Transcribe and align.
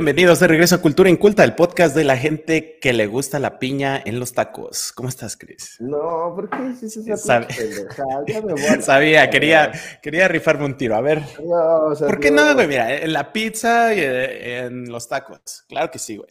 Bienvenidos 0.00 0.40
de 0.40 0.46
regreso 0.48 0.76
a 0.76 0.78
Cultura 0.80 1.10
Inculta, 1.10 1.44
el 1.44 1.54
podcast 1.54 1.94
de 1.94 2.04
la 2.04 2.16
gente 2.16 2.78
que 2.80 2.94
le 2.94 3.06
gusta 3.06 3.38
la 3.38 3.58
piña 3.58 4.00
en 4.02 4.18
los 4.18 4.32
tacos. 4.32 4.92
¿Cómo 4.94 5.10
estás, 5.10 5.36
Chris? 5.36 5.76
No, 5.78 6.32
¿por 6.34 6.48
qué 6.48 6.56
hiciste 6.72 7.12
esa 7.12 7.16
Sabe- 7.18 7.48
pendejada? 7.54 8.24
Ya 8.26 8.40
me 8.40 8.54
voy 8.54 8.64
a- 8.64 8.80
Sabía, 8.80 9.28
quería, 9.28 9.70
quería 10.00 10.26
rifarme 10.26 10.64
un 10.64 10.78
tiro. 10.78 10.96
A 10.96 11.02
ver, 11.02 11.20
No, 11.44 11.84
o 11.90 11.94
sea, 11.94 12.06
¿por 12.06 12.18
qué 12.18 12.30
no, 12.30 12.54
güey? 12.54 12.66
Mira, 12.66 12.96
en 12.96 13.12
la 13.12 13.30
pizza 13.30 13.92
y 13.92 14.00
en 14.00 14.90
los 14.90 15.06
tacos. 15.06 15.66
Claro 15.68 15.90
que 15.90 15.98
sí, 15.98 16.16
güey. 16.16 16.30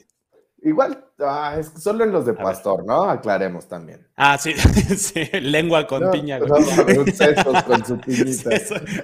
Igual, 0.61 1.05
ah, 1.19 1.55
es 1.57 1.71
solo 1.81 2.03
en 2.03 2.11
los 2.11 2.25
de 2.25 2.33
pastor, 2.33 2.85
¿no? 2.85 3.03
Aclaremos 3.09 3.67
también. 3.67 4.05
Ah, 4.17 4.37
sí, 4.37 4.53
sí, 4.97 5.23
lengua 5.41 5.87
con 5.87 6.01
No, 6.03 6.11
piña, 6.11 6.37
no, 6.39 6.47
güey. 6.47 6.63
mames, 6.97 7.17
sesos 7.17 7.63
con 7.63 7.85
su 7.85 7.97
piñita. 7.99 8.49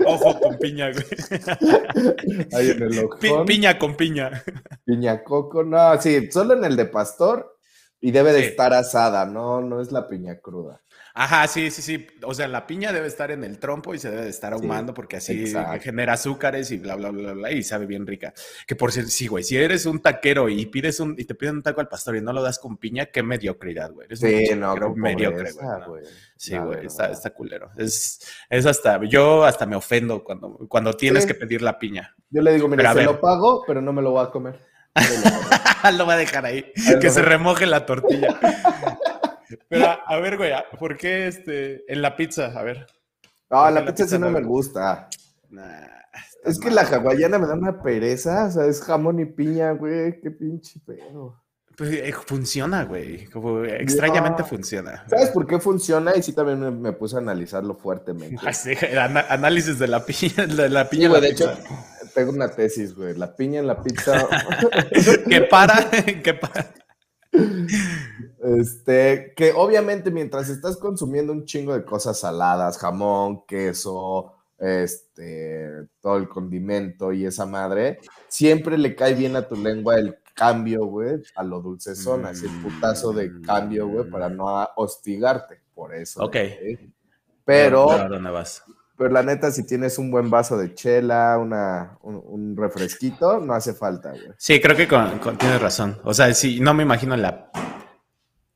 Ojo 0.06 0.40
con 0.40 0.58
piña, 0.58 0.92
güey. 0.92 1.06
Ahí 2.54 2.72
en 2.72 2.84
el 2.84 3.08
Pi- 3.20 3.30
ojón. 3.30 3.46
piña 3.46 3.78
con 3.80 3.96
piña. 3.96 4.44
Piña 4.84 5.24
coco, 5.24 5.64
no, 5.64 6.00
sí, 6.02 6.30
solo 6.32 6.54
en 6.56 6.66
el 6.66 6.76
de 6.76 6.86
pastor 6.86 7.58
y 8.02 8.12
debe 8.12 8.34
de 8.34 8.42
Sí. 8.42 8.46
estar 8.48 8.74
asada, 8.74 9.26
no, 9.26 9.62
no 9.62 9.82
es 9.82 9.92
la 9.92 10.08
piña 10.08 10.40
cruda. 10.40 10.82
Ajá, 11.18 11.48
sí, 11.48 11.72
sí, 11.72 11.82
sí. 11.82 12.08
O 12.24 12.34
sea, 12.34 12.50
la 12.50 12.68
piña 12.68 12.92
debe 12.92 13.08
estar 13.08 13.32
en 13.32 13.46
el 13.46 13.58
trompo 13.58 13.94
y 13.94 14.00
se 14.00 14.10
debe 14.10 14.24
de 14.24 14.30
estar 14.30 14.52
ahumando 14.52 14.94
porque 14.94 15.16
así 15.16 15.44
exacto. 15.44 15.82
genera 15.82 16.12
azúcares 16.12 16.72
y 16.72 16.78
bla, 16.78 16.96
bla, 16.98 17.10
bla, 17.10 17.32
bla, 17.32 17.52
y 17.54 17.64
sabe 17.64 17.86
bien 17.86 18.06
rica. 18.06 18.34
Que 18.68 18.76
por 18.76 18.92
cierto, 18.92 19.12
sí, 19.12 19.28
güey, 19.28 19.42
si 19.42 19.56
eres 19.56 19.86
un 19.86 20.02
taquero 20.02 20.50
y 20.50 20.66
pides 20.66 21.00
un, 21.00 21.16
y 21.18 21.24
te 21.24 21.34
piden 21.34 21.56
un 21.56 21.64
taco 21.64 21.80
al 21.80 21.88
pastor 21.88 22.18
y 22.18 22.22
no 22.22 22.34
lo 22.34 22.44
das 22.44 22.60
con 22.60 22.76
piña, 22.76 23.06
qué 23.06 23.24
mediocridad, 23.24 23.94
güey. 23.94 24.08
Eres 24.08 24.20
Sí, 24.20 24.50
no, 24.58 24.76
mediocre, 24.94 25.54
güey. 25.54 25.66
¿no? 25.66 26.10
Sí, 26.36 26.58
güey, 26.58 26.86
está, 26.86 27.10
está 27.10 27.30
culero. 27.30 27.72
Es, 27.78 28.20
es 28.50 28.66
hasta, 28.66 29.00
yo 29.06 29.46
hasta 29.46 29.66
me 29.66 29.78
ofendo 29.78 30.22
cuando, 30.22 30.58
cuando 30.68 30.92
tienes 30.94 31.24
Sí. 31.24 31.30
que 31.30 31.36
pedir 31.36 31.62
la 31.62 31.80
piña. 31.80 32.14
Yo 32.30 32.42
le 32.42 32.54
digo, 32.54 32.68
mira, 32.68 32.94
se 32.94 33.04
lo 33.04 33.22
pago, 33.22 33.64
pero 33.66 33.82
no 33.82 33.94
me 33.94 34.02
lo 34.02 34.12
voy 34.12 34.26
a 34.26 34.32
comer. 34.32 34.60
lo 35.98 36.06
va 36.06 36.14
a 36.14 36.18
dejar 36.18 36.46
ahí, 36.46 36.72
que 37.00 37.10
se 37.10 37.22
remoje 37.22 37.66
la 37.66 37.86
tortilla. 37.86 38.38
Pero, 39.70 39.86
a 40.06 40.18
ver, 40.18 40.38
güey, 40.38 40.52
¿por 40.80 40.98
qué 40.98 41.28
este, 41.28 41.92
en 41.92 42.02
la 42.02 42.16
pizza? 42.16 42.48
A 42.58 42.64
ver. 42.64 42.88
No, 43.50 43.58
¿Por 43.58 43.68
qué 43.68 43.74
la 43.74 43.82
la 43.82 43.86
pizza 43.86 44.08
sí 44.08 44.20
no 44.20 44.30
me 44.30 44.42
gusta. 44.42 45.10
Nah, 45.50 45.88
Es 46.44 46.60
que 46.60 46.72
la 46.72 46.82
hawaiana 46.84 47.38
me 47.40 47.48
da 47.48 47.54
una 47.54 47.82
pereza, 47.82 48.46
o 48.46 48.52
sea, 48.52 48.66
es 48.66 48.82
jamón 48.82 49.20
y 49.20 49.26
piña, 49.26 49.72
güey, 49.72 50.20
qué 50.22 50.32
pinche 50.32 50.80
pedo. 50.86 51.42
Pues, 51.78 51.90
eh, 51.92 52.14
funciona, 52.26 52.86
güey. 52.86 53.26
Como 53.26 53.64
extrañamente 53.66 54.44
No. 54.44 54.48
funciona. 54.48 55.04
¿Sabes 55.10 55.30
por 55.32 55.46
qué 55.46 55.60
funciona? 55.60 56.14
Y 56.16 56.24
sí 56.24 56.32
también 56.34 56.60
me, 56.60 56.72
me 56.72 56.94
puse 56.94 57.18
a 57.18 57.20
analizarlo 57.20 57.76
fuertemente. 57.78 58.38
Ana- 58.98 59.26
análisis 59.30 59.78
de 59.78 59.88
la 59.90 60.06
piña, 60.06 60.46
de 60.48 60.70
la 60.70 60.90
piña. 60.90 61.04
Sí, 61.04 61.08
güey, 61.10 61.22
de 61.22 61.30
hecho, 61.30 61.52
tengo 62.14 62.32
una 62.32 62.48
tesis, 62.50 62.96
güey. 62.96 63.14
La 63.18 63.36
piña 63.36 63.60
en 63.60 63.68
la 63.68 63.82
pizza. 63.84 64.26
que 65.30 65.42
para, 65.42 65.90
que 66.24 66.34
para. 66.34 66.72
Este, 68.46 69.34
que 69.36 69.52
obviamente 69.54 70.12
mientras 70.12 70.50
estás 70.50 70.78
consumiendo 70.78 71.34
un 71.34 71.46
chingo 71.46 71.74
de 71.74 71.84
cosas 71.86 72.20
saladas, 72.20 72.78
jamón, 72.78 73.44
queso, 73.48 74.34
este, 74.58 75.70
todo 76.02 76.18
el 76.18 76.30
condimento 76.30 77.12
y 77.12 77.26
esa 77.26 77.46
madre, 77.46 78.00
siempre 78.28 78.78
le 78.78 78.96
cae 78.96 79.14
bien 79.14 79.36
a 79.36 79.48
tu 79.48 79.56
lengua 79.56 79.96
el 79.96 80.18
cambio, 80.34 80.86
güey, 80.86 81.22
a 81.36 81.44
lo 81.44 81.62
dulcezón, 81.62 82.26
así 82.26 82.46
el 82.46 82.62
putazo 82.62 83.14
de 83.14 83.32
cambio, 83.42 83.88
güey, 83.88 84.10
para 84.10 84.30
no 84.30 84.50
a- 84.50 84.72
hostigarte. 84.76 85.62
Por 85.74 85.94
eso. 85.94 86.24
Ok. 86.24 86.32
güey. 86.62 86.94
Pero, 87.44 87.92
¿A 87.92 88.08
dónde 88.08 88.30
vas? 88.32 88.64
pero 88.98 89.10
la 89.10 89.24
neta, 89.24 89.52
si 89.52 89.66
tienes 89.66 89.98
un 89.98 90.10
buen 90.10 90.30
vaso 90.30 90.58
de 90.58 90.74
chela, 90.74 91.38
una, 91.38 91.98
un, 92.02 92.22
un 92.26 92.56
refresquito, 92.58 93.40
no 93.40 93.54
hace 93.54 93.74
falta, 93.74 94.12
güey. 94.12 94.32
Sí, 94.38 94.62
creo 94.62 94.76
que 94.78 94.88
con, 94.88 95.20
con- 95.20 95.38
tienes 95.38 95.62
razón. 95.62 95.98
O 96.06 96.14
sea, 96.14 96.34
sí, 96.34 96.60
no 96.62 96.74
me 96.74 96.84
imagino 96.84 97.16
la 97.18 97.50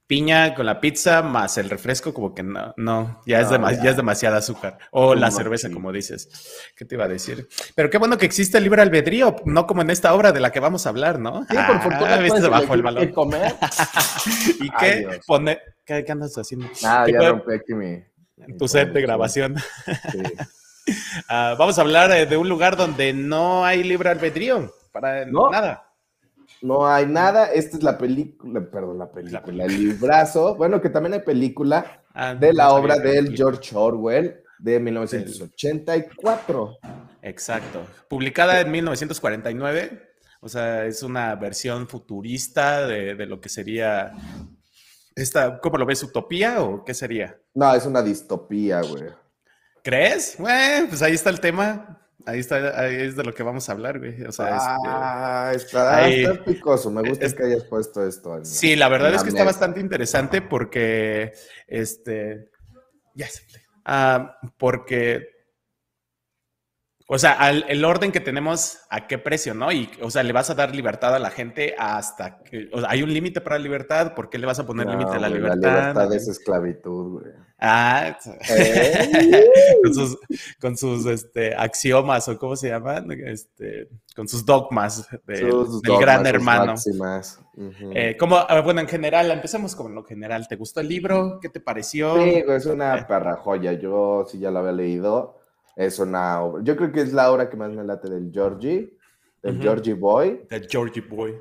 piña 0.10 0.56
con 0.56 0.66
la 0.66 0.82
pizza 0.82 1.22
más 1.22 1.60
el 1.60 1.70
refresco, 1.70 2.16
como 2.16 2.34
que 2.34 2.42
no, 2.42 2.74
no, 2.78 3.22
ya, 3.28 3.42
es, 3.42 3.52
No, 3.52 3.58
dema- 3.60 3.76
ya. 3.76 3.84
ya 3.84 3.90
es 3.92 3.96
demasiada 3.96 4.38
azúcar. 4.38 4.80
O 4.90 5.14
la 5.14 5.30
cerveza, 5.30 5.68
sí. 5.68 5.74
como 5.76 5.92
dices. 5.92 6.28
¿Qué 6.76 6.84
te 6.84 6.96
iba 6.96 7.06
a 7.06 7.08
decir? 7.08 7.48
Pero 7.76 7.92
qué 7.92 8.00
bueno 8.00 8.18
que 8.18 8.26
existe 8.26 8.58
el 8.58 8.64
libre 8.64 8.82
albedrío, 8.82 9.36
no 9.46 9.68
como 9.68 9.84
en 9.84 9.92
esta 9.92 10.16
obra 10.16 10.32
de 10.32 10.40
la 10.40 10.52
que 10.52 10.60
vamos 10.60 10.88
a 10.88 10.90
hablar, 10.90 11.20
¿no? 11.20 11.46
Sí, 11.48 11.56
por 11.56 11.80
fortuna 11.84 12.16
viste, 12.18 12.28
puedes 12.30 12.44
se 12.44 12.50
bajó 12.50 12.74
el 12.74 12.82
balón. 12.82 13.08
comer. 13.10 13.54
¿Y 14.60 14.64
Ay, 14.64 14.70
qué 14.80 15.20
pone? 15.28 15.60
¿Qué, 15.86 16.04
qué 16.04 16.12
andas 16.12 16.36
haciendo? 16.36 16.66
Nada, 16.82 17.06
¿Qué 17.06 17.12
ya 17.12 17.18
puede- 17.20 17.30
rompí 17.32 17.54
aquí 17.54 17.74
mi... 17.76 18.04
mi 18.48 18.58
tu 18.58 18.68
set 18.68 18.92
de 18.92 19.02
grabación. 19.02 19.56
Sí. 20.12 20.24
Ah, 21.28 21.56
vamos 21.60 21.78
a 21.78 21.82
hablar 21.82 22.10
eh, 22.12 22.26
de 22.26 22.36
un 22.36 22.50
lugar 22.50 22.76
donde 22.76 23.14
no 23.14 23.64
hay 23.64 23.84
libre 23.84 24.10
albedrío 24.10 24.74
para 24.92 25.24
No. 25.26 25.52
nada. 25.52 25.89
No 26.62 26.88
hay 26.88 27.06
nada. 27.06 27.46
Esta 27.48 27.78
es 27.78 27.84
la 27.84 27.98
película, 27.98 28.62
perdón, 28.70 29.00
la 29.00 29.12
película, 29.12 29.66
el 29.66 29.78
librazo. 29.78 30.56
Bueno, 30.56 30.82
que 30.82 30.90
también 30.90 31.14
hay 31.14 31.22
película 31.22 32.04
Ah, 32.14 32.34
de 32.36 32.54
la 32.54 32.66
no 32.66 32.76
obra 32.76 32.98
del 32.98 33.36
George 33.36 33.76
Orwell 33.76 34.44
de 34.58 34.80
1984. 34.80 36.78
Exacto. 37.22 37.86
Publicada 38.10 38.60
en 38.62 38.72
1949. 38.72 40.10
O 40.42 40.50
sea, 40.50 40.86
es 40.86 41.04
una 41.04 41.36
versión 41.36 41.88
futurista 41.88 42.88
de, 42.88 43.16
de 43.16 43.26
lo 43.26 43.40
que 43.40 43.50
sería 43.50 44.14
esta, 45.16 45.60
¿cómo 45.60 45.78
lo 45.78 45.86
ves? 45.86 46.02
¿Utopía 46.04 46.62
o 46.62 46.86
qué 46.86 46.94
sería? 46.94 47.38
No, 47.54 47.74
es 47.76 47.86
una 47.86 48.02
distopía, 48.02 48.82
güey. 48.82 49.04
¿Crees? 49.84 50.36
Bueno, 50.38 50.88
pues 50.88 51.02
ahí 51.02 51.14
está 51.14 51.30
el 51.30 51.40
tema. 51.42 51.99
Ahí 52.30 52.40
está, 52.40 52.80
ahí 52.80 52.96
es 52.96 53.16
de 53.16 53.24
lo 53.24 53.34
que 53.34 53.44
vamos 53.44 53.68
a 53.70 53.72
hablar, 53.72 54.00
güey. 54.00 54.24
O 54.24 54.32
sea, 54.32 54.56
este, 54.56 54.68
Ah, 54.88 55.52
está, 55.56 55.96
ahí- 55.98 56.24
está 56.24 56.44
picoso. 56.46 56.92
Me 56.92 57.08
gusta 57.08 57.26
es- 57.26 57.34
que 57.34 57.44
hayas 57.44 57.64
puesto 57.66 58.06
esto. 58.06 58.38
en- 58.38 58.46
Sí, 58.46 58.76
la 58.76 58.88
verdad 58.90 59.14
es 59.14 59.24
que 59.24 59.30
está 59.30 59.44
bastante 59.44 59.80
interesante 59.80 60.42
porque, 60.42 61.34
este, 61.68 62.50
ya 63.16 63.28
fue. 63.28 63.62
Ah, 63.86 64.38
porque, 64.58 65.28
o 67.08 67.18
sea, 67.18 67.32
al- 67.34 67.66
el 67.68 67.84
orden 67.86 68.12
que 68.12 68.20
tenemos, 68.20 68.80
¿a 68.92 69.08
qué 69.08 69.18
precio, 69.18 69.56
no? 69.56 69.72
Y, 69.72 69.90
o 70.02 70.12
sea, 70.12 70.22
le 70.22 70.32
vas 70.32 70.50
a 70.52 70.54
dar 70.56 70.76
libertad 70.76 71.16
a 71.16 71.20
la 71.20 71.32
gente 71.32 71.74
hasta 71.78 72.44
que, 72.44 72.70
o 72.72 72.80
sea, 72.82 72.90
hay 72.92 73.02
un 73.02 73.12
límite 73.12 73.42
para 73.42 73.58
la 73.58 73.64
libertad, 73.64 74.14
¿por 74.14 74.30
qué 74.30 74.38
le 74.38 74.46
vas 74.46 74.60
a 74.60 74.66
poner 74.68 74.86
No, 74.86 74.92
límite 74.92 75.18
a 75.18 75.20
la 75.20 75.30
libertad? 75.30 75.58
La 75.62 75.80
libertad 75.80 76.14
es 76.14 76.28
esclavitud, 76.28 77.20
güey. 77.22 77.34
Ah, 77.62 78.18
¿Eh? 78.50 79.50
con 79.84 79.94
sus, 79.94 80.18
con 80.62 80.78
sus 80.78 81.06
este, 81.06 81.54
axiomas 81.56 82.28
o 82.30 82.38
cómo 82.40 82.56
se 82.56 82.70
llaman, 82.70 83.12
este, 83.12 83.90
con 84.16 84.28
sus 84.28 84.46
dogmas 84.46 85.08
del, 85.28 85.52
Sus 85.52 85.82
del 85.82 85.98
gran 86.00 86.20
sus 86.20 86.28
hermano. 86.30 86.76
Eh, 87.94 88.16
¿cómo- 88.18 88.38
ah, 88.38 88.62
bueno, 88.62 88.80
en 88.82 88.88
general, 88.88 89.30
empecemos 89.32 89.76
con 89.76 89.94
lo 89.94 90.04
general. 90.04 90.48
¿Te 90.48 90.56
gustó 90.56 90.80
el 90.80 90.88
libro? 90.88 91.40
¿Qué 91.42 91.50
te 91.50 91.60
pareció? 91.60 92.16
Sí, 92.16 92.44
es 92.48 92.66
Eh. 92.66 92.72
una 92.72 93.06
perra 93.06 93.36
joya. 93.36 93.74
Yo 93.74 94.26
sí 94.30 94.40
ya 94.40 94.52
la 94.52 94.60
había 94.62 94.72
leído. 94.72 95.38
Es 95.76 96.00
una 96.00 96.42
obra. 96.42 96.64
Yo 96.64 96.76
creo 96.76 96.92
que 96.92 97.02
es 97.02 97.14
la 97.14 97.32
obra 97.32 97.50
que 97.50 97.58
más 97.58 97.72
me 97.72 97.84
late 97.84 98.10
del 98.10 98.32
Georgie, 98.34 98.94
del. 99.44 99.62
Georgie 99.62 99.94
Boy. 99.94 100.46
The 100.50 100.62
Georgie 100.70 101.02
Boy. 101.02 101.36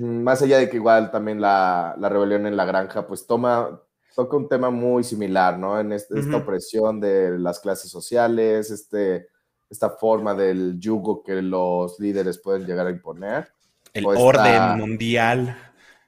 Más 0.00 0.40
allá 0.42 0.58
de 0.58 0.68
que 0.70 0.76
igual 0.76 1.10
también 1.10 1.40
la, 1.40 1.96
la 1.98 2.08
rebelión 2.08 2.46
en 2.46 2.56
la 2.56 2.64
granja, 2.64 3.06
pues 3.08 3.26
toma, 3.26 3.80
toca 4.14 4.36
un 4.36 4.48
tema 4.48 4.70
muy 4.70 5.02
similar, 5.04 5.58
¿no? 5.58 5.78
En 5.78 5.92
este- 5.92 6.18
esta 6.18 6.36
Ujú. 6.36 6.44
opresión 6.44 7.00
de 7.00 7.38
las 7.38 7.60
clases 7.60 7.90
sociales, 7.90 8.70
este, 8.70 9.28
esta 9.68 9.90
forma 9.90 10.34
del 10.34 10.78
yugo 10.78 11.22
que 11.22 11.42
los 11.42 11.98
líderes 11.98 12.38
pueden 12.38 12.66
llegar 12.66 12.86
a 12.86 12.90
imponer. 12.90 13.48
El 13.92 14.04
esta- 14.06 14.18
orden 14.20 14.78
mundial. 14.78 15.56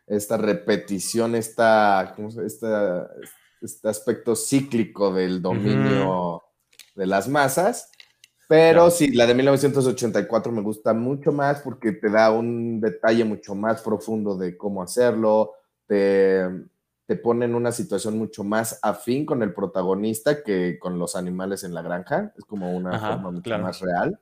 esta 0.07 0.37
repetición, 0.37 1.35
esta, 1.35 2.13
¿cómo 2.15 2.31
se- 2.31 2.47
esta- 2.47 3.09
este 3.61 3.89
aspecto 3.89 4.37
cíclico 4.37 5.13
del 5.13 5.43
dominio 5.43 6.43
de 6.95 7.07
las 7.07 7.27
masas. 7.29 7.91
Pero 8.49 8.83
Claro. 8.83 8.91
sí, 8.91 9.11
la 9.13 9.27
de 9.27 9.35
1984 9.35 10.53
me 10.53 10.63
gusta 10.63 10.95
mucho 10.95 11.33
más 11.33 11.61
porque 11.63 11.91
te 11.91 12.09
da 12.09 12.31
un 12.31 12.81
detalle 12.81 13.25
mucho 13.25 13.57
más 13.57 13.83
profundo 13.83 14.37
de 14.37 14.57
cómo 14.57 14.81
hacerlo, 14.83 15.55
te, 15.89 16.45
te 17.07 17.17
pone 17.17 17.45
en 17.47 17.55
una 17.55 17.73
situación 17.73 18.19
mucho 18.19 18.45
más 18.45 18.79
afín 18.83 19.27
con 19.27 19.43
el 19.43 19.55
protagonista 19.55 20.43
que 20.43 20.79
con 20.81 20.99
los 20.99 21.17
animales 21.17 21.65
en 21.65 21.75
la 21.75 21.83
granja. 21.83 22.33
Es 22.37 22.45
como 22.45 22.77
una 22.77 22.97
Ajá, 22.97 23.09
forma 23.15 23.31
mucho 23.31 23.43
claro. 23.43 23.63
más 23.63 23.81
real. 23.81 24.21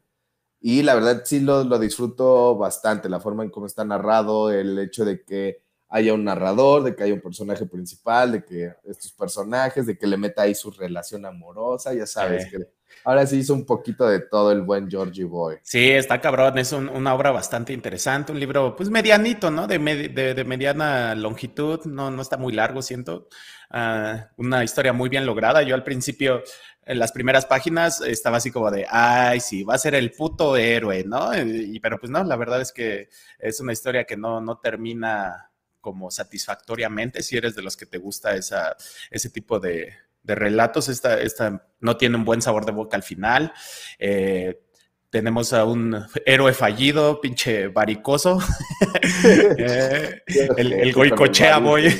Y 0.60 0.82
la 0.82 0.94
verdad 0.94 1.22
sí 1.24 1.40
lo, 1.40 1.64
lo 1.64 1.78
disfruto 1.78 2.56
bastante, 2.56 3.08
la 3.10 3.20
forma 3.20 3.44
en 3.44 3.50
cómo 3.50 3.66
está 3.66 3.84
narrado, 3.84 4.50
el 4.52 4.78
hecho 4.78 5.04
de 5.04 5.24
que 5.24 5.63
haya 5.94 6.12
un 6.12 6.24
narrador, 6.24 6.82
de 6.82 6.96
que 6.96 7.04
haya 7.04 7.14
un 7.14 7.20
personaje 7.20 7.66
principal, 7.66 8.32
de 8.32 8.44
que 8.44 8.72
estos 8.84 9.12
personajes, 9.12 9.86
de 9.86 9.96
que 9.96 10.08
le 10.08 10.16
meta 10.16 10.42
ahí 10.42 10.52
su 10.52 10.72
relación 10.72 11.24
amorosa, 11.24 11.94
ya 11.94 12.04
sabes, 12.04 12.50
que 12.50 12.58
ahora 13.04 13.24
sí 13.24 13.36
hizo 13.36 13.54
un 13.54 13.64
poquito 13.64 14.08
de 14.08 14.18
todo 14.18 14.50
el 14.50 14.62
buen 14.62 14.90
Georgie 14.90 15.22
Boy. 15.22 15.58
Sí, 15.62 15.90
está 15.90 16.20
cabrón, 16.20 16.58
es 16.58 16.72
una 16.72 17.14
obra 17.14 17.30
bastante 17.30 17.72
interesante, 17.72 18.32
un 18.32 18.40
libro 18.40 18.74
pues 18.74 18.90
medianito, 18.90 19.52
¿no? 19.52 19.68
De, 19.68 19.78
de, 19.78 20.44
mediana 20.44 21.14
longitud, 21.14 21.84
no, 21.84 22.10
no 22.10 22.22
está 22.22 22.38
muy 22.38 22.52
largo, 22.52 22.82
siento. 22.82 23.28
Ah, 23.70 24.30
una 24.36 24.64
historia 24.64 24.92
muy 24.92 25.08
bien 25.08 25.24
lograda. 25.24 25.62
Yo 25.62 25.76
al 25.76 25.84
principio 25.84 26.42
en 26.84 26.98
las 26.98 27.12
primeras 27.12 27.46
páginas 27.46 28.00
estaba 28.00 28.38
así 28.38 28.50
como 28.50 28.68
de, 28.68 28.84
ay, 28.90 29.38
sí, 29.38 29.62
va 29.62 29.74
a 29.74 29.78
ser 29.78 29.94
el 29.94 30.10
puto 30.10 30.56
héroe, 30.56 31.04
¿no? 31.04 31.30
Y, 31.40 31.78
pero 31.78 32.00
pues 32.00 32.10
no, 32.10 32.24
la 32.24 32.34
verdad 32.34 32.60
es 32.60 32.72
que 32.72 33.08
es 33.38 33.60
una 33.60 33.72
historia 33.72 34.04
que 34.04 34.16
no, 34.16 34.40
no 34.40 34.58
termina 34.58 35.52
como 35.84 36.10
satisfactoriamente, 36.10 37.22
si 37.22 37.36
eres 37.36 37.54
de 37.54 37.60
los 37.60 37.76
que 37.76 37.84
te 37.84 37.98
gusta 37.98 38.34
esa, 38.34 38.74
ese 39.10 39.28
tipo 39.28 39.60
de, 39.60 39.92
relatos, 40.24 40.88
esta, 40.88 41.20
esta 41.20 41.68
no 41.80 41.98
tiene 41.98 42.16
un 42.16 42.24
buen 42.24 42.40
sabor 42.40 42.64
de 42.64 42.72
boca 42.72 42.96
al 42.96 43.02
final. 43.02 43.52
Eh, 43.98 44.62
tenemos 45.10 45.52
a 45.52 45.66
un 45.66 46.06
héroe 46.24 46.54
fallido, 46.54 47.20
pinche 47.20 47.68
varicoso, 47.68 48.38
eh, 49.58 50.22
el, 50.56 50.72
el 50.72 50.92
goicochea 50.94 51.58
boy. 51.58 51.94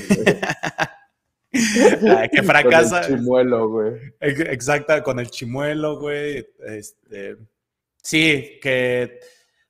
que 2.32 2.42
fracasa. 2.42 3.02
Con 3.02 3.12
el 3.12 3.18
chimuelo, 3.18 3.68
güey. 3.68 3.92
Exacto, 4.20 5.02
con 5.02 5.20
el 5.20 5.28
chimuelo, 5.28 6.00
güey. 6.00 6.48
Este, 6.66 7.36
sí, 8.02 8.58
que 8.62 9.20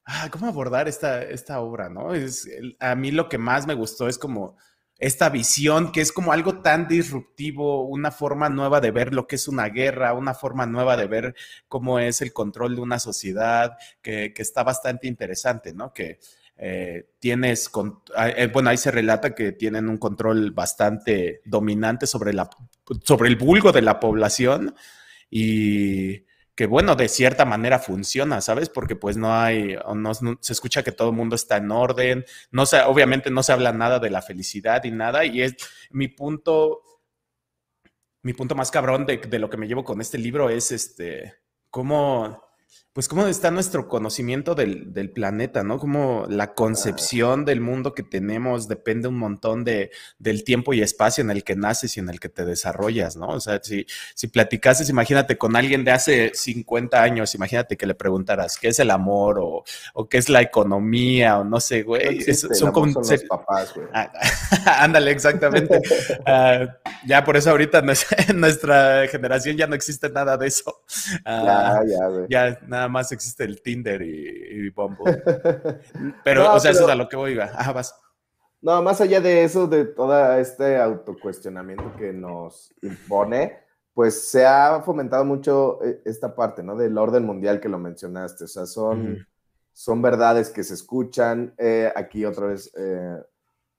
ah, 0.04 0.28
¿cómo 0.30 0.46
abordar 0.46 0.88
esta, 0.88 1.22
esta 1.22 1.60
obra, 1.60 1.88
no? 1.88 2.14
Es, 2.14 2.48
a 2.80 2.94
mí 2.94 3.10
lo 3.10 3.28
que 3.28 3.38
más 3.38 3.66
me 3.66 3.74
gustó 3.74 4.08
es 4.08 4.18
como 4.18 4.56
esta 4.98 5.28
visión 5.28 5.90
que 5.92 6.00
es 6.00 6.12
como 6.12 6.32
algo 6.32 6.60
tan 6.62 6.86
disruptivo, 6.86 7.84
una 7.84 8.10
forma 8.10 8.48
nueva 8.48 8.80
de 8.80 8.90
ver 8.90 9.12
lo 9.12 9.26
que 9.26 9.36
es 9.36 9.48
una 9.48 9.68
guerra, 9.68 10.14
una 10.14 10.34
forma 10.34 10.66
nueva 10.66 10.96
de 10.96 11.06
ver 11.06 11.34
cómo 11.68 11.98
es 11.98 12.22
el 12.22 12.32
control 12.32 12.76
de 12.76 12.80
una 12.80 12.98
sociedad, 12.98 13.76
que, 14.00 14.32
está 14.36 14.62
bastante 14.62 15.08
interesante, 15.08 15.72
¿no? 15.74 15.92
Que 15.92 16.20
eh, 16.56 17.08
tienes, 17.18 17.70
ah, 18.16 18.28
eh, 18.28 18.46
bueno, 18.52 18.70
ahí 18.70 18.76
se 18.76 18.92
relata 18.92 19.34
que 19.34 19.52
tienen 19.52 19.88
un 19.88 19.98
control 19.98 20.52
bastante 20.52 21.40
dominante 21.44 22.06
sobre, 22.06 22.32
la, 22.32 22.48
sobre 23.02 23.28
el 23.28 23.36
vulgo 23.36 23.72
de 23.72 23.82
la 23.82 23.98
población 23.98 24.74
y 25.28 26.24
que 26.54 26.66
bueno, 26.66 26.94
de 26.94 27.08
cierta 27.08 27.44
manera 27.44 27.78
funciona, 27.78 28.40
¿sabes? 28.40 28.68
Porque 28.68 28.96
pues 28.96 29.16
no 29.16 29.34
hay, 29.34 29.76
no, 29.94 30.14
se 30.14 30.52
escucha 30.52 30.82
que 30.82 30.92
todo 30.92 31.10
el 31.10 31.16
mundo 31.16 31.34
está 31.34 31.56
en 31.56 31.70
orden, 31.70 32.24
no 32.50 32.66
se, 32.66 32.80
obviamente 32.82 33.30
no 33.30 33.42
se 33.42 33.52
habla 33.52 33.72
nada 33.72 33.98
de 33.98 34.10
la 34.10 34.22
felicidad 34.22 34.84
y 34.84 34.90
nada, 34.90 35.24
y 35.24 35.42
es 35.42 35.56
mi 35.90 36.08
punto, 36.08 36.82
mi 38.22 38.32
punto 38.34 38.54
más 38.54 38.70
cabrón 38.70 39.04
de, 39.06 39.18
de 39.18 39.38
lo 39.38 39.50
que 39.50 39.56
me 39.56 39.66
llevo 39.66 39.84
con 39.84 40.00
este 40.00 40.18
libro 40.18 40.48
es 40.48 40.70
este, 40.70 41.34
cómo 41.70 42.43
pues 42.94 43.08
cómo 43.08 43.26
está 43.26 43.50
nuestro 43.50 43.88
conocimiento 43.88 44.54
del, 44.54 45.10
planeta, 45.12 45.64
¿no? 45.64 45.80
Como 45.80 46.26
la 46.28 46.54
concepción 46.54 47.44
del 47.44 47.60
mundo 47.60 47.92
que 47.92 48.04
tenemos 48.04 48.68
depende 48.68 49.08
un 49.08 49.18
montón 49.18 49.64
de, 49.64 49.90
del 50.20 50.44
tiempo 50.44 50.72
y 50.72 50.80
espacio 50.80 51.22
en 51.22 51.32
el 51.32 51.42
que 51.42 51.56
naces 51.56 51.96
y 51.96 52.00
en 52.00 52.08
el 52.08 52.20
que 52.20 52.28
te 52.28 52.44
desarrollas, 52.44 53.16
¿no? 53.16 53.26
O 53.26 53.40
sea, 53.40 53.58
si, 53.60 53.84
si 54.14 54.28
platicases, 54.28 54.88
imagínate 54.90 55.36
con 55.36 55.56
alguien 55.56 55.82
de 55.82 55.90
hace 55.90 56.30
50 56.34 57.02
años, 57.02 57.34
imagínate 57.34 57.76
que 57.76 57.84
le 57.84 57.96
preguntaras 57.96 58.56
qué 58.58 58.68
es 58.68 58.78
el 58.78 58.92
amor 58.92 59.40
o, 59.40 59.64
o 59.94 60.08
qué 60.08 60.18
es 60.18 60.28
la 60.28 60.40
economía 60.40 61.40
o 61.40 61.44
no 61.44 61.58
sé, 61.58 61.82
güey. 61.82 62.22
son 62.32 62.70
como 62.70 62.92
son 62.92 63.02
los 63.10 63.24
papás, 63.24 63.74
güey. 63.74 63.88
Ah, 63.92 64.12
ándale, 64.78 65.10
exactamente. 65.10 65.80
Ah, 66.26 66.78
ya 67.06 67.24
por 67.24 67.36
eso 67.36 67.50
ahorita 67.50 67.82
en 68.28 68.40
nuestra 68.40 69.06
generación 69.08 69.56
ya 69.56 69.66
no 69.66 69.74
existe 69.74 70.08
nada 70.08 70.36
de 70.36 70.46
eso. 70.46 70.82
Ah, 71.24 71.80
ya, 71.84 71.98
ya, 71.98 72.06
güey. 72.06 72.26
Ya, 72.28 72.58
nada 72.66 72.83
más 72.88 73.12
existe 73.12 73.44
el 73.44 73.62
Tinder 73.62 74.02
y, 74.02 74.66
y 74.66 74.70
Bumble. 74.70 75.22
Pero, 76.24 76.54
o 76.54 76.60
sea, 76.60 76.70
eso 76.70 76.84
es 76.84 76.90
a 76.90 76.94
lo 76.94 77.08
que 77.08 77.16
voy, 77.16 77.38
ah, 77.40 77.72
vas. 77.72 77.94
No, 78.64 78.80
más 78.82 79.00
allá 79.02 79.20
de 79.20 79.44
eso, 79.44 79.66
de 79.66 79.84
todo 79.84 80.34
este 80.38 80.78
autocuestionamiento 80.78 81.94
que 81.98 82.14
nos 82.14 82.72
impone, 82.80 83.58
pues 83.92 84.28
se 84.30 84.46
ha 84.46 84.80
fomentado 84.82 85.24
mucho 85.24 85.84
eh, 85.84 86.00
esta 86.06 86.34
parte, 86.34 86.62
¿no? 86.62 86.74
Del 86.74 86.96
orden 86.96 87.26
mundial 87.26 87.60
que 87.60 87.68
lo 87.68 87.78
mencionaste. 87.78 88.44
O 88.44 88.48
sea, 88.48 88.64
son, 88.64 89.26
son 89.72 90.00
verdades 90.00 90.48
que 90.48 90.64
se 90.64 90.72
escuchan. 90.72 91.54
Eh, 91.58 91.92
aquí 91.94 92.24
otra 92.24 92.46
vez, 92.46 92.72
eh, 92.76 93.16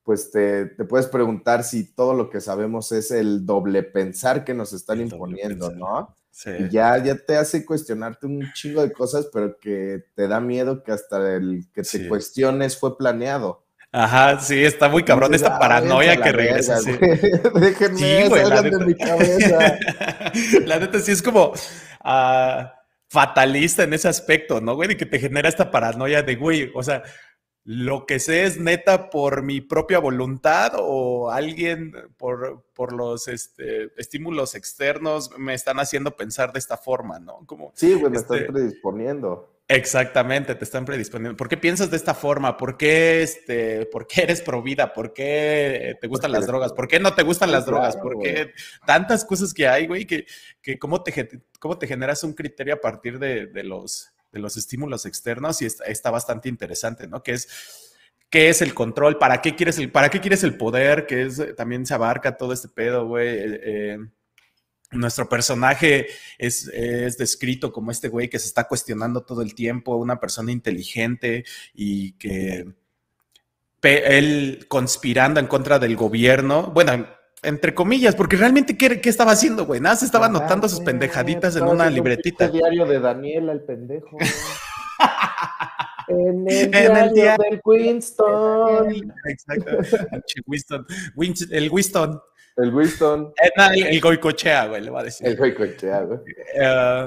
pues 0.05 0.29
te, 0.29 0.67
te, 0.67 0.85
puedes 0.85 1.07
preguntar 1.07 1.63
si 1.63 1.83
todo 1.83 2.13
lo 2.13 2.29
que 2.29 2.39
sabemos 2.39 2.91
es 2.91 3.09
el 3.09 3.43
doble 3.45 3.81
pensar 3.81 4.45
que 4.45 4.53
nos 4.53 4.71
están 4.71 5.01
imponiendo, 5.01 5.71
¿no? 5.71 6.15
Y 6.59 6.69
ya, 6.69 7.01
ya 7.03 7.15
te 7.15 7.37
hace 7.37 7.65
cuestionarte 7.65 8.27
un 8.27 8.51
chingo 8.53 8.83
de 8.83 8.91
cosas, 8.91 9.29
pero 9.33 9.57
que 9.57 10.03
te 10.13 10.27
da 10.27 10.39
miedo 10.39 10.83
que 10.83 10.91
hasta 10.91 11.35
el 11.35 11.65
que 11.73 11.81
te 11.81 12.07
cuestiones 12.07 12.77
fue 12.77 12.97
planeado. 12.97 13.65
Ajá, 13.91 14.39
sí, 14.41 14.63
está 14.63 14.89
muy 14.89 15.03
cabrón 15.03 15.33
esta 15.33 15.57
paranoia 15.57 16.21
que 16.21 16.31
regresa. 16.31 16.77
Sí. 16.79 16.91
Déjenme, 17.55 18.27
güey, 18.27 18.47
la 18.47 18.61
neta, 18.61 18.77
de 18.77 18.85
mi 18.85 18.95
cabeza. 18.95 19.77
la 20.65 20.79
neta 20.79 20.99
sí 20.99 21.13
es 21.13 21.23
como 21.23 21.47
uh, 21.51 22.63
fatalista 23.09 23.83
en 23.83 23.93
ese 23.93 24.09
aspecto, 24.09 24.59
¿no, 24.61 24.75
güey? 24.75 24.89
De 24.89 24.97
que 24.97 25.05
te 25.05 25.17
genera 25.17 25.49
esta 25.49 25.71
paranoia 25.71 26.21
de, 26.21 26.35
güey, 26.35 26.69
o 26.75 26.83
sea, 26.83 27.01
lo 27.65 28.05
que 28.05 28.19
sé 28.19 28.43
es 28.43 28.59
neta 28.59 29.09
por 29.09 29.41
mi 29.41 29.59
propia 29.59 29.97
voluntad 29.97 30.73
o 30.77 31.31
alguien 31.31 31.93
por, 32.15 32.63
por 32.75 32.93
los 32.93 33.27
este, 33.27 33.89
estímulos 33.97 34.53
externos 34.53 35.31
me 35.39 35.55
están 35.55 35.79
haciendo 35.79 36.15
pensar 36.15 36.53
de 36.53 36.59
esta 36.59 36.77
forma, 36.77 37.19
¿no? 37.19 37.43
Como, 37.47 37.71
sí, 37.73 37.95
güey, 37.95 38.11
me 38.11 38.17
están 38.17 38.37
este 38.37 38.51
predisponiendo. 38.51 39.51
Exactamente, 39.67 40.53
te 40.53 40.63
están 40.63 40.85
predisponiendo. 40.85 41.35
¿Por 41.35 41.49
qué 41.49 41.57
piensas 41.57 41.89
de 41.89 41.97
esta 41.97 42.13
forma? 42.13 42.55
¿Por 42.55 42.77
qué, 42.77 43.23
este, 43.23 43.87
¿por 43.87 44.05
qué 44.05 44.21
eres 44.21 44.41
provida? 44.41 44.93
¿Por 44.93 45.11
qué 45.11 45.97
te 45.99 46.07
gustan 46.07 46.33
las 46.33 46.45
drogas? 46.45 46.71
¿Por 46.71 46.87
qué 46.87 46.99
no 46.99 47.15
te 47.15 47.23
gustan 47.23 47.51
las 47.51 47.65
drogas? 47.65 47.97
¿Por 47.97 48.19
qué 48.19 48.51
tantas 48.85 49.25
cosas 49.25 49.55
que 49.55 49.67
hay, 49.67 49.87
güey? 49.87 50.05
Que, 50.05 50.27
que 50.61 50.77
cómo, 50.77 51.01
te, 51.01 51.41
cómo 51.59 51.79
te 51.79 51.87
generas 51.87 52.23
un 52.23 52.33
criterio 52.33 52.75
a 52.75 52.79
partir 52.79 53.17
de, 53.17 53.47
de 53.47 53.63
los 53.63 54.13
de 54.35 54.41
los 54.41 54.57
estímulos 54.57 55.05
externos 55.05 55.61
y 55.61 55.65
está, 55.65 56.11
bastante 56.11 56.49
interesante, 56.49 57.07
¿no? 57.07 57.23
Que 57.23 57.31
es, 57.31 57.47
¿qué 58.29 58.49
es 58.49 58.61
el 58.61 58.73
control? 58.73 59.17
¿Para 59.17 59.41
qué 59.41 59.55
quieres 59.55 59.79
el, 59.79 59.91
para 59.91 60.09
qué 60.09 60.19
quieres 60.19 60.43
el 60.43 60.57
poder? 60.57 61.07
Que 61.07 61.23
es, 61.23 61.41
también 61.55 61.85
se 61.85 61.93
abarca 61.93 62.35
todo 62.35 62.51
este 62.51 62.67
pedo, 62.67 63.07
güey. 63.07 63.27
Eh, 63.29 63.61
eh, 63.63 63.97
nuestro 64.91 65.27
personaje 65.27 66.07
es, 66.37 66.65
descrito 67.17 67.71
como 67.71 67.91
este 67.91 68.09
güey 68.09 68.29
que 68.29 68.39
se 68.39 68.47
está 68.47 68.67
cuestionando 68.67 69.23
todo 69.23 69.41
el 69.41 69.55
tiempo, 69.55 69.95
una 69.95 70.19
persona 70.19 70.51
inteligente 70.51 71.45
y 71.73 72.13
que 72.13 72.67
él 73.81 74.65
conspirando 74.67 75.39
en 75.39 75.47
contra 75.47 75.79
del 75.79 75.95
gobierno, 75.95 76.71
bueno, 76.73 77.07
entre 77.43 77.73
comillas, 77.73 78.15
porque 78.15 78.37
realmente, 78.37 78.77
¿qué, 78.77 78.99
qué 79.01 79.09
estaba 79.09 79.31
haciendo, 79.31 79.65
güey? 79.65 79.79
Nada, 79.79 79.95
se 79.95 80.05
estaba 80.05 80.27
anotando 80.27 80.67
sus 80.67 80.81
pendejaditas 80.81 81.55
en 81.55 81.63
una 81.63 81.89
libretita. 81.89 82.45
El 82.45 82.51
diario 82.53 82.85
de 82.85 82.99
Daniela, 82.99 83.51
el 83.53 83.61
pendejo. 83.61 84.17
en 86.07 86.49
el 86.49 86.71
diario 87.13 87.35
del 87.49 87.61
Winston. 87.63 89.13
Exacto. 89.25 89.77
Winston. 90.45 90.85
el 91.51 91.69
Winston. 91.69 92.21
El 92.57 92.73
Winston. 92.73 93.33
Eh, 93.43 93.49
el, 93.73 93.87
el, 93.87 94.01
Goicochea, 94.01 94.67
güey, 94.67 94.81
le 94.81 94.89
va 94.89 95.01
a 95.01 95.03
decir. 95.03 95.27
El 95.27 95.35
Goicochea, 95.35 96.01
güey. 96.01 96.19
Eh, 96.55 97.05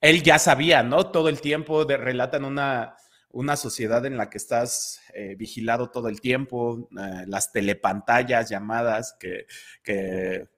él 0.00 0.22
ya 0.22 0.38
sabía, 0.38 0.82
¿no? 0.82 1.10
Todo 1.10 1.30
el 1.30 1.40
tiempo 1.40 1.86
de, 1.86 1.96
relatan 1.96 2.44
una 2.44 2.94
una 3.34 3.56
sociedad 3.56 4.06
en 4.06 4.16
la 4.16 4.30
que 4.30 4.38
estás 4.38 5.00
eh, 5.12 5.34
vigilado 5.36 5.90
todo 5.90 6.08
el 6.08 6.20
tiempo, 6.20 6.88
eh, 6.96 7.24
las 7.26 7.52
telepantallas, 7.52 8.48
llamadas, 8.48 9.16
que, 9.18 9.46
que 9.82 10.48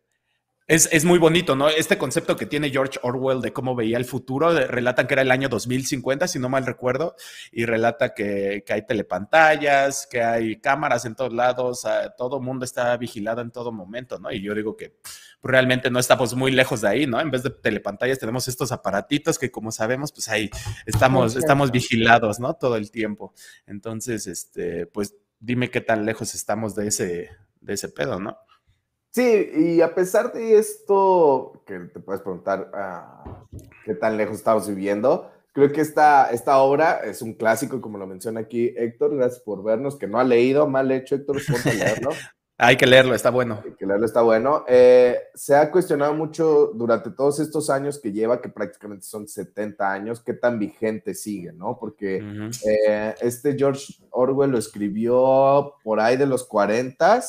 es, 0.69 1.05
muy 1.05 1.21
bonito, 1.21 1.55
¿no? 1.55 1.69
Este 1.69 1.97
concepto 1.97 2.37
que 2.37 2.45
tiene 2.45 2.71
George 2.71 2.99
Orwell 3.03 3.41
de 3.41 3.53
cómo 3.53 3.77
veía 3.77 3.99
el 3.99 4.05
futuro, 4.05 4.51
relatan 4.53 5.07
que 5.07 5.15
era 5.15 5.23
el 5.23 5.31
año 5.31 5.49
2050, 5.49 6.27
si 6.27 6.41
no 6.41 6.49
mal 6.49 6.67
recuerdo, 6.67 7.15
y 7.53 7.67
relata 7.67 8.15
que, 8.15 8.65
hay 8.69 8.87
telepantallas, 8.87 10.09
que 10.11 10.23
hay 10.25 10.61
cámaras 10.61 11.05
en 11.05 11.15
todos 11.15 11.33
lados, 11.33 11.87
todo 12.19 12.39
el 12.39 12.43
mundo 12.43 12.65
está 12.65 12.97
vigilado 12.97 13.43
en 13.43 13.53
todo 13.53 13.71
momento, 13.71 14.19
¿no? 14.19 14.33
Y 14.33 14.43
yo 14.43 14.57
digo 14.57 14.77
que 14.77 14.97
realmente 15.41 15.89
no 15.89 16.01
estamos 16.01 16.35
muy 16.35 16.51
lejos 16.51 16.81
de 16.81 16.89
ahí, 16.89 17.07
¿no? 17.07 17.21
En 17.21 17.31
vez 17.31 17.45
de 17.45 17.51
telepantallas 17.51 18.19
tenemos 18.19 18.49
estos 18.49 18.73
aparatitos 18.73 19.39
que 19.39 19.53
como 19.53 19.71
sabemos, 19.71 20.11
pues 20.11 20.29
ahí 20.29 20.51
estamos, 20.85 21.37
estamos 21.37 21.71
vigilados, 21.71 22.41
¿no? 22.41 22.55
Todo 22.55 22.75
el 22.77 22.91
tiempo. 22.91 23.35
Entonces, 23.67 24.27
este, 24.27 24.87
pues 24.87 25.15
dime 25.39 25.71
qué 25.71 25.81
tan 25.81 26.05
lejos 26.05 26.35
estamos 26.35 26.75
de 26.75 26.89
ese, 26.89 27.31
de 27.61 27.75
ese 27.75 27.89
pedo, 27.89 28.19
¿no? 28.19 28.37
Sí, 29.17 29.51
y 29.57 29.81
a 29.81 29.95
pesar 29.95 30.31
de 30.35 30.59
esto, 30.59 31.63
que 31.65 31.79
te 31.79 32.01
puedes 32.01 32.21
preguntar 32.21 32.71
ah, 32.75 33.47
qué 33.87 33.95
tan 33.95 34.19
lejos 34.19 34.37
estamos 34.37 34.69
viviendo, 34.69 35.33
creo 35.55 35.73
que 35.73 35.81
esta, 35.81 36.29
esta 36.33 36.59
obra 36.59 37.01
es 37.03 37.23
un 37.23 37.33
clásico, 37.33 37.81
como 37.81 37.97
lo 37.97 38.07
menciona 38.07 38.41
aquí 38.41 38.75
Héctor. 38.77 39.17
Gracias 39.17 39.41
por 39.41 39.65
vernos, 39.65 39.97
que 39.97 40.07
no 40.07 40.19
ha 40.19 40.25
leído, 40.25 40.69
mal 40.69 40.93
hecho, 40.93 41.15
Héctor, 41.15 41.41
ponte 41.51 41.71
a 41.71 41.73
leerlo. 41.73 42.11
Hay 42.59 42.77
que 42.77 42.85
leerlo, 42.85 43.15
está 43.15 43.31
bueno. 43.31 43.63
Hay 43.65 43.73
que 43.73 43.87
leerlo, 43.87 44.05
está 44.05 44.21
bueno. 44.21 44.67
Eh, 44.69 45.19
se 45.35 45.57
ha 45.57 45.71
cuestionado 45.71 46.13
mucho 46.13 46.73
durante 46.75 47.11
todos 47.11 47.41
estos 47.41 47.71
años 47.71 47.99
que 47.99 48.13
lleva, 48.13 48.43
que 48.43 48.51
prácticamente 48.51 49.07
son 49.07 49.27
70 49.27 49.93
años, 49.93 50.23
qué 50.23 50.35
tan 50.35 50.59
vigente 50.59 51.15
sigue, 51.15 51.55
¿no? 51.55 51.79
Porque 51.81 52.23
eh, 52.69 53.15
este 53.23 53.57
George 53.57 53.95
Orwell 54.11 54.51
lo 54.51 54.59
escribió 54.59 55.73
por 55.83 56.01
ahí 56.01 56.19
de 56.19 56.27
los 56.27 56.45
40 56.45 57.23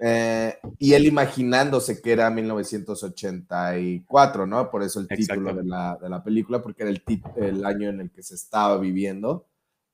eh, 0.00 0.58
y 0.78 0.94
él 0.94 1.06
imaginándose 1.06 2.02
que 2.02 2.12
era 2.12 2.30
1984, 2.30 4.46
¿no? 4.46 4.70
Por 4.70 4.82
eso 4.82 5.00
el 5.00 5.08
título 5.08 5.54
de 5.54 5.64
la, 5.64 5.98
de 6.00 6.08
la, 6.08 6.22
película, 6.22 6.62
porque 6.62 6.82
era 6.82 6.90
el, 6.90 7.02
el, 7.36 7.64
año 7.64 7.90
en 7.90 8.00
el 8.00 8.10
que 8.10 8.22
se 8.22 8.34
estaba 8.34 8.78
viviendo. 8.78 9.46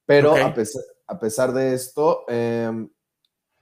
Pero 0.06 0.34
a, 0.34 0.54
pesar, 0.54 0.82
a, 1.06 1.20
pesar, 1.20 1.52
de 1.52 1.74
esto, 1.74 2.24
eh, 2.28 2.88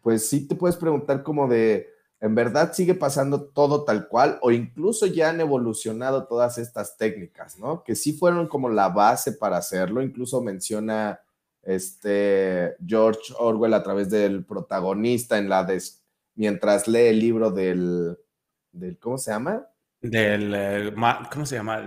pues 0.01 0.29
sí 0.29 0.47
te 0.47 0.55
puedes 0.55 0.77
preguntar 0.77 1.23
como 1.23 1.49
de, 1.49 1.89
¿en 2.21 2.35
verdad 2.35 2.73
sigue 2.73 2.95
pasando 2.95 3.43
todo 3.43 3.85
tal 3.85 4.09
cual? 4.09 4.39
O 4.41 4.51
incluso 4.51 5.05
ya 5.07 5.29
han 5.31 5.41
evolucionado 5.41 6.27
todas 6.27 6.57
estas 6.57 6.97
técnicas, 6.97 7.59
¿no? 7.59 7.85
Que 7.85 7.95
sí 7.95 8.15
fueron 8.15 8.49
como 8.49 8.71
la 8.71 8.89
base 8.89 9.33
para 9.33 9.59
hacerlo. 9.59 10.01
Incluso 10.01 10.41
menciona 10.41 11.21
este 11.63 12.77
George 12.87 13.35
Orwell 13.39 13.75
a 13.75 13.83
través 13.83 14.09
del 14.09 14.47
protagonista 14.47 15.37
en 15.37 15.51
la 15.51 15.65
de, 15.65 15.83
mientras 16.39 16.89
lee 16.89 17.09
el 17.09 17.19
libro 17.19 17.51
del, 17.51 18.17
del 18.73 18.99
¿cómo 18.99 19.19
se 19.19 19.33
llama? 19.33 19.67
Del, 20.01 20.95
¿cómo 21.31 21.45
se 21.45 21.57
llama? 21.57 21.83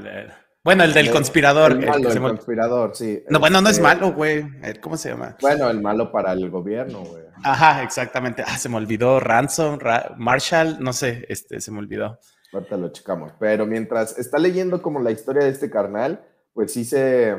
Bueno, 0.64 0.84
el 0.84 0.94
del 0.94 1.10
conspirador. 1.10 1.72
El, 1.72 1.88
malo, 1.88 2.12
el, 2.12 2.20
conspirador, 2.20 2.96
sí. 2.96 3.24
No, 3.30 3.40
bueno, 3.40 3.62
no 3.62 3.70
es 3.70 3.78
este 3.78 3.84
malo, 3.84 4.14
güey. 4.14 4.46
¿Cómo 4.82 4.98
se 4.98 5.10
llama? 5.10 5.38
Bueno, 5.42 5.70
el 5.70 5.82
malo 5.82 6.12
para 6.12 6.34
el 6.34 6.50
gobierno, 6.50 7.04
güey. 7.04 7.24
Ajá, 7.44 7.82
exactamente. 7.82 8.44
Ah, 8.46 8.58
se 8.58 8.70
me 8.70 8.76
olvidó. 8.76 9.20
Ransom, 9.20 9.80
Marshall, 10.18 10.78
no 10.80 10.94
sé, 10.94 11.26
este, 11.30 11.62
se 11.62 11.72
me 11.72 11.80
olvidó. 11.80 12.20
Ahorita 12.54 12.78
lo 12.78 12.92
checamos. 12.92 13.32
Pero 13.40 13.66
mientras 13.66 14.20
está 14.20 14.38
leyendo 14.38 14.82
como 14.82 15.00
la 15.00 15.12
historia 15.12 15.46
de 15.46 15.50
este 15.50 15.72
carnal, 15.72 16.24
pues 16.54 16.74
sí 16.74 16.84
se, 16.84 17.38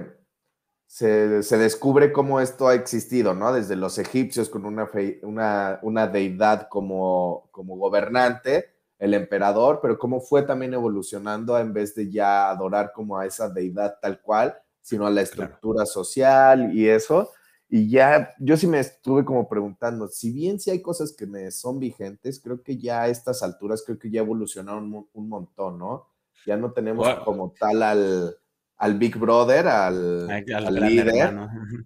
se, 0.93 1.43
se 1.43 1.57
descubre 1.57 2.13
cómo 2.13 2.39
esto 2.39 2.69
ha 2.69 2.75
existido, 2.75 3.33
¿no? 3.33 3.51
Desde 3.55 3.77
los 3.77 3.97
egipcios 3.97 4.51
con 4.51 4.67
una, 4.67 4.91
una, 5.23 5.79
una 5.81 6.07
deidad 6.07 6.69
como, 6.69 7.49
como 7.51 7.79
gobernante 7.79 8.75
el 8.99 9.15
emperador, 9.15 9.79
pero 9.81 9.99
cómo 9.99 10.21
fue 10.21 10.43
también 10.43 10.75
evolucionando 10.75 11.59
en 11.59 11.73
vez 11.73 11.95
de 11.95 12.11
ya 12.11 12.51
adorar 12.51 12.93
como 12.95 13.17
a 13.17 13.25
esa 13.25 13.49
deidad 13.49 13.97
tal 14.03 14.21
cual, 14.21 14.55
sino 14.83 15.07
a 15.07 15.11
la 15.11 15.23
estructura 15.23 15.87
social 15.87 16.77
y 16.77 16.87
eso. 16.91 17.31
Y 17.71 17.89
ya, 17.89 18.35
yo 18.39 18.59
sí 18.59 18.67
me 18.67 18.81
estuve 18.81 19.25
como 19.25 19.49
preguntando, 19.49 20.09
si 20.09 20.31
bien 20.31 20.61
sí 20.61 20.71
hay 20.71 20.83
cosas 20.83 21.15
que 21.17 21.25
me 21.25 21.51
son 21.53 21.79
vigentes, 21.79 22.39
creo 22.39 22.63
que 22.63 22.77
ya 22.77 23.01
a 23.01 23.09
estas 23.09 23.43
alturas, 23.43 23.83
creo 23.83 23.99
que 23.99 24.11
ya 24.11 24.21
evolucionaron 24.21 25.07
un, 25.11 25.29
montón, 25.31 25.79
¿no? 25.79 26.07
Ya 26.45 26.59
no 26.59 26.73
tenemos 26.73 27.09
como 27.25 27.55
tal 27.59 27.83
al, 27.83 28.37
al 28.83 28.99
Big 28.99 29.17
Brother, 29.17 29.69
al, 29.69 30.27
líder, 30.27 31.37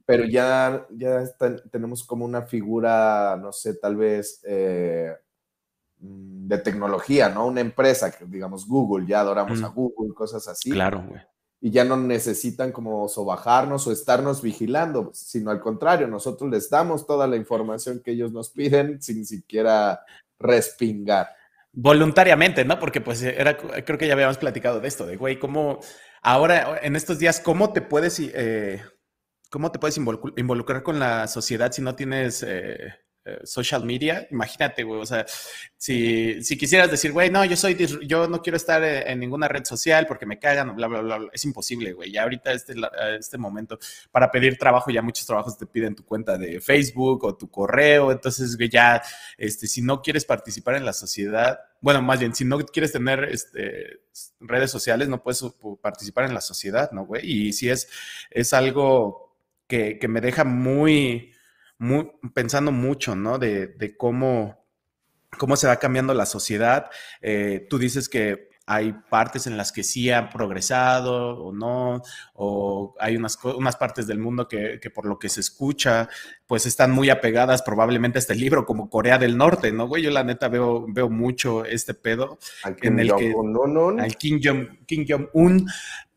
pero 0.05 0.25
ya, 0.25 0.87
ya 0.91 1.25
tenemos 1.71 2.05
como 2.05 2.25
una 2.25 2.43
figura, 2.43 3.39
no 3.41 3.53
sé, 3.53 3.75
tal 3.75 3.97
vez 3.97 4.41
eh, 4.45 5.13
Mm, 5.99 6.47
de 6.47 6.59
tecnología, 6.59 7.31
¿no? 7.31 7.47
Una 7.47 7.61
empresa, 7.61 8.11
que 8.11 8.27
digamos 8.27 8.69
Google, 8.69 9.07
ya 9.07 9.21
adoramos 9.21 9.63
a 9.63 9.69
Google, 9.69 10.15
cosas 10.15 10.47
así. 10.47 10.71
Claro, 10.71 11.05
güey. 11.09 11.21
Y 11.61 11.71
ya 11.71 11.85
no 11.85 11.97
necesitan 11.97 12.71
como 12.71 13.09
sobajarnos 13.09 13.87
o 13.87 13.93
estarnos 13.93 14.43
vigilando, 14.43 15.11
sino 15.15 15.51
al 15.51 15.61
contrario, 15.61 16.07
nosotros 16.07 16.51
les 16.51 16.69
damos 16.69 17.07
toda 17.07 17.27
la 17.27 17.37
información 17.37 18.03
que 18.05 18.11
ellos 18.11 18.31
nos 18.31 18.51
piden 18.51 19.01
sin 19.01 19.25
siquiera 19.25 20.01
respingar. 20.39 21.29
Voluntariamente, 21.73 22.65
¿no? 22.65 22.79
Porque 22.79 23.01
pues 23.01 23.23
era, 23.23 23.57
creo 23.57 23.99
que 23.99 24.07
ya 24.07 24.13
habíamos 24.13 24.39
platicado 24.39 24.81
de 24.81 24.89
esto, 24.89 25.07
de 25.07 25.17
güey, 25.17 25.39
cómo 25.39 25.81
ahora 26.27 26.81
en 26.83 26.97
estos 26.97 27.19
días, 27.19 27.41
¿cómo 27.41 27.73
te 27.73 27.81
puedes, 27.81 28.19
eh, 28.19 28.83
cómo 29.49 29.71
te 29.71 29.79
puedes 29.79 29.97
involucrar 29.97 30.83
con 30.83 30.99
la 30.99 31.29
sociedad 31.29 31.73
si 31.73 31.83
no 31.83 31.95
tienes... 31.95 32.43
Eh, 32.43 32.93
eh, 33.29 33.41
social 33.43 33.85
media, 33.85 34.29
imagínate, 34.31 34.85
güey, 34.85 35.01
o 35.01 35.05
sea, 35.05 35.27
si, 35.77 36.45
si 36.45 36.57
quisieras 36.57 36.89
decir, 36.89 37.11
güey, 37.11 37.29
no, 37.29 37.45
yo 37.45 37.57
soy, 37.57 37.75
yo 38.07 38.29
no 38.29 38.41
quiero 38.41 38.57
estar 38.57 38.85
en 38.85 39.19
ninguna 39.19 39.49
red 39.49 39.65
social 39.65 40.07
porque 40.07 40.27
me 40.27 40.39
cagan, 40.39 40.77
bla, 40.77 40.87
bla, 40.87 41.01
bla, 41.01 41.19
bla. 41.19 41.31
es 41.33 41.45
imposible, 41.45 41.93
güey, 41.93 42.13
ya 42.13 42.23
ahorita 42.23 42.53
este, 42.53 42.75
este 43.19 43.37
momento, 43.37 43.81
para 44.13 44.31
pedir 44.31 44.57
trabajo, 44.59 44.93
ya 44.93 45.03
muchos 45.03 45.27
trabajos 45.27 45.59
te 45.59 45.67
piden 45.67 45.97
tu 45.97 46.05
cuenta 46.05 46.39
de 46.39 46.61
Facebook 46.61 47.25
o 47.25 47.37
tu 47.37 47.51
correo, 47.51 48.13
entonces, 48.13 48.57
güey, 48.57 48.69
ya, 48.69 49.03
este, 49.37 49.67
si 49.67 49.83
no 49.83 50.03
quieres 50.03 50.25
participar 50.25 50.77
en 50.77 50.85
la 50.85 50.93
sociedad, 50.93 51.59
bueno, 51.81 52.03
más 52.03 52.21
bien, 52.21 52.33
si 52.33 52.45
no 52.45 52.61
quieres 52.61 52.93
tener 52.93 53.25
este, 53.25 54.03
redes 54.39 54.71
sociales, 54.71 55.09
no 55.09 55.21
puedes 55.21 55.45
participar 55.83 56.27
en 56.27 56.35
la 56.35 56.41
sociedad, 56.41 56.93
¿no, 56.93 57.05
güey? 57.07 57.29
Y 57.29 57.53
si 57.53 57.71
es, 57.71 57.89
es 58.31 58.53
algo 58.53 59.37
que 59.67 59.99
me 60.09 60.21
deja 60.21 60.45
muy 60.45 61.33
pensando 62.35 62.73
mucho, 62.73 63.17
¿no? 63.17 63.39
De, 63.39 63.95
cómo, 63.97 64.65
cómo 65.39 65.57
se 65.57 65.67
va 65.67 65.77
cambiando 65.77 66.15
la 66.15 66.27
sociedad. 66.27 66.91
Eh, 67.21 67.67
tú 67.69 67.79
dices 67.79 68.09
que 68.09 68.49
hay 68.69 68.93
partes 69.09 69.47
en 69.47 69.57
las 69.57 69.71
que 69.71 69.85
sí 69.85 70.11
han 70.11 70.29
progresado 70.29 71.39
o 71.39 71.53
no, 71.53 72.03
o 72.35 72.97
hay 72.99 73.17
unas, 73.17 73.39
unas 73.45 73.77
partes 73.77 74.09
del 74.09 74.19
mundo 74.19 74.49
que, 74.49 74.81
por 74.93 75.07
lo 75.07 75.21
que 75.21 75.29
se 75.29 75.41
escucha, 75.41 76.09
pues 76.49 76.67
están 76.67 76.91
muy 76.91 77.09
apegadas 77.09 77.63
probablemente 77.63 78.19
a 78.19 78.21
este 78.21 78.35
libro, 78.35 78.67
como 78.67 78.91
Corea 78.91 79.19
del 79.19 79.37
Norte, 79.37 79.71
¿no, 79.71 79.87
güey? 79.87 80.03
Yo 80.03 80.11
la 80.11 80.25
neta 80.25 80.49
veo, 80.49 80.85
veo 80.89 81.09
mucho 81.09 81.65
este 81.65 81.95
pedo 81.95 82.39
en 82.83 82.99
el 82.99 83.15
que 83.15 83.33
al 84.01 84.17
Kim 84.17 84.41
Jong-un 84.43 85.69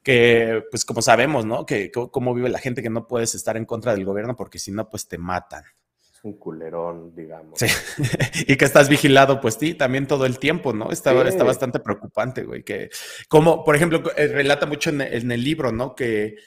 que 0.09 0.63
pues 0.71 0.85
como 0.85 1.03
sabemos, 1.03 1.45
¿no? 1.45 1.67
Que 1.67 1.91
cómo 1.91 2.33
vive 2.33 2.49
la 2.49 2.57
gente 2.57 2.81
que 2.81 2.89
no 2.89 3.05
puedes 3.07 3.35
estar 3.35 3.55
en 3.57 3.65
contra 3.65 3.93
del 3.93 4.05
gobierno 4.05 4.35
porque 4.35 4.57
si 4.57 4.71
no, 4.71 4.89
pues 4.89 5.07
te 5.07 5.19
matan. 5.19 5.63
Es 6.11 6.23
un 6.23 6.39
culerón, 6.39 7.13
digamos. 7.13 7.59
Sí. 7.59 7.67
y 8.47 8.57
que 8.57 8.65
estás 8.65 8.89
vigilado, 8.89 9.39
pues 9.39 9.57
sí, 9.59 9.75
también 9.75 10.07
todo 10.07 10.25
el 10.25 10.39
tiempo, 10.39 10.73
¿no? 10.73 10.91
Está, 10.91 11.11
está 11.27 11.43
bastante 11.43 11.79
preocupante, 11.79 12.41
güey. 12.41 12.63
Que 12.63 12.89
como, 13.27 13.63
por 13.63 13.75
ejemplo, 13.75 14.01
eh, 14.17 14.29
relata 14.29 14.65
mucho 14.65 14.89
en, 14.89 15.01
el 15.01 15.43
libro, 15.43 15.71
¿no? 15.71 15.93
Que 15.93 16.37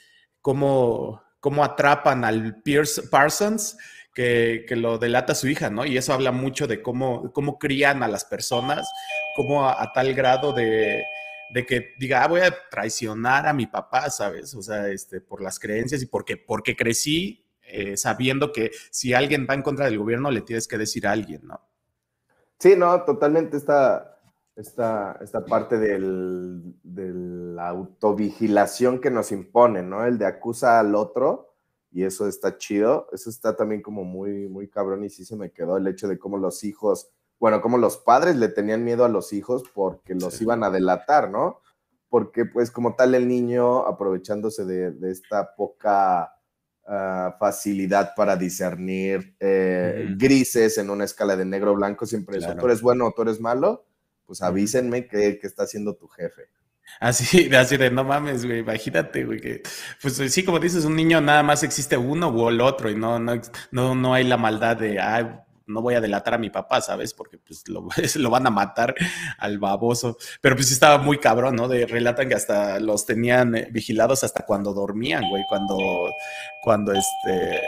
cómo, 0.41 1.23
cómo 1.39 1.63
atrapan 1.63 2.25
al 2.25 2.61
Pierce 2.63 3.03
Parsons. 3.03 3.77
Que, 4.13 4.65
que, 4.67 4.75
lo 4.75 4.99
delata 4.99 5.33
su 5.33 5.47
hija, 5.47 5.71
¿no? 5.71 5.87
Y 5.87 5.97
eso 5.97 6.13
habla 6.13 6.31
mucho 6.31 6.67
de 6.67 6.83
cómo, 6.83 7.31
cómo 7.33 7.57
crían 7.57 8.03
a 8.03 8.07
las 8.07 8.25
personas, 8.25 8.87
cómo 9.35 9.67
a 9.67 9.91
tal 9.91 10.13
grado 10.13 10.53
de, 10.53 11.03
de 11.53 11.65
que 11.65 11.93
diga, 11.99 12.23
ah, 12.23 12.27
voy 12.27 12.41
a 12.41 12.53
traicionar 12.69 13.47
a 13.47 13.53
mi 13.53 13.67
papá, 13.67 14.09
¿sabes? 14.09 14.55
O 14.55 14.61
sea, 14.63 14.87
este, 14.89 15.21
por 15.21 15.41
las 15.41 15.59
creencias 15.59 16.01
y 16.01 16.07
porque, 16.07 16.35
porque 16.35 16.75
crecí 16.75 17.45
eh, 17.61 17.95
sabiendo 17.95 18.51
que 18.51 18.71
si 18.89 19.13
alguien 19.13 19.45
va 19.47 19.53
en 19.53 19.61
contra 19.61 19.85
del 19.85 19.99
gobierno, 19.99 20.31
le 20.31 20.41
tienes 20.41 20.67
que 20.67 20.79
decir 20.79 21.05
a 21.05 21.11
alguien, 21.11 21.41
¿no? 21.45 21.61
Sí, 22.57 22.75
no, 22.75 23.03
totalmente 23.03 23.57
esta, 23.57 24.19
esta, 24.55 25.19
esta 25.21 25.45
parte 25.45 25.77
del, 25.77 26.75
de 26.81 27.11
la 27.13 27.69
autovigilación 27.69 28.99
que 28.99 29.11
nos 29.11 29.31
impone, 29.31 29.83
¿no? 29.83 30.05
El 30.05 30.17
de 30.17 30.25
acusa 30.25 30.79
al 30.79 30.95
otro 30.95 31.55
y 31.91 32.03
eso 32.03 32.27
está 32.27 32.57
chido, 32.57 33.07
eso 33.11 33.29
está 33.29 33.55
también 33.55 33.83
como 33.83 34.03
muy, 34.03 34.47
muy 34.49 34.67
cabrón 34.67 35.03
y 35.03 35.09
sí 35.09 35.23
se 35.23 35.35
me 35.35 35.51
quedó 35.51 35.77
el 35.77 35.85
hecho 35.85 36.07
de 36.07 36.17
cómo 36.17 36.37
los 36.37 36.63
hijos 36.63 37.11
bueno, 37.39 37.61
como 37.61 37.77
los 37.77 37.97
padres 37.97 38.35
le 38.35 38.47
tenían 38.47 38.83
miedo 38.83 39.05
a 39.05 39.09
los 39.09 39.33
hijos 39.33 39.63
porque 39.73 40.15
los 40.15 40.41
iban 40.41 40.63
a 40.63 40.69
delatar, 40.69 41.29
¿no? 41.29 41.59
Porque 42.09 42.45
pues 42.45 42.71
como 42.71 42.95
tal 42.95 43.15
el 43.15 43.27
niño, 43.27 43.85
aprovechándose 43.85 44.65
de, 44.65 45.11
esta 45.11 45.55
poca 45.55 46.35
ah, 46.87 47.35
facilidad 47.39 48.13
para 48.15 48.35
discernir 48.35 49.35
eh, 49.39 50.13
grises 50.17 50.77
en 50.77 50.89
una 50.89 51.05
escala 51.05 51.35
de 51.35 51.45
negro-blanco, 51.45 52.05
siempre 52.05 52.37
es, 52.37 52.47
tú 52.57 52.65
eres 52.65 52.81
bueno 52.81 53.07
o 53.07 53.11
tú 53.11 53.23
eres 53.23 53.41
malo, 53.41 53.85
pues 54.25 54.41
avísenme 54.41 55.07
que, 55.07 55.39
está 55.43 55.63
haciendo 55.63 55.95
tu 55.95 56.07
jefe. 56.07 56.43
Así, 56.99 57.49
así 57.55 57.77
de 57.77 57.91
no 57.91 58.03
mames, 58.03 58.45
güey, 58.45 58.59
imagínate, 58.59 59.25
güey, 59.25 59.39
que 59.39 59.63
pues 60.01 60.15
sí, 60.15 60.43
como 60.45 60.59
dices, 60.59 60.85
un 60.85 60.95
niño 60.95 61.19
nada 61.21 61.43
más 61.43 61.63
existe 61.63 61.97
uno 61.97 62.29
o 62.29 62.49
el 62.49 62.61
otro 62.61 62.89
y 62.89 62.95
no, 62.95 63.19
no, 63.19 63.33
no, 63.71 63.95
no 63.95 64.13
hay 64.13 64.23
la 64.23 64.37
maldad 64.37 64.77
de, 64.77 64.99
ay, 64.99 65.25
no 65.67 65.81
voy 65.81 65.95
a 65.95 66.01
delatar 66.01 66.35
a 66.35 66.37
mi 66.37 66.49
papá, 66.49 66.81
¿sabes? 66.81 67.13
Porque 67.13 67.37
pues 67.37 67.67
lo, 67.67 67.87
lo, 68.15 68.29
van 68.29 68.47
a 68.47 68.49
matar 68.49 68.95
al 69.37 69.59
baboso. 69.59 70.17
Pero 70.41 70.55
pues 70.55 70.71
estaba 70.71 70.97
muy 70.97 71.17
cabrón, 71.17 71.55
¿no? 71.55 71.67
De 71.67 71.85
relatan 71.85 72.27
que 72.27 72.35
hasta 72.35 72.79
los 72.79 73.05
tenían 73.05 73.55
eh, 73.55 73.67
vigilados 73.71 74.23
hasta 74.23 74.45
cuando 74.45 74.73
dormían, 74.73 75.29
güey, 75.29 75.43
cuando, 75.49 75.77
cuando 76.63 76.93
este... 76.93 77.61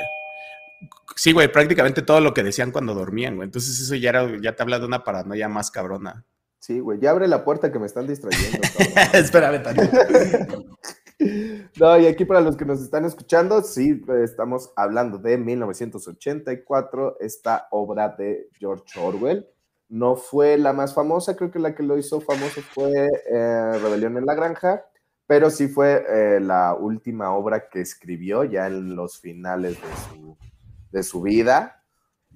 Sí, 1.15 1.31
güey, 1.31 1.51
prácticamente 1.51 2.01
todo 2.01 2.19
lo 2.19 2.33
que 2.33 2.43
decían 2.43 2.71
cuando 2.71 2.93
dormían, 2.93 3.35
güey. 3.35 3.45
Entonces 3.45 3.79
eso 3.79 3.95
ya, 3.95 4.09
era, 4.09 4.29
ya 4.41 4.55
te 4.55 4.63
habla 4.63 4.79
de 4.79 4.85
una 4.85 5.03
paranoia 5.03 5.47
más 5.47 5.71
cabrona. 5.71 6.25
Sí, 6.59 6.79
güey, 6.79 6.99
ya 6.99 7.11
abre 7.11 7.27
la 7.27 7.45
puerta 7.45 7.71
que 7.71 7.79
me 7.79 7.85
están 7.85 8.07
distrayendo. 8.07 8.59
Espérame 9.13 9.61
también. 9.61 9.89
No, 11.77 11.99
y 11.99 12.05
aquí 12.05 12.23
para 12.23 12.39
los 12.39 12.55
que 12.55 12.63
nos 12.63 12.81
están 12.81 13.03
escuchando, 13.03 13.61
sí, 13.61 14.01
estamos 14.23 14.71
hablando 14.77 15.17
de 15.17 15.37
1984, 15.37 17.17
esta 17.19 17.67
obra 17.71 18.09
de 18.09 18.49
George 18.57 18.97
Orwell. 18.99 19.45
No 19.89 20.15
fue 20.15 20.57
la 20.57 20.71
más 20.71 20.95
famosa, 20.95 21.35
creo 21.35 21.51
que 21.51 21.59
la 21.59 21.75
que 21.75 21.83
lo 21.83 21.97
hizo 21.97 22.21
famoso 22.21 22.61
fue 22.61 22.91
eh, 23.29 23.71
Rebelión 23.81 24.17
en 24.17 24.25
la 24.25 24.35
Granja, 24.35 24.85
pero 25.27 25.49
sí 25.49 25.67
fue 25.67 26.03
eh, 26.09 26.39
la 26.39 26.73
última 26.73 27.35
obra 27.35 27.67
que 27.69 27.81
escribió 27.81 28.45
ya 28.45 28.67
en 28.67 28.95
los 28.95 29.19
finales 29.19 29.77
de 30.91 31.03
su, 31.03 31.21
vida. 31.21 31.83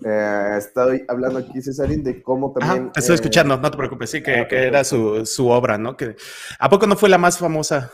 Eh, 0.06 0.56
estoy 0.58 1.06
hablando 1.08 1.40
aquí, 1.40 1.62
Cesarín, 1.62 2.04
de 2.04 2.22
cómo 2.22 2.52
también... 2.52 2.92
te 2.92 3.00
estoy 3.00 3.16
escuchando, 3.16 3.58
no 3.58 3.72
te 3.72 3.78
preocupes, 3.78 4.10
sí, 4.10 4.22
que, 4.22 4.32
ah, 4.32 4.48
era 4.50 4.84
su, 4.84 5.26
su, 5.26 5.48
obra, 5.48 5.78
¿no? 5.78 5.96
Que, 5.96 6.18
¿A 6.60 6.70
poco 6.70 6.86
no 6.88 6.98
fue 6.98 7.10
la 7.10 7.18
más 7.18 7.38
famosa? 7.38 7.92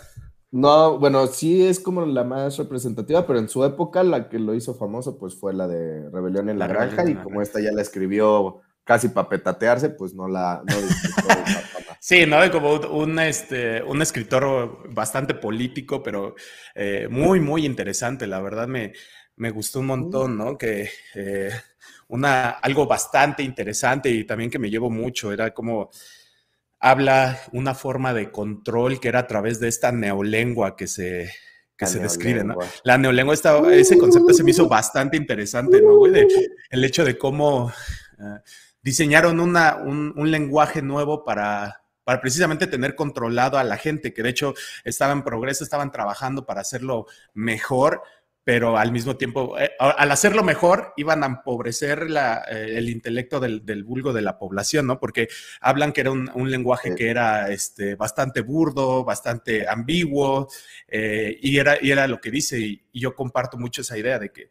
No, 0.56 0.98
bueno, 0.98 1.28
sí 1.28 1.66
es 1.66 1.82
como 1.82 2.06
la 2.06 2.24
más 2.24 2.58
representativa, 2.58 3.28
pero 3.28 3.40
en 3.40 3.50
su 3.50 3.66
época 3.66 4.04
la 4.04 4.30
que 4.30 4.40
lo 4.40 4.56
hizo 4.56 4.74
famoso 4.74 5.18
pues 5.18 5.36
fue 5.36 5.54
la 5.54 5.68
de 5.68 6.10
Rebelión 6.10 6.48
en 6.48 6.58
la, 6.58 6.68
Granja 6.68 7.04
y 7.10 7.16
como 7.16 7.42
esta 7.42 7.60
ya 7.60 7.74
la 7.74 7.82
escribió 7.82 8.62
casi 8.86 9.10
para 9.10 9.28
petatearse, 9.28 9.90
pues 9.90 10.14
no 10.14 10.30
la... 10.30 10.64
No 10.66 10.74
sí, 12.00 12.26
¿no? 12.26 12.38
Como 12.54 12.76
un, 12.76 13.20
este, 13.20 13.84
un 13.84 14.02
escritor 14.02 14.94
bastante 14.94 15.34
político, 15.34 16.02
pero 16.02 16.36
eh, 16.74 17.10
muy, 17.12 17.42
muy 17.42 17.66
interesante. 17.66 18.26
La 18.26 18.40
verdad 18.40 18.70
me, 18.70 18.94
me 19.36 19.52
gustó 19.52 19.82
un 19.82 19.88
montón, 19.88 20.38
¿no? 20.38 20.58
Que 20.58 20.90
eh, 21.16 21.50
una, 22.08 22.52
algo 22.52 22.88
bastante 22.88 23.44
interesante 23.44 24.10
y 24.10 24.24
también 24.24 24.50
que 24.50 24.60
me 24.60 24.70
llevo 24.70 24.90
mucho, 24.90 25.34
era 25.34 25.54
como 25.54 25.90
habla 26.80 27.40
una 27.52 27.74
forma 27.74 28.14
de 28.14 28.32
control 28.32 29.00
que 29.00 29.08
era 29.08 29.20
a 29.20 29.28
través 29.28 29.60
de 29.60 29.68
esta 29.68 29.92
neolengua 29.92 30.76
que 30.76 30.88
se, 30.88 31.32
que 31.78 31.88
se 31.88 32.00
describe, 32.00 32.44
¿no? 32.44 32.58
La 32.84 32.98
neolengua, 32.98 33.36
ese 33.72 33.98
concepto 33.98 34.34
se 34.34 34.44
me 34.44 34.52
hizo 34.52 34.68
bastante 34.68 35.18
interesante, 35.18 35.82
¿no? 35.82 36.06
el 36.06 36.84
hecho 36.84 37.04
de 37.04 37.18
cómo 37.18 37.72
eh, 38.20 38.40
diseñaron 38.82 39.40
una, 39.40 39.78
un, 39.78 40.14
un, 40.16 40.32
lenguaje 40.32 40.82
nuevo 40.82 41.26
para, 41.26 41.82
para 42.04 42.22
precisamente 42.22 42.68
tener 42.68 42.96
controlado 42.96 43.58
a 43.58 43.64
la 43.64 43.78
gente, 43.78 44.14
que 44.14 44.24
de 44.24 44.30
hecho 44.30 44.54
estaban 44.84 45.18
en 45.18 45.24
progreso, 45.24 45.64
estaban 45.64 45.92
trabajando 45.92 46.46
para 46.46 46.62
hacerlo 46.62 47.08
mejor, 47.34 48.04
pero 48.46 48.78
al 48.78 48.92
mismo 48.92 49.18
tiempo, 49.18 49.58
eh, 49.58 49.72
al 49.80 50.12
hacerlo 50.12 50.44
mejor, 50.44 50.94
iban 50.98 51.24
a 51.24 51.26
empobrecer 51.26 52.08
eh, 52.08 52.78
el 52.78 52.90
intelecto 52.90 53.40
del, 53.40 53.84
vulgo 53.84 54.14
de 54.14 54.22
la 54.22 54.38
población, 54.38 54.86
¿no? 54.86 55.00
Porque 55.00 55.28
hablan 55.62 55.92
que 55.92 56.02
era 56.02 56.12
un, 56.12 56.52
lenguaje 56.52 56.94
que 56.94 57.10
era 57.10 57.50
este, 57.50 57.96
bastante 57.96 58.42
burdo, 58.42 59.04
bastante 59.04 59.68
ambiguo, 59.68 60.48
eh, 60.88 61.40
y, 61.42 61.58
era, 61.58 61.80
y 61.82 61.90
era 61.90 62.08
lo 62.08 62.22
que 62.22 62.30
dice, 62.30 62.60
y, 62.60 62.84
yo 62.94 63.16
comparto 63.16 63.58
mucho 63.58 63.82
esa 63.82 63.98
idea 63.98 64.20
de 64.20 64.32
que 64.32 64.48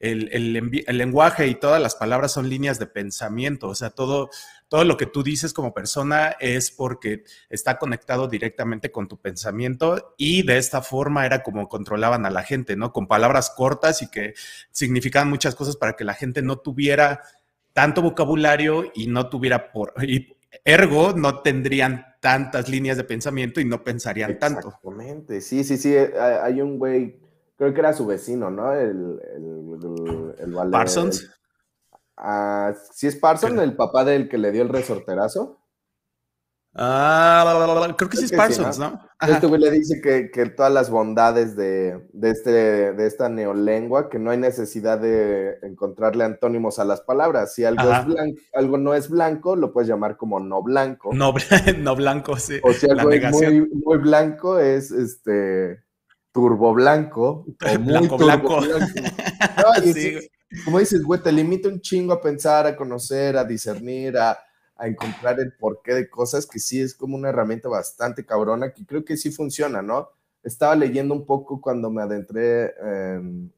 el, 0.00 0.28
el, 0.32 0.98
lenguaje 0.98 1.46
y 1.48 1.54
todas 1.54 1.80
las 1.82 1.96
palabras 1.96 2.32
son 2.32 2.48
líneas 2.48 2.78
de 2.78 2.86
pensamiento, 2.86 3.68
o 3.68 3.74
sea, 3.74 3.90
todo, 3.90 4.30
todo 4.68 4.84
lo 4.84 4.96
que 4.96 5.06
tú 5.06 5.22
dices 5.22 5.52
como 5.52 5.74
persona 5.74 6.36
es 6.40 6.70
porque 6.70 7.24
está 7.50 7.78
conectado 7.78 8.28
directamente 8.28 8.92
con 8.92 9.08
tu 9.08 9.18
pensamiento 9.18 10.14
y 10.16 10.42
de 10.42 10.58
esta 10.58 10.82
forma 10.82 11.26
era 11.26 11.42
como 11.42 11.68
controlaban 11.68 12.26
a 12.26 12.30
la 12.30 12.42
gente, 12.42 12.76
¿no? 12.76 12.92
Con 12.92 13.08
palabras 13.08 13.50
cortas 13.50 14.02
y 14.02 14.10
que 14.10 14.34
significaban 14.70 15.30
muchas 15.30 15.54
cosas 15.54 15.76
para 15.76 15.94
que 15.94 16.04
la 16.04 16.14
gente 16.14 16.42
no 16.42 16.58
tuviera 16.58 17.22
tanto 17.72 18.02
vocabulario 18.02 18.90
y 18.94 19.06
no 19.06 19.28
tuviera 19.28 19.72
por... 19.72 19.94
Y 20.02 20.36
ergo, 20.64 21.12
no 21.12 21.40
tendrían 21.40 22.06
tantas 22.20 22.68
líneas 22.68 22.96
de 22.96 23.04
pensamiento 23.04 23.60
y 23.60 23.64
no 23.64 23.84
pensarían 23.84 24.38
tanto. 24.38 24.68
Exactamente, 24.68 25.40
sí, 25.40 25.64
sí, 25.64 25.76
sí, 25.76 25.94
hay 25.96 26.60
un 26.60 26.78
güey 26.78 27.27
creo 27.58 27.74
que 27.74 27.80
era 27.80 27.92
su 27.92 28.06
vecino, 28.06 28.50
¿no? 28.50 28.72
El, 28.72 29.20
el, 29.34 30.54
el, 30.54 30.70
Parsons. 30.70 31.28
Ah, 32.16 32.72
¿Sí 32.92 33.06
es 33.06 33.16
Parsons, 33.16 33.60
el 33.60 33.76
papá 33.76 34.04
del 34.04 34.28
que 34.28 34.38
le 34.38 34.52
dio 34.52 34.62
el 34.62 34.68
resorterazo? 34.68 35.60
Ah, 36.74 37.94
creo 37.96 38.08
que 38.08 38.16
sí 38.16 38.26
es 38.26 38.32
Parsons, 38.32 38.78
¿no? 38.78 39.00
Este 39.26 39.48
güey 39.48 39.60
le 39.60 39.72
dice 39.72 40.00
que, 40.00 40.30
que 40.30 40.46
todas 40.46 40.72
las 40.72 40.90
bondades 40.90 41.56
de, 41.56 42.08
de, 42.12 42.30
este, 42.30 42.50
de 42.92 43.06
esta 43.06 43.28
neolengua, 43.28 44.08
que 44.08 44.20
no 44.20 44.30
hay 44.30 44.38
necesidad 44.38 45.00
de 45.00 45.58
encontrarle 45.62 46.22
antónimos 46.22 46.78
a 46.78 46.84
las 46.84 47.00
palabras. 47.00 47.54
Si 47.54 47.64
algo, 47.64 47.82
es 47.92 48.06
blanco, 48.06 48.40
algo 48.54 48.78
no 48.78 48.94
es 48.94 49.08
blanco, 49.08 49.56
lo 49.56 49.72
puedes 49.72 49.88
llamar 49.88 50.16
como 50.16 50.38
no 50.38 50.62
blanco. 50.62 51.10
No, 51.12 51.34
no 51.78 51.96
blanco, 51.96 52.36
sí. 52.36 52.60
O 52.62 52.72
si 52.72 52.88
algo 52.88 53.10
es 53.10 53.32
muy, 53.32 53.68
muy 53.70 53.98
blanco, 53.98 54.60
es 54.60 54.92
este 54.92 55.87
turbo 56.32 56.74
blanco 56.74 57.46
o 57.74 57.78
muy 57.78 58.08
turbo 58.08 58.18
blanco. 58.18 58.60
como 60.64 60.78
dices, 60.78 61.02
güey, 61.02 61.22
te 61.22 61.32
limita 61.32 61.68
un 61.68 61.80
chingo 61.80 62.12
a 62.12 62.20
pensar, 62.20 62.66
a 62.66 62.76
conocer, 62.76 63.36
a 63.36 63.44
discernir, 63.44 64.16
a, 64.18 64.38
encontrar 64.80 65.40
el 65.40 65.52
porqué 65.54 65.92
de 65.92 66.08
cosas, 66.08 66.46
que 66.46 66.60
sí 66.60 66.80
es 66.80 66.94
como 66.94 67.16
una 67.16 67.30
herramienta 67.30 67.68
bastante 67.68 68.24
cabrona, 68.24 68.72
que 68.72 68.86
creo 68.86 69.04
que 69.04 69.16
sí 69.16 69.32
funciona, 69.32 69.82
¿no? 69.82 70.10
Estaba 70.44 70.76
leyendo 70.76 71.14
un 71.14 71.26
poco 71.26 71.60
cuando 71.60 71.90
me 71.90 72.00
adentré 72.00 72.72
en, 72.80 73.52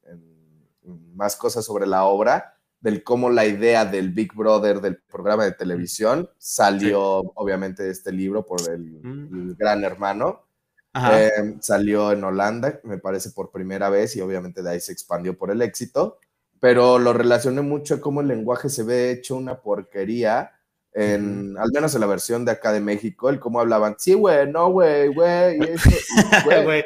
más 1.13 1.35
cosas 1.35 1.63
sobre 1.63 1.85
la 1.85 2.05
obra, 2.05 2.55
del 2.79 3.03
cómo 3.03 3.29
la 3.29 3.45
idea 3.45 3.85
del 3.85 4.09
Big 4.09 4.33
Brother, 4.33 4.81
del 4.81 4.97
programa 4.97 5.45
de 5.45 5.51
televisión, 5.51 6.27
salió 6.39 7.19
obviamente 7.35 7.83
de 7.83 7.91
este 7.91 8.11
libro 8.11 8.43
por 8.43 8.59
el, 8.67 8.99
mm. 9.03 9.49
el 9.49 9.55
gran 9.55 9.83
hermano 9.83 10.47
Em, 10.93 11.61
salió 11.61 12.11
en 12.11 12.23
Holanda, 12.23 12.79
me 12.83 12.97
parece 12.97 13.29
por 13.31 13.51
primera 13.51 13.89
vez, 13.89 14.15
y 14.15 14.21
obviamente 14.21 14.61
de 14.61 14.71
ahí 14.71 14.79
se 14.81 14.91
expandió 14.91 15.37
por 15.37 15.49
el 15.49 15.61
éxito, 15.61 16.17
pero 16.59 16.99
lo 16.99 17.13
relacioné 17.13 17.61
mucho 17.61 17.95
a 17.95 18.01
cómo 18.01 18.21
el 18.21 18.27
lenguaje 18.27 18.69
se 18.69 18.83
ve 18.83 19.11
hecho 19.11 19.35
una 19.37 19.61
porquería, 19.61 20.51
en, 20.93 21.55
al 21.57 21.71
menos 21.71 21.95
en 21.95 22.01
la 22.01 22.07
versión 22.07 22.43
de 22.43 22.51
acá 22.51 22.73
de 22.73 22.81
México, 22.81 23.29
el 23.29 23.39
cómo 23.39 23.61
hablaban, 23.61 23.95
sí, 23.97 24.13
güey, 24.13 24.51
no, 24.51 24.69
güey, 24.71 25.07
güey, 25.07 25.59
y 25.59 25.63
eso, 25.63 25.89
güey. 26.63 26.83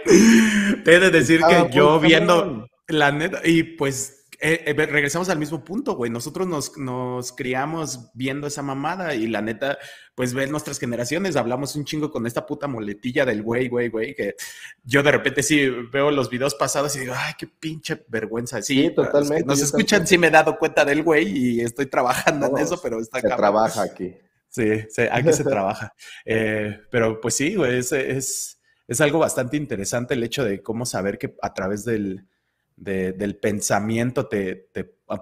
Te 0.84 1.00
de 1.00 1.10
decir 1.10 1.42
que 1.42 1.70
yo 1.72 2.00
viendo 2.00 2.68
la 2.88 3.12
neta, 3.12 3.42
y 3.44 3.64
pues 3.64 4.25
eh, 4.48 4.64
eh, 4.68 4.74
regresamos 4.74 5.30
al 5.30 5.40
mismo 5.40 5.64
punto, 5.64 5.96
güey. 5.96 6.12
Nosotros 6.12 6.48
nos, 6.48 6.78
nos, 6.78 7.32
criamos 7.32 8.12
viendo 8.14 8.46
esa 8.46 8.62
mamada 8.62 9.16
y 9.16 9.26
la 9.26 9.42
neta, 9.42 9.80
pues 10.14 10.36
ves 10.36 10.52
nuestras 10.52 10.78
generaciones, 10.78 11.36
hablamos 11.36 11.76
un 11.76 11.84
chingo 11.84 12.12
con 12.12 12.28
esta 12.28 12.46
puta 12.46 12.68
moletilla 12.68 13.26
del 13.26 13.42
güey, 13.42 13.70
güey, 13.70 13.90
güey, 13.90 14.14
que 14.14 14.36
yo 14.84 15.02
de 15.02 15.12
repente 15.12 15.42
sí 15.42 15.68
veo 15.92 16.12
los 16.12 16.30
videos 16.30 16.54
pasados 16.54 16.96
y 16.96 17.00
digo, 17.00 17.16
ay, 17.18 17.34
qué 17.40 17.48
pinche 17.48 18.06
vergüenza. 18.08 18.62
Sí, 18.62 18.92
totalmente. 18.94 19.46
Nos 19.46 19.62
escuchan, 19.64 20.06
sí 20.06 20.20
me 20.20 20.28
he 20.28 20.32
dado 20.32 20.60
cuenta 20.60 20.86
del 20.86 21.02
güey 21.02 21.26
y 21.28 21.62
estoy 21.62 21.88
trabajando 21.88 22.46
en 22.46 22.60
eso, 22.60 22.80
pero 22.80 23.00
está 23.00 23.22
Se 23.22 23.28
trabaja 23.28 23.82
aquí. 23.82 24.14
Sí, 24.48 24.70
aquí 25.12 25.34
se 25.34 25.44
trabaja. 25.44 25.92
Eh, 26.26 26.82
pero 26.92 27.20
pues 27.20 27.34
sí, 27.34 27.56
güey, 27.56 27.80
es, 27.80 27.92
es, 27.92 28.60
es 28.88 29.02
algo 29.02 29.18
bastante 29.18 29.58
interesante 29.58 30.14
el 30.14 30.24
hecho 30.24 30.44
de 30.44 30.62
cómo 30.62 30.86
saber 30.86 31.18
que 31.18 31.36
a 31.42 31.52
través 31.54 31.84
del 31.84 32.28
del 32.76 33.38
pensamiento 33.38 34.28
te, 34.28 34.70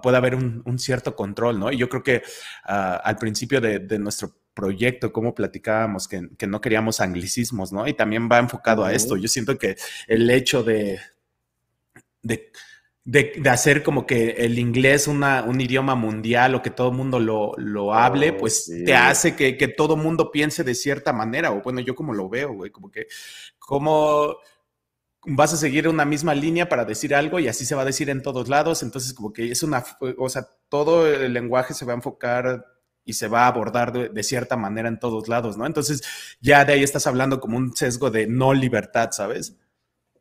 puede 0.02 0.16
haber 0.16 0.34
un, 0.34 0.78
cierto 0.78 1.14
control, 1.14 1.58
¿no? 1.58 1.70
Y 1.70 1.76
yo 1.76 1.88
creo 1.88 2.02
que 2.02 2.22
ah, 2.64 3.00
al 3.04 3.16
principio 3.16 3.60
de, 3.60 3.98
nuestro 3.98 4.34
proyecto, 4.54 5.12
como 5.12 5.34
platicábamos, 5.34 6.08
que, 6.08 6.46
no 6.46 6.60
queríamos 6.60 7.00
anglicismos, 7.00 7.72
¿no? 7.72 7.86
Y 7.86 7.94
también 7.94 8.28
va 8.30 8.38
enfocado 8.38 8.84
a 8.84 8.92
esto. 8.92 9.16
Yo 9.16 9.28
siento 9.28 9.58
que 9.58 9.76
el 10.06 10.28
hecho 10.30 10.62
de, 10.62 11.00
de, 12.22 12.50
hacer 13.48 13.82
como 13.82 14.06
que 14.06 14.30
el 14.30 14.58
inglés 14.58 15.06
una, 15.06 15.42
un 15.42 15.60
idioma 15.60 15.94
mundial 15.94 16.54
o 16.54 16.62
que 16.62 16.70
todo 16.70 16.88
el 16.88 16.96
mundo 16.96 17.20
lo, 17.20 17.94
hable, 17.94 18.30
oh, 18.30 18.36
pues 18.38 18.70
te 18.84 18.94
hace 18.94 19.36
que, 19.36 19.56
que 19.56 19.68
todo 19.68 19.96
mundo 19.96 20.30
piense 20.30 20.64
de 20.64 20.74
cierta 20.74 21.12
manera, 21.12 21.52
o 21.52 21.62
bueno, 21.62 21.80
yo 21.80 21.94
como 21.94 22.14
lo 22.14 22.28
veo, 22.28 22.52
güey, 22.54 22.70
como 22.70 22.90
que, 22.90 23.06
como 23.58 24.36
vas 25.26 25.52
a 25.52 25.56
seguir 25.56 25.88
una 25.88 26.04
misma 26.04 26.34
línea 26.34 26.68
para 26.68 26.84
decir 26.84 27.14
algo 27.14 27.38
y 27.38 27.48
así 27.48 27.64
se 27.64 27.74
va 27.74 27.82
a 27.82 27.86
decir 27.86 28.10
en 28.10 28.22
todos 28.22 28.48
lados. 28.48 28.82
Entonces, 28.82 29.14
como 29.14 29.32
que 29.32 29.50
es 29.50 29.62
una, 29.62 29.84
o 30.18 30.28
sea, 30.28 30.48
todo 30.68 31.06
el 31.06 31.32
lenguaje 31.32 31.74
se 31.74 31.84
va 31.84 31.92
a 31.92 31.96
enfocar 31.96 32.64
y 33.04 33.12
se 33.14 33.28
va 33.28 33.42
a 33.42 33.48
abordar 33.48 33.92
de, 33.92 34.22
cierta 34.22 34.56
manera 34.56 34.88
en 34.88 34.98
todos 34.98 35.28
lados, 35.28 35.58
¿no? 35.58 35.66
Entonces, 35.66 36.02
ya 36.40 36.64
de 36.64 36.72
ahí 36.72 36.82
estás 36.82 37.06
hablando 37.06 37.40
como 37.40 37.58
un 37.58 37.76
sesgo 37.76 38.10
de 38.10 38.26
no 38.26 38.54
libertad, 38.54 39.10
¿sabes? 39.12 39.58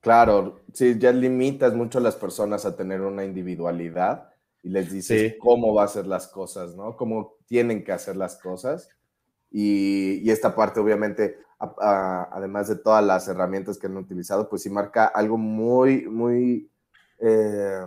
Claro, 0.02 0.62
sí, 0.74 0.98
ya 1.00 1.13
limitas 1.13 1.74
mucho 1.74 2.00
a 2.00 2.02
las 2.02 2.16
personas 2.16 2.66
a 2.66 2.76
tener 2.76 3.02
una 3.02 3.24
individualidad 3.24 4.30
y 4.62 4.70
les 4.70 4.92
dices 4.92 5.36
cómo 5.39 5.74
va 5.74 5.84
a 5.84 5.86
hacer 5.86 6.08
las 6.08 6.28
cosas, 6.28 6.76
¿no? 6.76 6.98
Cómo 6.98 7.38
tienen 7.46 7.86
que 7.86 7.94
hacer 7.94 8.18
las 8.18 8.36
cosas. 8.38 8.89
Y, 9.50 10.20
y 10.22 10.30
esta 10.30 10.56
parte, 10.56 10.82
obviamente, 10.82 11.38
además 11.80 12.67
de 12.67 12.76
todas 12.76 13.04
las 13.04 13.28
herramientas 13.28 13.78
que 13.78 13.88
han 13.88 13.97
utilizado, 13.97 14.49
pues 14.49 14.63
sí 14.63 14.69
marca 14.69 15.06
algo 15.06 15.38
muy, 15.38 16.08
muy, 16.08 16.69
eh, 17.19 17.82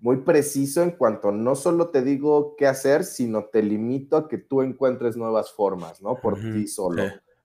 muy 0.00 0.18
preciso 0.18 0.82
en 0.82 0.92
cuanto 0.92 1.32
no 1.32 1.54
solo 1.54 1.88
te 1.88 2.02
digo 2.02 2.56
qué 2.56 2.66
hacer, 2.66 3.04
sino 3.04 3.44
te 3.46 3.62
limito 3.62 4.16
a 4.16 4.28
que 4.28 4.38
tú 4.38 4.62
encuentres 4.62 5.16
nuevas 5.16 5.52
formas, 5.52 6.02
¿no? 6.02 6.20
Por 6.20 6.38
ti 6.38 6.66
solo. 6.66 7.04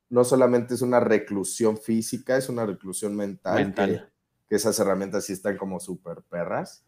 No 0.10 0.24
solamente 0.24 0.74
es 0.74 0.82
una 0.82 1.00
reclusión 1.00 1.78
física, 1.78 2.36
es 2.36 2.50
una 2.50 2.66
reclusión 2.66 3.16
mental. 3.16 4.12
que 4.50 4.56
esas 4.56 4.80
herramientas 4.80 5.26
sí 5.26 5.34
están 5.34 5.58
como 5.58 5.80
súper 5.80 6.24
perras. 6.24 6.84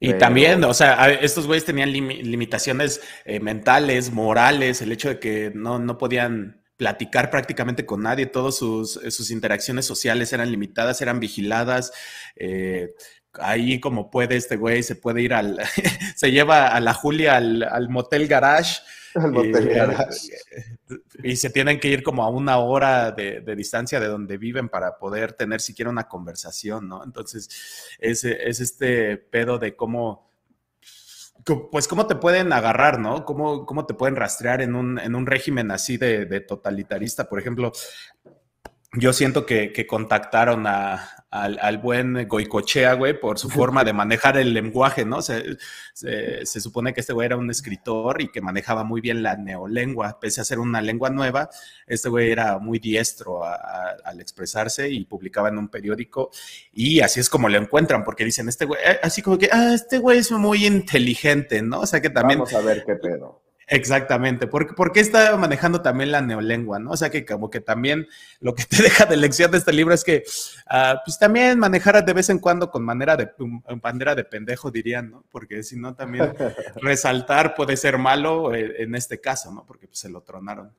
Y 0.00 0.14
también, 0.14 0.62
o 0.62 0.74
sea, 0.74 1.10
estos 1.10 1.46
güeyes 1.46 1.64
tenían 1.64 1.90
limitaciones 1.90 3.00
eh, 3.24 3.40
mentales, 3.40 4.12
morales, 4.12 4.80
el 4.80 4.92
hecho 4.92 5.08
de 5.08 5.18
que 5.18 5.50
no, 5.52 5.80
no 5.80 5.98
podían 5.98 6.57
platicar 6.78 7.28
prácticamente 7.28 7.84
con 7.84 8.02
nadie, 8.02 8.24
todas 8.26 8.56
sus, 8.56 8.92
sus, 8.92 9.30
interacciones 9.30 9.84
sociales 9.84 10.32
eran 10.32 10.50
limitadas, 10.50 11.02
eran 11.02 11.20
vigiladas. 11.20 11.92
Eh, 12.36 12.94
ahí 13.34 13.80
como 13.80 14.10
puede 14.10 14.36
este 14.36 14.56
güey, 14.56 14.82
se 14.82 14.94
puede 14.94 15.20
ir 15.20 15.34
al, 15.34 15.58
se 16.16 16.30
lleva 16.30 16.68
a 16.68 16.80
la 16.80 16.94
Julia 16.94 17.36
al, 17.36 17.88
motel 17.90 18.28
garage. 18.28 18.80
Al 19.14 19.32
motel 19.32 19.68
garage. 19.68 20.30
Y 21.22 21.36
se 21.36 21.50
tienen 21.50 21.80
que 21.80 21.88
ir 21.88 22.02
como 22.02 22.22
a 22.22 22.30
una 22.30 22.58
hora 22.58 23.10
de, 23.10 23.42
distancia 23.56 23.98
de 24.00 24.06
donde 24.06 24.38
viven 24.38 24.68
para 24.68 24.96
poder 24.98 25.32
tener 25.32 25.60
siquiera 25.60 25.90
una 25.90 26.08
conversación, 26.08 26.88
¿no? 26.88 27.04
Entonces, 27.04 27.50
es, 27.98 28.24
es 28.24 28.60
este 28.60 29.18
pedo 29.18 29.58
de 29.58 29.74
cómo 29.76 30.27
pues 31.44 31.88
cómo 31.88 32.06
te 32.06 32.16
pueden 32.16 32.52
agarrar, 32.52 32.98
¿no? 32.98 33.24
¿Cómo, 33.24 33.64
cómo 33.64 33.86
te 33.86 33.94
pueden 33.94 34.16
rastrear 34.16 34.60
en 34.60 34.74
un, 34.74 34.98
en 34.98 35.14
un 35.14 35.26
régimen 35.26 35.70
así 35.70 35.96
de, 35.96 36.26
de, 36.26 36.40
totalitarista? 36.40 37.28
Por 37.28 37.38
ejemplo, 37.38 37.72
yo 38.92 39.12
siento 39.12 39.44
que, 39.46 39.86
contactaron 39.86 40.66
al, 41.30 41.78
buen 41.78 42.26
Goicochea, 42.26 42.94
güey, 42.94 43.18
por 43.18 43.38
su 43.38 43.48
forma 43.50 43.84
de 43.84 43.92
manejar 43.92 44.36
el 44.38 44.54
lenguaje, 44.54 45.04
¿no? 45.04 45.20
Se, 45.22 45.56
se, 45.94 46.60
supone 46.60 46.94
que 46.94 47.00
este 47.00 47.12
güey 47.12 47.26
era 47.26 47.36
un 47.36 47.50
escritor 47.50 48.22
y 48.22 48.28
que 48.28 48.40
manejaba 48.40 48.84
muy 48.84 49.00
bien 49.00 49.22
la 49.22 49.36
neolengua, 49.36 50.18
pese 50.20 50.40
a 50.40 50.44
ser 50.44 50.58
una 50.58 50.80
lengua 50.80 51.10
nueva, 51.10 51.50
este 51.86 52.08
güey 52.08 52.30
era 52.30 52.58
muy 52.58 52.78
diestro 52.78 53.42
al 53.44 54.20
expresarse 54.20 54.88
y 54.88 55.04
publicaba 55.04 55.48
en 55.48 55.58
un 55.58 55.68
periódico 55.68 56.30
y 56.72 57.00
así 57.00 57.20
es 57.20 57.28
como 57.28 57.48
lo 57.48 57.58
encuentran, 57.58 58.04
porque 58.04 58.24
dicen, 58.24 58.48
este 58.48 58.64
güey, 58.64 58.80
así 59.02 59.22
como 59.22 59.38
que, 59.38 59.48
ah, 59.52 59.72
este 59.74 59.98
güey 59.98 60.18
es 60.18 60.30
muy 60.30 60.66
inteligente, 60.66 61.62
¿no? 61.62 61.80
O 61.80 61.86
sea 61.86 62.00
que 62.00 62.10
también... 62.10 62.38
Vamos 62.38 62.54
a 62.54 62.60
ver 62.60 62.84
qué 62.84 62.94
pedo. 62.94 63.47
Exactamente, 63.70 64.46
porque, 64.46 64.72
porque 64.72 65.00
está 65.00 65.36
manejando 65.36 65.82
también 65.82 66.10
la 66.10 66.22
neolengua, 66.22 66.78
¿no? 66.78 66.92
O 66.92 66.96
sea 66.96 67.10
que 67.10 67.26
como 67.26 67.50
que 67.50 67.60
también 67.60 68.08
lo 68.40 68.54
que 68.54 68.64
te 68.68 68.82
deja 68.82 69.04
de 69.04 69.18
lección 69.18 69.50
de 69.50 69.58
este 69.58 69.74
libro 69.74 69.92
es 69.92 70.04
que, 70.04 70.24
uh, 70.70 70.96
pues 71.04 71.18
también 71.18 71.58
manejar 71.58 72.02
de 72.02 72.12
vez 72.14 72.30
en 72.30 72.38
cuando 72.38 72.70
con 72.70 72.82
manera 72.82 73.14
de, 73.16 73.30
bandera 73.82 74.14
de 74.14 74.24
pendejo, 74.24 74.70
dirían, 74.70 75.10
¿no? 75.10 75.24
Porque 75.30 75.62
si 75.62 75.78
no, 75.78 75.94
también 75.94 76.32
resaltar 76.76 77.54
puede 77.54 77.76
ser 77.76 77.98
malo 77.98 78.54
eh, 78.54 78.82
en 78.82 78.94
este 78.94 79.20
caso, 79.20 79.52
¿no? 79.52 79.66
Porque 79.66 79.86
pues, 79.86 79.98
se 79.98 80.08
lo 80.08 80.22
tronaron. 80.22 80.72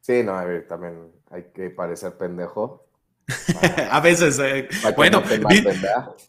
Sí, 0.00 0.22
no, 0.22 0.38
a 0.38 0.44
ver, 0.44 0.66
también 0.68 1.10
hay 1.30 1.46
que 1.52 1.70
parecer 1.70 2.12
pendejo 2.16 2.87
a 3.90 4.00
veces, 4.00 4.38
eh, 4.38 4.68
bueno, 4.96 5.22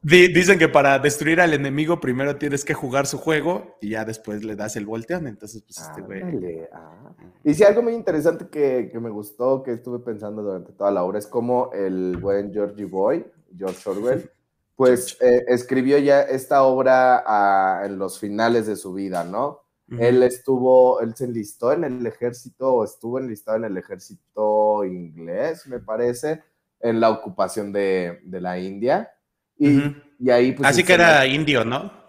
dicen 0.04 0.60
que 0.60 0.68
para 0.68 1.00
destruir 1.00 1.40
al 1.40 1.54
enemigo 1.54 2.00
primero 2.00 2.36
tienes 2.36 2.66
que 2.66 2.74
jugar 2.74 3.08
su 3.08 3.18
juego 3.18 3.78
y 3.80 3.92
ya 3.92 4.04
después 4.04 4.44
le 4.44 4.56
das 4.56 4.76
el 4.76 4.86
volteón. 4.86 5.28
Entonces, 5.28 5.64
pues 5.64 5.80
este 5.80 6.02
güey. 6.02 6.22
Ah. 6.74 7.14
Y 7.44 7.54
sí, 7.54 7.64
algo 7.64 7.82
muy 7.82 7.94
interesante 7.94 8.48
que, 8.50 8.92
me 9.00 9.10
gustó, 9.10 9.64
que 9.64 9.72
estuve 9.72 10.00
pensando 10.00 10.42
durante 10.42 10.74
toda 10.74 10.92
la 10.92 11.04
obra, 11.04 11.20
es 11.20 11.28
como 11.28 11.72
el 11.72 12.18
buen 12.18 12.52
Georgie 12.52 12.86
Boy, 12.86 13.26
George 13.58 13.90
Orwell, 13.90 14.30
pues 14.76 15.18
eh, 15.22 15.46
escribió 15.48 15.98
ya 16.00 16.22
esta 16.22 16.64
obra 16.64 17.24
ah, 17.26 17.84
en 17.86 17.98
los 17.98 18.20
finales 18.20 18.68
de 18.68 18.76
su 18.76 18.94
vida, 18.94 19.24
¿no? 19.24 19.62
Él 19.98 20.22
estuvo, 20.22 21.02
él 21.02 21.16
se 21.16 21.26
enlistó 21.26 21.72
en 21.72 21.84
el 21.84 22.06
ejército, 22.06 22.76
o 22.76 22.84
estuvo 22.84 23.18
enlistado 23.18 23.58
en 23.58 23.64
el 23.64 23.78
ejército 23.78 24.86
inglés, 24.86 25.66
me 25.66 25.80
parece 25.80 26.44
en 26.82 27.00
la 27.00 27.10
ocupación 27.10 27.72
de, 27.72 28.20
la 28.26 28.60
India. 28.60 29.12
Y, 29.58 30.30
ahí 30.30 30.54
pues... 30.54 30.70
Así 30.70 30.84
que 30.84 30.94
era 30.94 31.26
indio, 31.26 31.66
¿no? 31.66 32.00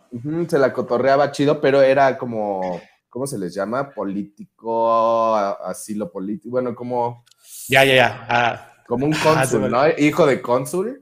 se 0.49 0.59
la 0.59 0.73
cotorreaba 0.73 1.31
chido, 1.31 1.61
pero 1.61 1.83
era 1.83 2.19
como, 2.19 2.81
¿cómo 3.09 3.27
se 3.29 3.39
les 3.39 3.55
llama? 3.55 3.91
Político, 3.91 5.35
asilo 5.37 6.11
político, 6.11 6.51
bueno, 6.51 6.75
como... 6.75 7.25
Ya, 7.69 7.85
ya, 7.85 7.95
ya. 7.95 8.27
Ah. 8.29 8.73
como 8.89 9.07
un 9.07 9.15
ah, 9.15 9.21
cónsul, 9.23 9.71
¿no? 9.71 9.83
Hijo 9.99 10.27
de 10.27 10.41
cónsul. 10.41 11.01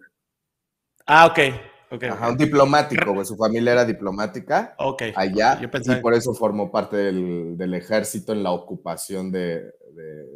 Ah, 1.06 1.26
ok. 1.26 1.38
Okay, 1.90 2.10
Ajá, 2.10 2.28
un 2.28 2.36
diplomático, 2.36 3.14
pues 3.14 3.28
su 3.28 3.36
familia 3.36 3.72
era 3.72 3.84
diplomática 3.86 4.74
Ok. 4.76 5.04
allá 5.14 5.58
y 5.62 5.96
por 6.02 6.12
eso 6.12 6.34
formó 6.34 6.70
parte 6.70 6.98
del, 6.98 7.74
ejército 7.74 8.32
en 8.32 8.42
la 8.42 8.50
ocupación 8.50 9.32
de, 9.32 9.72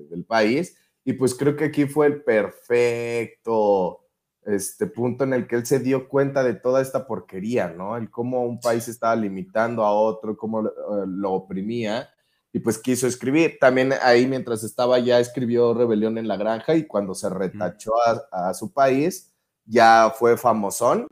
del 0.08 0.24
país. 0.24 0.78
Y 1.04 1.14
pues 1.14 1.34
creo 1.34 1.56
que 1.56 1.64
aquí 1.64 1.86
fue 1.86 2.06
el 2.06 2.22
perfecto 2.22 4.02
este 4.44 4.86
punto 4.86 5.24
en 5.24 5.32
el 5.32 5.46
que 5.46 5.56
él 5.56 5.66
se 5.66 5.78
dio 5.78 6.08
cuenta 6.08 6.42
de 6.42 6.54
toda 6.54 6.82
esta 6.82 7.06
porquería, 7.06 7.68
¿no? 7.68 7.96
El 7.96 8.10
cómo 8.10 8.44
un 8.44 8.60
país 8.60 8.88
estaba 8.88 9.14
limitando 9.14 9.84
a 9.84 9.92
otro, 9.92 10.36
cómo 10.36 10.62
lo 10.62 11.28
eh, 11.28 11.32
oprimía, 11.32 12.08
y 12.52 12.60
pues 12.60 12.78
quiso 12.78 13.06
escribir. 13.06 13.58
También 13.60 13.94
ahí 14.02 14.26
mientras 14.26 14.64
estaba 14.64 14.98
ya 14.98 15.20
escribió 15.20 15.74
Rebelión 15.74 16.18
en 16.18 16.28
la 16.28 16.36
Granja 16.36 16.74
y 16.74 16.86
cuando 16.86 17.14
se 17.14 17.30
retachó 17.30 17.92
a, 18.30 18.52
su 18.54 18.72
país, 18.72 19.32
ya 19.64 20.12
fue 20.16 20.36
famosón 20.36 21.06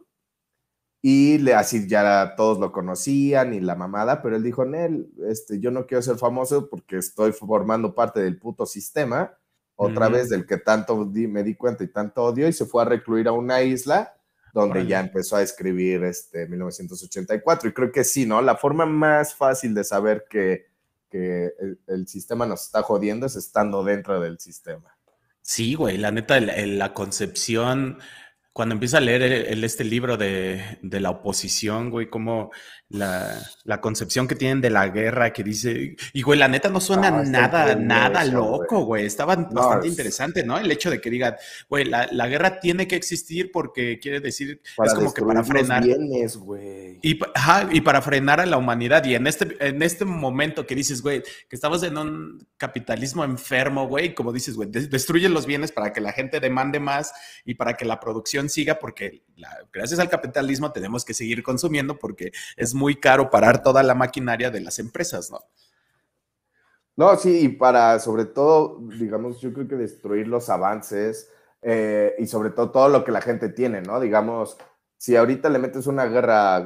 y 1.02 1.38
le, 1.38 1.54
así 1.54 1.88
ya 1.88 2.34
todos 2.36 2.58
lo 2.58 2.72
conocían 2.72 3.54
y 3.54 3.60
la 3.60 3.74
mamada, 3.74 4.20
pero 4.20 4.36
él 4.36 4.42
dijo, 4.42 4.66
Nel, 4.66 5.10
este, 5.28 5.58
yo 5.60 5.70
no 5.70 5.86
quiero 5.86 6.02
ser 6.02 6.16
famoso 6.16 6.68
porque 6.68 6.98
estoy 6.98 7.32
formando 7.32 7.94
parte 7.94 8.20
del 8.20 8.38
puto 8.38 8.66
sistema 8.66 9.39
otra 9.82 10.08
vez 10.08 10.28
del 10.28 10.46
que 10.46 10.58
tanto 10.58 11.06
me 11.06 11.42
di 11.42 11.54
cuenta 11.54 11.82
y 11.82 11.88
tanto 11.88 12.22
odio, 12.22 12.46
y 12.46 12.52
se 12.52 12.66
fue 12.66 12.82
a 12.82 12.84
recluir 12.84 13.28
a 13.28 13.32
una 13.32 13.62
isla 13.62 14.14
donde 14.52 14.86
ya 14.86 15.00
empezó 15.00 15.36
a 15.36 15.42
escribir 15.42 16.04
este 16.04 16.46
1984. 16.46 17.70
Y 17.70 17.72
creo 17.72 17.90
que 17.90 18.04
sí, 18.04 18.26
¿no? 18.26 18.42
La 18.42 18.56
forma 18.56 18.84
más 18.84 19.34
fácil 19.34 19.72
de 19.74 19.84
saber 19.84 20.26
que, 20.28 20.68
el, 21.12 22.06
sistema 22.06 22.46
nos 22.46 22.66
está 22.66 22.82
jodiendo 22.82 23.26
es 23.26 23.36
estando 23.36 23.82
dentro 23.82 24.20
del 24.20 24.38
sistema. 24.38 24.96
Sí, 25.40 25.74
güey, 25.74 25.96
la 25.96 26.10
neta, 26.10 26.38
la 26.40 26.92
concepción 26.92 27.98
cuando 28.52 28.74
empieza 28.74 28.98
a 28.98 29.00
leer 29.00 29.22
el, 29.22 29.62
este 29.62 29.84
libro 29.84 30.16
de, 30.16 30.78
de, 30.82 31.00
la 31.00 31.10
oposición, 31.10 31.88
güey, 31.88 32.10
como 32.10 32.50
la, 32.88 33.40
la, 33.62 33.80
concepción 33.80 34.26
que 34.26 34.34
tienen 34.34 34.60
de 34.60 34.70
la 34.70 34.88
guerra, 34.88 35.32
que 35.32 35.44
dice, 35.44 35.94
y 36.12 36.22
güey, 36.22 36.36
la 36.36 36.48
neta 36.48 36.68
no 36.68 36.80
suena 36.80 37.12
nada, 37.22 37.76
nada 37.76 38.24
loco, 38.24 38.84
güey, 38.84 39.06
estaba 39.06 39.36
bastante 39.36 39.86
interesante, 39.86 40.42
¿no? 40.42 40.58
El 40.58 40.68
hecho 40.70 40.90
de 40.90 41.00
que 41.00 41.10
digan, 41.10 41.36
güey, 41.68 41.84
la, 41.84 42.08
la, 42.10 42.26
guerra 42.26 42.58
tiene 42.58 42.88
que 42.88 42.96
existir 42.96 43.52
porque 43.52 44.00
quiere 44.00 44.18
decir, 44.18 44.60
es 44.84 44.94
como 44.94 45.14
que 45.14 45.22
para 45.22 45.44
frenar. 45.44 45.84
Bienes, 45.84 46.36
güey. 46.36 46.98
Y, 47.02 47.20
y 47.70 47.80
para 47.82 48.02
frenar 48.02 48.40
a 48.40 48.46
la 48.46 48.58
humanidad, 48.58 49.04
y 49.04 49.14
en 49.14 49.28
este, 49.28 49.56
en 49.60 49.80
este 49.80 50.04
momento 50.04 50.66
que 50.66 50.74
dices, 50.74 51.02
güey, 51.02 51.22
que 51.48 51.54
estamos 51.54 51.84
en 51.84 51.96
un 51.96 52.48
capitalismo 52.56 53.22
enfermo, 53.22 53.86
güey, 53.86 54.12
como 54.12 54.32
dices, 54.32 54.56
güey, 54.56 54.68
destruyen 54.68 55.32
los 55.32 55.46
bienes 55.46 55.70
para 55.70 55.92
que 55.92 56.00
la 56.00 56.12
gente 56.12 56.40
demande 56.40 56.80
más 56.80 57.12
y 57.44 57.54
para 57.54 57.74
que 57.74 57.84
la 57.84 58.00
producción 58.00 58.39
siga 58.48 58.78
porque 58.78 59.22
gracias 59.72 60.00
al 60.00 60.08
capitalismo 60.08 60.72
tenemos 60.72 61.04
que 61.04 61.14
seguir 61.14 61.42
consumiendo 61.42 61.98
porque 61.98 62.32
es 62.56 62.74
muy 62.74 62.96
caro 62.96 63.30
parar 63.30 63.62
toda 63.62 63.82
la 63.82 63.94
maquinaria 63.94 64.50
de 64.50 64.60
las 64.60 64.78
empresas, 64.78 65.30
¿no? 65.30 65.40
No, 66.96 67.16
sí, 67.16 67.40
y 67.44 67.48
para 67.48 67.98
sobre 67.98 68.26
todo, 68.26 68.78
digamos, 68.98 69.40
yo 69.40 69.52
creo 69.52 69.66
que 69.66 69.76
destruir 69.76 70.28
los 70.28 70.50
avances 70.50 71.30
eh, 71.62 72.14
y 72.18 72.26
sobre 72.26 72.50
todo 72.50 72.70
todo 72.70 72.88
lo 72.88 73.04
que 73.04 73.12
la 73.12 73.22
gente 73.22 73.48
tiene, 73.48 73.80
¿no? 73.80 74.00
Digamos, 74.00 74.58
si 74.98 75.16
ahorita 75.16 75.48
le 75.48 75.58
metes 75.58 75.86
una 75.86 76.04
guerra 76.06 76.56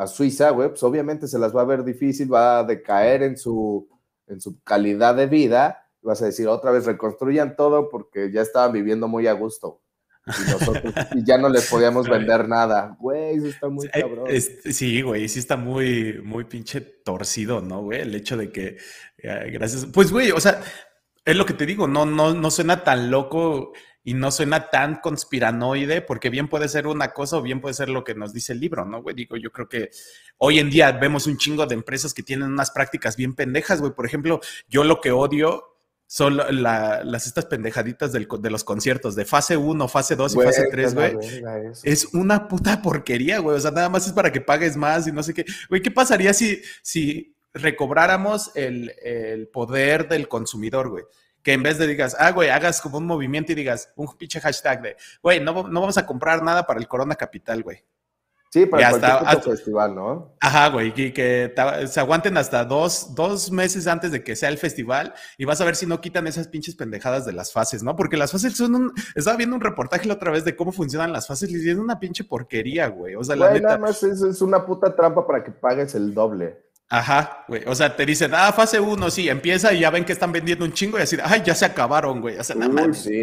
a, 0.00 0.06
Suiza, 0.08 0.50
güey, 0.50 0.70
pues 0.70 0.82
obviamente 0.82 1.28
se 1.28 1.38
las 1.38 1.54
va 1.54 1.60
a 1.62 1.66
ver 1.66 1.84
difícil, 1.84 2.32
va 2.32 2.58
a 2.58 2.64
decaer 2.64 3.22
en 3.22 3.36
su, 3.36 3.88
en 4.26 4.40
su 4.40 4.60
calidad 4.62 5.14
de 5.14 5.26
vida. 5.26 5.88
Vas 6.02 6.20
a 6.20 6.26
decir, 6.26 6.48
otra 6.48 6.72
vez 6.72 6.86
reconstruyan 6.86 7.54
todo 7.54 7.88
porque 7.88 8.32
ya 8.32 8.42
estaban 8.42 8.72
viviendo 8.72 9.06
muy 9.06 9.28
a 9.28 9.34
gusto 9.34 9.82
y 10.26 10.50
nosotros 10.50 10.92
y 11.14 11.24
ya 11.24 11.38
no 11.38 11.48
les 11.48 11.68
podíamos 11.68 12.08
vender 12.08 12.48
nada. 12.48 12.96
Güey, 12.98 13.36
eso 13.36 13.46
está 13.48 13.68
muy 13.68 13.88
cabrón. 13.88 14.26
sí, 14.30 15.02
güey, 15.02 15.28
sí 15.28 15.38
está 15.38 15.56
muy, 15.56 16.20
muy 16.24 16.44
pinche 16.44 16.80
torcido, 16.80 17.60
¿no, 17.60 17.82
güey? 17.82 18.00
El 18.00 18.14
hecho 18.14 18.36
de 18.36 18.50
que, 18.50 18.76
eh, 19.18 19.50
gracias, 19.52 19.86
pues, 19.86 20.10
güey, 20.10 20.32
o 20.32 20.40
sea, 20.40 20.60
es 21.24 21.36
lo 21.36 21.46
que 21.46 21.54
te 21.54 21.66
digo, 21.66 21.86
no, 21.86 22.06
no, 22.06 22.34
no 22.34 22.50
suena 22.50 22.82
tan 22.84 23.10
loco 23.10 23.72
y 24.02 24.14
no 24.14 24.30
suena 24.30 24.70
tan 24.70 24.96
conspiranoide, 24.96 26.00
porque 26.00 26.30
bien 26.30 26.48
puede 26.48 26.68
ser 26.68 26.86
una 26.86 27.12
cosa 27.12 27.38
o 27.38 27.42
bien 27.42 27.60
puede 27.60 27.74
ser 27.74 27.88
lo 27.88 28.04
que 28.04 28.14
nos 28.14 28.32
dice 28.32 28.52
el 28.52 28.60
libro, 28.60 28.84
¿no, 28.84 29.02
güey? 29.02 29.16
Digo, 29.16 29.36
yo 29.36 29.50
creo 29.50 29.68
que 29.68 29.90
hoy 30.38 30.60
en 30.60 30.70
día 30.70 30.92
vemos 30.92 31.26
un 31.26 31.36
chingo 31.36 31.66
de 31.66 31.74
empresas 31.74 32.14
que 32.14 32.22
tienen 32.22 32.48
unas 32.48 32.70
prácticas 32.70 33.16
bien 33.16 33.34
pendejas, 33.34 33.80
güey. 33.80 33.92
Por 33.92 34.06
ejemplo, 34.06 34.40
yo 34.68 34.84
lo 34.84 35.00
que 35.00 35.10
odio 35.10 35.75
son 36.06 36.36
las 36.36 37.26
estas 37.26 37.46
pendejaditas 37.46 38.12
de 38.12 38.50
los 38.50 38.64
conciertos 38.64 39.16
de 39.16 39.24
fase 39.24 39.56
1, 39.56 39.88
fase 39.88 40.14
2 40.14 40.36
y 40.36 40.40
fase 40.40 40.68
3, 40.70 40.94
güey. 40.94 41.16
Es 41.82 42.06
una 42.14 42.46
puta 42.46 42.80
porquería, 42.80 43.40
güey. 43.40 43.56
O 43.56 43.60
sea, 43.60 43.72
nada 43.72 43.88
más 43.88 44.06
es 44.06 44.12
para 44.12 44.30
que 44.30 44.40
pagues 44.40 44.76
más 44.76 45.06
y 45.06 45.12
no 45.12 45.22
sé 45.22 45.34
qué. 45.34 45.44
Güey, 45.68 45.82
¿qué 45.82 45.90
pasaría 45.90 46.32
si, 46.32 46.62
si 46.82 47.34
recobráramos 47.52 48.52
el, 48.54 49.48
poder 49.52 50.08
del 50.08 50.28
consumidor, 50.28 50.90
güey? 50.90 51.04
que 51.42 51.52
en 51.52 51.62
vez 51.62 51.78
de 51.78 51.86
digas, 51.86 52.16
ah, 52.18 52.32
güey, 52.32 52.48
hagas 52.48 52.80
como 52.80 52.98
un 52.98 53.06
movimiento 53.06 53.52
y 53.52 53.54
digas 53.54 53.92
un 53.94 54.08
pinche 54.18 54.40
hashtag 54.40 54.82
de, 54.82 54.96
güey, 55.22 55.38
no, 55.38 55.52
no 55.68 55.80
vamos 55.80 55.96
a 55.96 56.04
comprar 56.04 56.42
nada 56.42 56.66
para 56.66 56.80
el 56.80 56.88
Corona 56.88 57.14
Capital, 57.14 57.62
güey. 57.62 57.84
Sí, 58.50 58.64
para 58.66 58.90
cualquier 58.90 59.42
festival, 59.42 59.94
¿no? 59.94 60.36
Ajá, 60.40 60.68
güey, 60.68 60.92
y 60.96 61.12
que 61.12 61.52
se 61.86 62.00
aguanten 62.00 62.36
hasta 62.36 62.64
dos, 62.64 63.14
dos, 63.14 63.50
meses 63.50 63.86
antes 63.86 64.12
de 64.12 64.22
que 64.22 64.36
sea 64.36 64.48
el 64.48 64.58
festival 64.58 65.14
y 65.36 65.44
vas 65.44 65.60
a 65.60 65.64
ver 65.64 65.76
si 65.76 65.86
no 65.86 66.00
quitan 66.00 66.26
esas 66.26 66.48
pinches 66.48 66.74
pendejadas 66.74 67.26
de 67.26 67.32
las 67.32 67.52
fases, 67.52 67.82
¿no? 67.82 67.96
Porque 67.96 68.16
las 68.16 68.32
fases 68.32 68.56
son 68.56 68.74
un... 68.74 68.92
Estaba 69.14 69.36
viendo 69.36 69.56
un 69.56 69.62
reportaje 69.62 70.06
la 70.06 70.14
otra 70.14 70.30
vez 70.30 70.44
de 70.44 70.56
cómo 70.56 70.72
funcionan 70.72 71.12
las 71.12 71.26
fases 71.26 71.50
y 71.50 71.68
es 71.68 71.76
una 71.76 71.98
pinche 71.98 72.24
porquería, 72.24 72.88
güey. 72.88 73.14
O 73.14 73.24
sea, 73.24 73.36
la 73.36 73.50
neta... 73.50 73.66
nada 73.66 73.78
más 73.78 74.02
es, 74.02 74.22
es 74.22 74.40
una 74.40 74.64
puta 74.64 74.94
trampa 74.94 75.26
para 75.26 75.44
que 75.44 75.50
pagues 75.50 75.94
el 75.94 76.14
doble. 76.14 76.66
Ajá, 76.88 77.44
güey. 77.48 77.62
O 77.66 77.74
sea, 77.74 77.96
te 77.96 78.06
dicen, 78.06 78.30
ah, 78.34 78.52
fase 78.52 78.78
1, 78.78 79.10
sí, 79.10 79.28
empieza 79.28 79.72
y 79.72 79.80
ya 79.80 79.90
ven 79.90 80.04
que 80.04 80.12
están 80.12 80.30
vendiendo 80.30 80.64
un 80.64 80.72
chingo 80.72 80.98
y 80.98 81.02
así, 81.02 81.16
ay, 81.22 81.42
ya 81.44 81.54
se 81.54 81.64
acabaron, 81.64 82.20
güey. 82.20 82.38
O 82.38 82.44
sea, 82.44 82.54
nada 82.54 82.72
más. 82.72 82.98
Sí, 82.98 83.22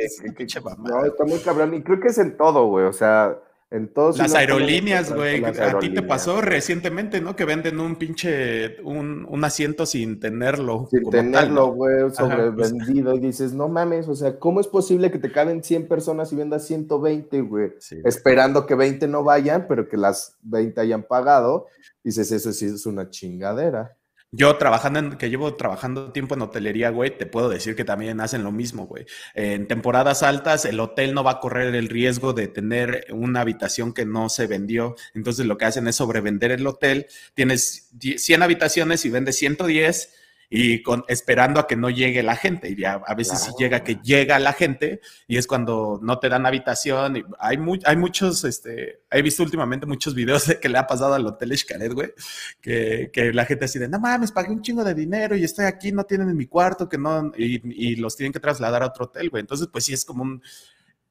no, 0.77 1.05
está 1.05 1.23
muy 1.23 1.39
cabrón. 1.39 1.73
Y 1.73 1.81
creo 1.81 1.99
que 1.99 2.09
es 2.09 2.17
en 2.17 2.35
todo, 2.35 2.65
güey. 2.67 2.85
O 2.85 2.93
sea, 2.93 3.37
en 3.73 3.87
todos 3.87 4.19
las 4.19 4.35
aerolíneas, 4.35 5.11
güey. 5.11 5.43
A 5.43 5.79
ti 5.79 5.89
te 5.89 6.03
pasó 6.03 6.41
recientemente, 6.41 7.19
¿no? 7.21 7.35
Que 7.35 7.43
venden 7.43 7.79
un 7.79 7.95
pinche, 7.95 8.79
un, 8.83 9.25
un 9.27 9.43
asiento 9.43 9.87
sin 9.87 10.19
tenerlo. 10.19 10.87
Sin 10.91 11.09
tenerlo, 11.09 11.73
güey, 11.73 12.01
pues 12.03 12.15
sobrevendido. 12.15 13.15
y 13.15 13.19
dices, 13.19 13.53
no 13.53 13.67
mames, 13.69 14.07
o 14.07 14.15
sea, 14.15 14.37
¿cómo 14.37 14.61
es 14.61 14.67
posible 14.67 15.09
que 15.09 15.17
te 15.17 15.31
caben 15.31 15.63
100 15.63 15.87
personas 15.87 16.31
y 16.31 16.35
vendas 16.35 16.67
120, 16.67 17.41
güey? 17.41 17.73
Esperando 18.03 18.67
que 18.67 18.75
20 18.75 19.07
no 19.07 19.23
vayan, 19.23 19.65
pero 19.67 19.89
que 19.89 19.97
las 19.97 20.37
20 20.43 20.79
hayan 20.79 21.01
pagado. 21.01 21.65
Dices, 22.03 22.31
eso 22.31 22.53
sí 22.53 22.67
es 22.67 22.85
una 22.85 23.09
chingadera. 23.09 23.97
Yo 24.35 24.57
trabajando 24.57 24.97
en, 24.97 25.11
que 25.11 25.29
llevo 25.29 25.53
trabajando 25.53 26.11
tiempo 26.11 26.33
en 26.33 26.41
hotelería, 26.41 26.89
güey, 26.89 27.15
te 27.15 27.27
puedo 27.27 27.49
decir 27.49 27.75
que 27.75 27.85
también 27.85 28.19
hacen 28.19 28.43
lo 28.43 28.51
mismo, 28.51 28.87
güey. 28.87 29.05
En 29.35 29.67
temporadas 29.67 30.23
altas, 30.23 30.65
el 30.65 30.79
hotel 30.79 31.13
no 31.13 31.23
va 31.23 31.33
a 31.33 31.39
correr 31.39 31.75
el 31.75 31.87
riesgo 31.87 32.33
de 32.33 32.47
tener 32.47 33.05
una 33.11 33.41
habitación 33.41 33.93
que 33.93 34.05
no 34.05 34.29
se 34.29 34.47
vendió. 34.47 34.95
Entonces 35.13 35.45
lo 35.45 35.55
que 35.59 35.65
hacen 35.65 35.87
es 35.87 35.97
sobrevender 35.97 36.51
el 36.51 36.65
hotel. 36.65 37.05
Tienes 37.35 37.91
100 37.99 38.41
habitaciones 38.41 39.05
y 39.05 39.11
vendes 39.11 39.37
110 39.37 40.22
y 40.55 40.83
con, 40.83 41.03
esperando 41.07 41.59
a 41.59 41.65
que 41.65 41.75
no 41.75 41.89
llegue 41.89 42.21
la 42.21 42.35
gente. 42.35 42.69
Y 42.69 42.75
ya, 42.75 43.01
a 43.07 43.15
veces 43.15 43.39
sí 43.39 43.49
llega 43.57 43.83
que 43.83 43.95
llega 44.03 44.37
la 44.37 44.53
gente 44.53 45.01
y 45.27 45.37
es 45.37 45.47
cuando 45.47 45.99
no 46.03 46.19
te 46.19 46.29
dan 46.29 46.45
habitación. 46.45 47.17
Y 47.17 47.23
hay, 47.39 47.57
hay 47.85 47.97
muchos, 47.97 48.43
este, 48.43 49.01
he 49.09 49.23
visto 49.23 49.41
últimamente 49.41 49.87
muchos 49.87 50.13
videos 50.13 50.45
de 50.45 50.59
que 50.59 50.69
le 50.69 50.77
ha 50.77 50.85
pasado 50.85 51.15
al 51.15 51.25
Hotel 51.25 51.57
Xcaret, 51.57 51.91
güey, 51.91 52.13
que, 52.61 53.09
que, 53.11 53.33
la 53.33 53.45
gente 53.45 53.65
así 53.65 53.79
de, 53.79 53.87
no 53.87 53.99
mames, 53.99 54.31
pagué 54.31 54.51
un 54.51 54.61
chingo 54.61 54.83
de 54.83 54.93
dinero 54.93 55.35
y 55.35 55.43
estoy 55.43 55.65
aquí, 55.65 55.91
no 55.91 56.03
tienen 56.03 56.29
en 56.29 56.37
mi 56.37 56.45
cuarto, 56.45 56.87
que 56.87 56.99
no, 56.99 57.31
y, 57.35 57.95
los 57.95 58.15
tienen 58.15 58.31
que 58.31 58.39
trasladar 58.39 58.83
a 58.83 58.87
otro 58.87 59.05
hotel, 59.05 59.31
güey. 59.31 59.41
Entonces, 59.41 59.67
pues 59.71 59.85
sí 59.85 59.93
es 59.93 60.05
como 60.05 60.21
un, 60.21 60.43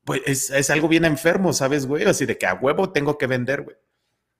pues 0.05 0.23
es, 0.25 0.51
es 0.51 0.71
algo 0.71 0.87
bien 0.87 1.05
enfermo, 1.05 1.53
¿sabes, 1.53 1.87
güey? 1.87 2.05
Así 2.05 2.27
de 2.27 2.39
que 2.39 2.47
a 2.47 2.55
huevo 2.55 2.93
tengo 2.93 3.19
que 3.19 3.27
vender, 3.27 3.63
güey. 3.63 3.77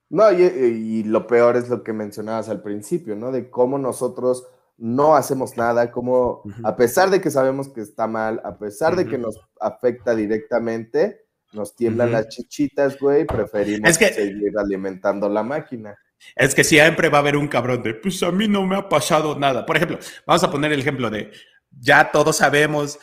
No, 0.09 0.31
y, 0.31 0.43
y, 0.43 1.03
lo 1.03 1.27
peor 1.27 1.57
es 1.57 1.67
lo 1.67 1.83
que 1.83 1.91
mencionabas 1.91 2.47
al 2.47 2.61
principio, 2.61 3.17
¿no? 3.17 3.33
De 3.33 3.49
cómo 3.49 3.77
nosotros 3.77 4.47
no 4.83 5.15
hacemos 5.15 5.55
nada, 5.55 5.89
como 5.91 6.43
a 6.61 6.75
pesar 6.75 7.09
de 7.09 7.21
que 7.21 7.31
sabemos 7.31 7.69
que 7.69 7.79
está 7.79 8.05
mal, 8.05 8.41
a 8.43 8.57
pesar 8.57 8.97
de 8.97 9.05
que 9.05 9.17
nos 9.17 9.39
afecta 9.61 10.13
directamente, 10.13 11.21
nos 11.53 11.73
tiemblan 11.73 12.11
las 12.11 12.27
chichitas, 12.27 12.99
güey, 12.99 13.25
preferimos 13.25 13.95
seguir 13.95 14.51
alimentando 14.57 15.29
la 15.29 15.41
máquina. 15.41 15.97
Es 16.35 16.53
que 16.53 16.65
siempre 16.65 17.07
va 17.07 17.19
a 17.19 17.21
haber 17.21 17.37
un 17.37 17.47
cabrón 17.47 17.81
de, 17.81 17.93
pues 17.93 18.21
a 18.23 18.31
mí 18.33 18.49
no 18.49 18.67
me 18.67 18.75
ha 18.75 18.89
pasado 18.89 19.39
nada. 19.39 19.65
Por 19.65 19.77
ejemplo, 19.77 19.99
vamos 20.27 20.43
a 20.43 20.51
poner 20.51 20.73
el 20.73 20.81
ejemplo 20.81 21.09
de, 21.09 21.31
ya 21.79 22.11
todos 22.11 22.35
sabemos 22.35 22.99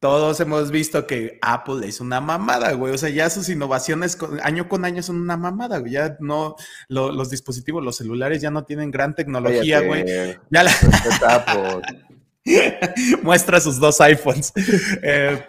todos 0.00 0.40
hemos 0.40 0.70
visto 0.70 1.06
que 1.06 1.38
Apple 1.42 1.86
es 1.86 2.00
una 2.00 2.22
mamada, 2.22 2.72
güey. 2.72 2.94
O 2.94 2.98
sea, 2.98 3.10
ya 3.10 3.28
sus 3.28 3.50
innovaciones 3.50 4.18
año 4.42 4.66
con 4.66 4.86
año 4.86 5.02
son 5.02 5.20
una 5.20 5.36
mamada, 5.36 5.78
güey. 5.78 5.92
Ya 5.92 6.16
no, 6.20 6.56
los 6.88 7.28
dispositivos, 7.28 7.84
los 7.84 7.96
celulares 7.96 8.40
ya 8.40 8.50
no 8.50 8.64
tienen 8.64 8.90
gran 8.90 9.14
tecnología, 9.14 9.80
güey. 9.80 10.04
Ya 10.50 10.62
la... 10.62 10.72
Muestra 13.22 13.60
sus 13.60 13.78
dos 13.78 14.00
iPhones. 14.00 14.52
Eh, 15.02 15.44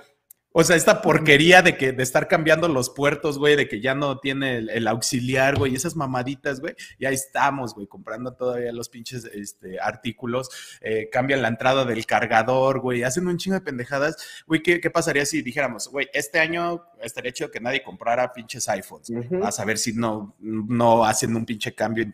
o 0.54 0.64
sea, 0.64 0.76
esta 0.76 1.02
porquería 1.02 1.62
de 1.62 1.78
que 1.78 1.94
de 1.94 2.04
estar 2.04 2.28
cambiando 2.28 2.68
los 2.68 2.90
puertos, 2.90 3.38
güey, 3.38 3.56
de 3.56 3.68
que 3.68 3.80
ya 3.80 3.96
no 3.96 4.20
tiene 4.20 4.58
el, 4.58 4.88
auxiliar, 4.88 5.58
güey, 5.58 5.76
esas 5.76 5.96
mamaditas, 5.96 6.60
güey, 6.60 6.76
ya 7.00 7.10
estamos, 7.10 7.74
güey, 7.74 7.88
comprando 7.88 8.34
todavía 8.34 8.72
los 8.74 8.90
pinches 8.90 9.26
este, 9.26 9.80
artículos, 9.80 10.50
eh, 10.82 11.10
cambian 11.12 11.42
la 11.42 11.48
entrada 11.48 11.86
del 11.86 12.06
cargador, 12.06 12.80
güey, 12.80 13.04
hacen 13.04 13.28
un 13.28 13.38
chingo 13.38 13.56
de 13.56 13.62
pendejadas, 13.62 14.18
güey, 14.46 14.62
¿qué, 14.62 14.80
pasaría 14.92 15.26
si 15.26 15.42
dijéramos, 15.42 15.88
güey, 15.88 16.10
este 16.14 16.40
año 16.40 16.84
estaría 17.02 17.32
chido 17.32 17.50
que 17.50 17.62
nadie 17.62 17.82
comprara 17.82 18.34
pinches 18.34 18.68
iPhones, 18.68 19.12
a 19.42 19.52
saber 19.52 19.78
si 19.78 19.94
no, 19.94 20.36
no 20.40 21.06
hacen 21.06 21.36
un 21.36 21.46
pinche 21.46 21.74
cambio, 21.74 22.12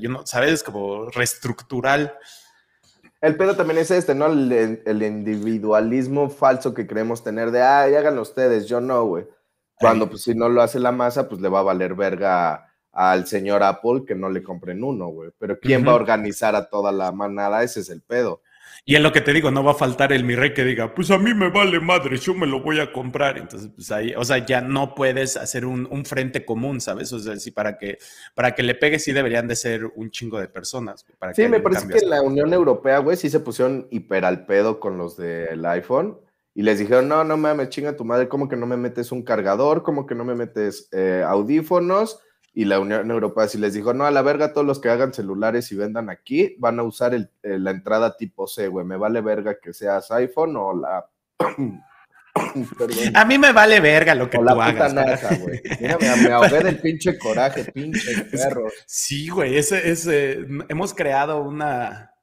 yo 0.00 0.08
no, 0.08 0.24
¿sabes? 0.24 0.62
Como 0.62 1.10
reestructural 1.10 2.16
el 3.20 3.36
pedo 3.36 3.56
también 3.56 3.78
es 3.78 3.90
este, 3.90 4.14
¿no? 4.14 4.26
El, 4.26 5.02
individualismo 5.02 6.30
falso 6.30 6.74
que 6.74 6.86
creemos 6.86 7.24
tener 7.24 7.50
de, 7.50 7.62
ay, 7.62 7.94
háganlo 7.94 8.22
ustedes, 8.22 8.66
yo 8.66 8.80
no, 8.80 9.04
güey. 9.04 9.26
Cuando, 9.78 10.08
pues, 10.08 10.22
si 10.22 10.34
no 10.34 10.48
lo 10.48 10.62
hace 10.62 10.80
la 10.80 10.92
masa, 10.92 11.28
pues 11.28 11.40
le 11.40 11.48
va 11.48 11.60
a 11.60 11.64
valer 11.64 11.94
verga 11.94 12.72
al 12.92 13.26
señor 13.26 13.62
Apple 13.62 14.04
que 14.06 14.14
no 14.14 14.30
le 14.30 14.42
compren 14.42 14.82
uno, 14.82 15.08
güey. 15.08 15.30
Pero 15.38 15.58
¿quién 15.60 15.86
va 15.86 15.92
a 15.92 15.96
organizar 15.96 16.56
a 16.56 16.68
toda 16.68 16.92
la 16.92 17.12
manada? 17.12 17.62
Ese 17.62 17.80
es 17.80 17.90
el 17.90 18.02
pedo. 18.02 18.40
Y 18.88 18.94
en 18.94 19.02
lo 19.02 19.10
que 19.10 19.20
te 19.20 19.32
digo, 19.32 19.50
no 19.50 19.64
va 19.64 19.72
a 19.72 19.74
faltar 19.74 20.12
el 20.12 20.22
mi 20.22 20.36
rey 20.36 20.54
que 20.54 20.62
diga, 20.62 20.94
pues 20.94 21.10
a 21.10 21.18
mí 21.18 21.34
me 21.34 21.50
vale 21.50 21.80
madre, 21.80 22.18
yo 22.18 22.34
me 22.34 22.46
lo 22.46 22.62
voy 22.62 22.78
a 22.78 22.92
comprar. 22.92 23.36
Entonces, 23.36 23.68
pues 23.74 23.90
ahí, 23.90 24.14
o 24.16 24.24
sea, 24.24 24.38
ya 24.38 24.60
no 24.60 24.94
puedes 24.94 25.36
hacer 25.36 25.66
un, 25.66 26.04
frente 26.04 26.44
común, 26.44 26.80
¿sabes? 26.80 27.12
O 27.12 27.18
sea, 27.18 27.34
sí, 27.34 27.50
para 27.50 27.78
que, 27.78 27.98
para 28.36 28.54
que 28.54 28.62
le 28.62 28.76
pegue, 28.76 29.00
sí 29.00 29.10
deberían 29.10 29.48
de 29.48 29.56
ser 29.56 29.86
un 29.96 30.12
chingo 30.12 30.38
de 30.38 30.46
personas. 30.46 31.04
Para 31.18 31.34
sí, 31.34 31.48
me 31.48 31.58
parece 31.58 31.88
que 31.88 31.98
en 31.98 32.10
la 32.10 32.22
Unión 32.22 32.54
Europea, 32.54 32.98
güey, 32.98 33.16
sí 33.16 33.28
se 33.28 33.40
pusieron 33.40 33.88
hiper 33.90 34.24
al 34.24 34.46
pedo 34.46 34.78
con 34.78 34.96
los 34.98 35.16
del 35.16 35.66
iPhone. 35.66 36.20
Y 36.54 36.62
les 36.62 36.78
dijeron, 36.78 37.08
no, 37.08 37.24
no 37.24 37.36
mames, 37.36 37.70
chinga 37.70 37.96
tu 37.96 38.04
madre, 38.04 38.28
¿cómo 38.28 38.48
que 38.48 38.54
no 38.54 38.66
me 38.66 38.76
metes 38.76 39.10
un 39.10 39.24
cargador? 39.24 39.82
¿Cómo 39.82 40.06
que 40.06 40.14
no 40.14 40.24
me 40.24 40.36
metes 40.36 40.88
eh, 40.92 41.24
audífonos? 41.26 42.20
Y 42.56 42.64
la 42.64 42.80
Unión 42.80 43.10
Europea 43.10 43.48
sí 43.48 43.58
les 43.58 43.74
dijo, 43.74 43.92
no, 43.92 44.06
a 44.06 44.10
la 44.10 44.22
verga, 44.22 44.54
todos 44.54 44.66
los 44.66 44.80
que 44.80 44.88
hagan 44.88 45.12
celulares 45.12 45.70
y 45.72 45.76
vendan 45.76 46.08
aquí 46.08 46.56
van 46.58 46.78
a 46.78 46.84
usar 46.84 47.12
el, 47.12 47.30
la 47.42 47.70
entrada 47.70 48.16
tipo 48.16 48.46
C, 48.46 48.68
güey, 48.68 48.86
me 48.86 48.96
vale 48.96 49.20
verga 49.20 49.58
que 49.60 49.74
seas 49.74 50.10
iPhone 50.12 50.56
o 50.56 50.74
la... 50.74 51.06
A 53.14 53.24
mí 53.26 53.36
me 53.38 53.52
vale 53.52 53.80
verga 53.80 54.14
lo 54.14 54.30
que 54.30 54.38
o 54.38 54.40
tú 54.40 54.46
la 54.46 54.52
hagas. 54.52 55.40
güey. 55.40 55.60
Mira, 55.80 55.98
me, 55.98 56.30
ahogué 56.30 56.60
del 56.60 56.78
pinche 56.78 57.18
coraje, 57.18 57.64
pinche 57.72 58.24
perro. 58.32 58.68
Sí, 58.86 59.28
güey, 59.28 59.56
ese, 59.58 59.90
ese, 59.90 60.46
hemos 60.68 60.94
creado 60.94 61.42
una, 61.42 62.14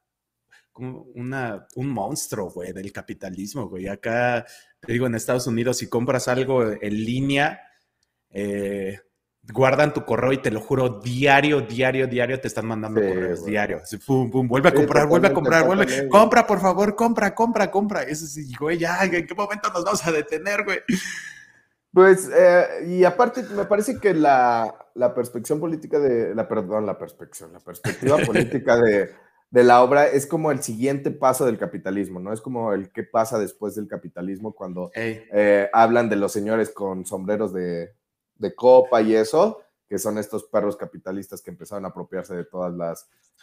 una, 0.76 1.68
un 1.76 1.90
monstruo, 1.90 2.50
güey, 2.50 2.74
del 2.74 2.92
capitalismo, 2.92 3.70
güey. 3.70 3.88
Acá, 3.88 4.46
te 4.80 4.94
digo, 4.94 5.06
en 5.06 5.16
Estados 5.16 5.46
Unidos, 5.46 5.78
si 5.78 5.90
compras 5.90 6.28
algo 6.28 6.64
en 6.64 7.06
línea, 7.06 7.62
eh, 8.30 9.00
guardan 9.52 9.94
tu 9.94 10.06
correo 10.06 10.32
y 10.32 10.38
te 10.38 10.52
lo 10.52 10.62
juro, 10.62 11.02
diario, 11.02 11.62
diario, 11.62 12.08
diario 12.08 12.40
te 12.40 12.48
están 12.48 12.66
mandando 12.66 13.02
correos, 13.02 13.46
diario. 13.46 13.82
vuelve 14.08 14.70
a 14.70 14.74
comprar, 14.74 15.08
vuelve 15.08 15.28
a 15.28 15.34
comprar, 15.34 15.66
vuelve. 15.66 16.08
Compra, 16.08 16.48
por 16.48 16.62
favor, 16.62 16.96
compra, 16.96 17.36
compra, 17.36 17.70
compra. 17.70 18.04
Eso 18.04 18.26
sí, 18.26 18.54
güey, 18.58 18.78
ya, 18.78 19.04
¿en 19.04 19.28
qué 19.28 19.36
momento 19.36 19.70
nos 19.70 19.84
vamos 19.84 20.06
a 20.08 20.12
detener, 20.12 20.64
güey? 20.64 20.80
Pues, 21.92 22.30
eh, 22.34 22.86
y 22.88 23.04
aparte, 23.04 23.44
me 23.56 23.66
parece 23.66 24.00
que 24.00 24.14
la, 24.14 24.74
la 24.96 25.14
perspectiva 25.14 25.60
política 25.60 26.00
de, 26.00 26.34
la, 26.34 26.48
perdón, 26.48 26.86
la 26.86 26.98
perspectiva, 26.98 27.50
la 27.52 27.60
perspectiva 27.60 28.18
política 28.26 28.78
de, 28.78 29.12
de 29.52 29.64
la 29.64 29.84
obra 29.84 30.08
es 30.08 30.26
como 30.26 30.52
el 30.52 30.64
siguiente 30.64 31.12
paso 31.12 31.46
del 31.46 31.60
capitalismo, 31.60 32.20
¿no? 32.20 32.34
Es 32.34 32.42
como 32.42 32.74
el 32.74 32.92
que 32.92 33.04
pasa 33.04 33.38
después 33.38 33.76
del 33.76 33.88
capitalismo 33.88 34.54
cuando 34.54 34.90
eh, 34.96 35.70
hablan 35.74 36.10
de 36.10 36.16
los 36.16 36.32
señores 36.32 36.72
con 36.72 37.06
sombreros 37.06 37.54
de, 37.54 37.94
de 38.36 38.56
copa 38.56 39.02
y 39.02 39.16
eso, 39.16 39.62
que 39.88 39.98
son 39.98 40.18
estos 40.18 40.46
perros 40.46 40.76
capitalistas 40.76 41.42
que 41.42 41.52
empezaron 41.52 41.86
a 41.86 41.90
apropiarse 41.90 42.36
de 42.36 42.46
todos 42.46 42.74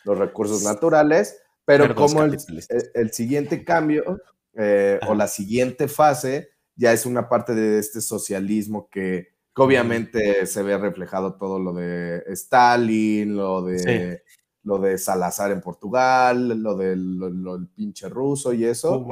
los 0.05 0.19
recursos 0.19 0.63
naturales, 0.63 1.41
pero 1.65 1.95
como 1.95 2.23
el, 2.25 3.13
siguiente 3.13 3.65
cambio 3.65 4.21
eh, 4.55 4.99
o 5.07 5.15
la 5.15 5.29
siguiente 5.29 5.87
fase 5.87 6.51
ya 6.75 6.93
es 6.93 7.07
una 7.07 7.29
parte 7.29 7.55
de 7.55 7.79
este 7.79 8.01
socialismo 8.01 8.89
que, 8.91 9.29
obviamente 9.55 10.47
se 10.47 10.63
ve 10.63 10.79
reflejado 10.79 11.35
todo 11.35 11.59
lo 11.59 11.75
de 11.75 12.25
Stalin, 12.29 13.37
lo 13.37 13.63
de... 13.63 14.23
Lo 14.63 14.79
de 14.79 14.99
Salazar 14.99 15.53
en 15.53 15.63
Portugal, 15.63 16.49
lo 16.63 16.77
del 16.77 17.67
pinche 17.75 18.11
ruso 18.11 18.53
y 18.53 18.67
eso. 18.67 19.07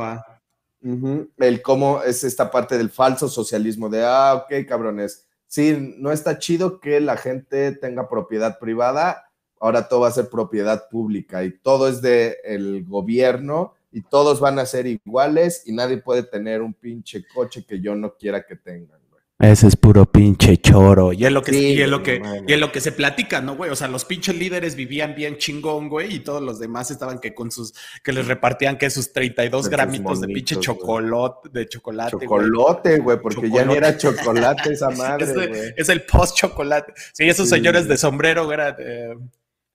El 0.81 1.63
cómo 1.63 2.03
es 2.03 2.23
esta 2.23 2.51
parte 2.51 2.77
del 2.77 2.91
falso 2.91 3.29
socialismo 3.29 3.89
de, 3.89 4.05
ah, 4.05 4.45
ok, 4.45 4.67
cabrones, 4.67 5.28
sí, 5.49 5.97
no 5.99 6.13
está 6.13 6.39
chido 6.39 6.79
que 6.79 7.01
la 7.01 7.17
gente 7.17 7.73
tenga 7.73 8.09
propiedad 8.09 8.59
privada, 8.61 9.31
ahora 9.59 9.89
todo 9.89 10.01
va 10.01 10.09
a 10.09 10.13
ser 10.13 10.29
propiedad 10.29 10.89
pública 10.89 11.43
y 11.43 11.51
todo 11.59 11.89
es 11.89 12.01
del 12.01 12.37
el 12.45 12.85
gobierno 12.85 13.75
y 13.91 14.03
todos 14.03 14.39
van 14.39 14.59
a 14.59 14.67
ser 14.67 14.87
iguales 14.87 15.63
y 15.67 15.73
nadie 15.73 15.99
puede 15.99 16.23
tener 16.23 16.63
un 16.63 16.75
pinche 16.75 17.25
coche 17.35 17.65
que 17.67 17.81
yo 17.81 17.95
no 17.97 18.15
quiera 18.15 18.47
que 18.47 18.55
tengan. 18.55 18.98
Ese 19.41 19.69
es 19.69 19.77
puro 19.77 20.05
pinche 20.05 20.57
choro. 20.57 21.13
Y 21.13 21.25
es 21.25 21.31
lo 21.31 21.43
que, 21.43 21.57
y 21.57 21.81
es 21.81 21.89
lo 21.89 22.03
que, 22.03 22.21
y 22.47 22.53
es 22.53 22.59
lo 22.59 22.73
que 22.73 22.81
se 22.81 22.91
platica, 22.91 23.41
¿no, 23.41 23.55
güey? 23.55 23.71
O 23.71 23.77
sea, 23.77 23.87
los 23.87 24.05
pinches 24.05 24.37
líderes 24.37 24.75
vivían 24.75 25.15
bien 25.15 25.39
chingón, 25.39 25.89
güey, 25.89 26.17
y 26.17 26.19
todos 26.19 26.43
los 26.43 26.59
demás 26.59 26.91
estaban 26.91 27.21
que 27.21 27.35
con 27.35 27.53
sus, 27.53 27.73
que 28.03 28.13
les 28.13 28.27
repartían 28.27 28.77
que 28.77 28.91
sus 28.91 29.13
32 29.13 29.69
gramitos 29.69 30.21
de 30.21 30.27
pinche 30.27 30.57
chocolate, 30.59 31.51
de 31.53 31.69
chocolate. 31.69 32.99
Güey, 32.99 33.21
porque 33.21 33.49
ya 33.49 33.65
ni 33.65 33.77
era 33.77 33.97
chocolate 33.97 34.73
esa 34.73 34.91
madre, 34.97 35.33
güey. 35.33 35.73
Es, 35.77 35.89
el 35.89 36.03
post 36.03 36.37
chocolate. 36.37 36.93
Sí, 37.13 37.29
esos 37.29 37.49
señores 37.49 37.87
de 37.87 37.97
sombrero, 37.97 38.53
era, 38.53 38.77
eh, 38.77 39.15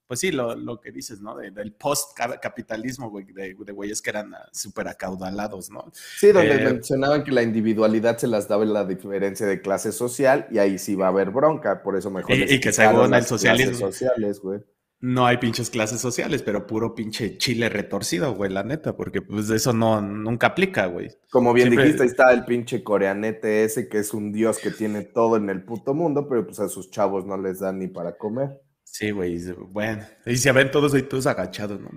pues 0.08 0.20
sí, 0.20 0.32
lo, 0.32 0.56
lo, 0.56 0.80
que 0.80 0.92
dices, 0.92 1.22
¿no? 1.22 1.36
del 1.38 1.74
post-capitalismo, 1.74 3.10
güey, 3.10 3.26
de, 3.26 3.54
güeyes 3.54 4.02
que 4.02 4.10
eran 4.10 4.34
ah, 4.34 4.50
súper 4.52 4.88
acaudalados, 4.88 5.70
¿no? 5.70 5.92
Sí, 5.94 6.32
donde 6.32 6.56
eh, 6.56 6.66
mencionaban 6.66 7.24
que 7.24 7.32
la 7.32 7.42
individualidad 7.42 8.18
se 8.18 8.28
las 8.28 8.48
daba 8.48 8.64
en 8.64 8.74
la 8.74 8.86
diferencia 8.86 9.46
de 9.46 9.62
clase 9.62 9.92
social 9.92 10.48
y 10.52 10.58
ahí 10.58 10.78
sí 10.78 10.96
va 10.96 11.06
a 11.06 11.10
haber 11.10 11.32
bronca, 11.32 11.82
por 11.82 11.96
eso 11.98 12.10
mejor. 12.12 12.36
Y, 12.36 12.54
y 12.54 12.60
que 12.60 12.72
según 12.72 13.14
el 13.14 13.26
socialismo. 13.26 13.78
sociales, 13.78 14.40
güey. 14.40 14.60
No 15.04 15.26
hay 15.26 15.36
pinches 15.36 15.70
clases 15.70 16.00
sociales, 16.00 16.44
pero 16.44 16.66
puro 16.66 16.96
pinche 16.96 17.38
chile 17.38 17.68
retorcido, 17.68 18.34
güey, 18.36 18.50
la 18.50 18.64
neta, 18.64 18.96
porque 18.96 19.22
pues 19.22 19.50
eso 19.50 19.74
no, 19.74 20.00
nunca 20.00 20.48
aplica, 20.48 20.86
güey. 20.86 21.10
Como 21.30 21.52
bien 21.52 21.72
dijiste, 21.72 22.04
ahí 22.04 22.08
está 22.08 22.32
el 22.32 22.46
pinche 22.46 22.86
coreanete 22.86 23.66
ese 23.66 23.90
que 23.90 23.98
es 23.98 24.14
un 24.14 24.32
dios 24.32 24.60
que 24.60 24.72
tiene 24.72 25.02
todo 25.02 25.36
en 25.36 25.50
el 25.50 25.66
puto 25.66 25.94
mundo, 25.94 26.30
pero 26.30 26.46
pues 26.46 26.62
a 26.62 26.70
sus 26.70 26.90
chavos 26.90 27.26
no 27.26 27.36
les 27.36 27.60
dan 27.60 27.80
ni 27.80 27.90
para 27.90 28.18
comer. 28.18 28.62
Sí, 28.94 29.10
güey, 29.10 29.40
bueno, 29.72 30.06
y 30.24 30.38
se 30.38 30.52
ven 30.52 30.70
todos 30.70 30.94
ahí 30.94 31.02
todos 31.02 31.26
agachados, 31.26 31.82
¿no? 31.82 31.90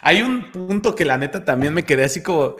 Hay 0.00 0.22
un 0.22 0.52
punto 0.52 0.94
que 0.94 1.04
la 1.04 1.18
neta 1.18 1.44
también 1.44 1.74
me 1.74 1.84
quedé 1.84 2.04
así 2.04 2.22
como, 2.22 2.54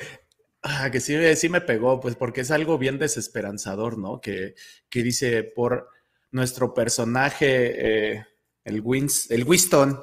ah, 0.62 0.90
que 0.90 0.98
sí, 0.98 1.14
sí 1.36 1.48
me 1.48 1.60
pegó, 1.60 2.00
pues 2.00 2.16
porque 2.16 2.40
es 2.40 2.50
algo 2.50 2.78
bien 2.78 2.98
desesperanzador, 2.98 3.96
¿no? 3.96 4.20
Que, 4.20 4.56
que 4.88 5.04
dice, 5.04 5.44
por 5.44 5.88
nuestro 6.32 6.74
personaje, 6.74 8.14
eh, 8.16 8.26
el, 8.64 8.80
Wins, 8.80 9.30
el 9.30 9.44
Winston, 9.44 10.00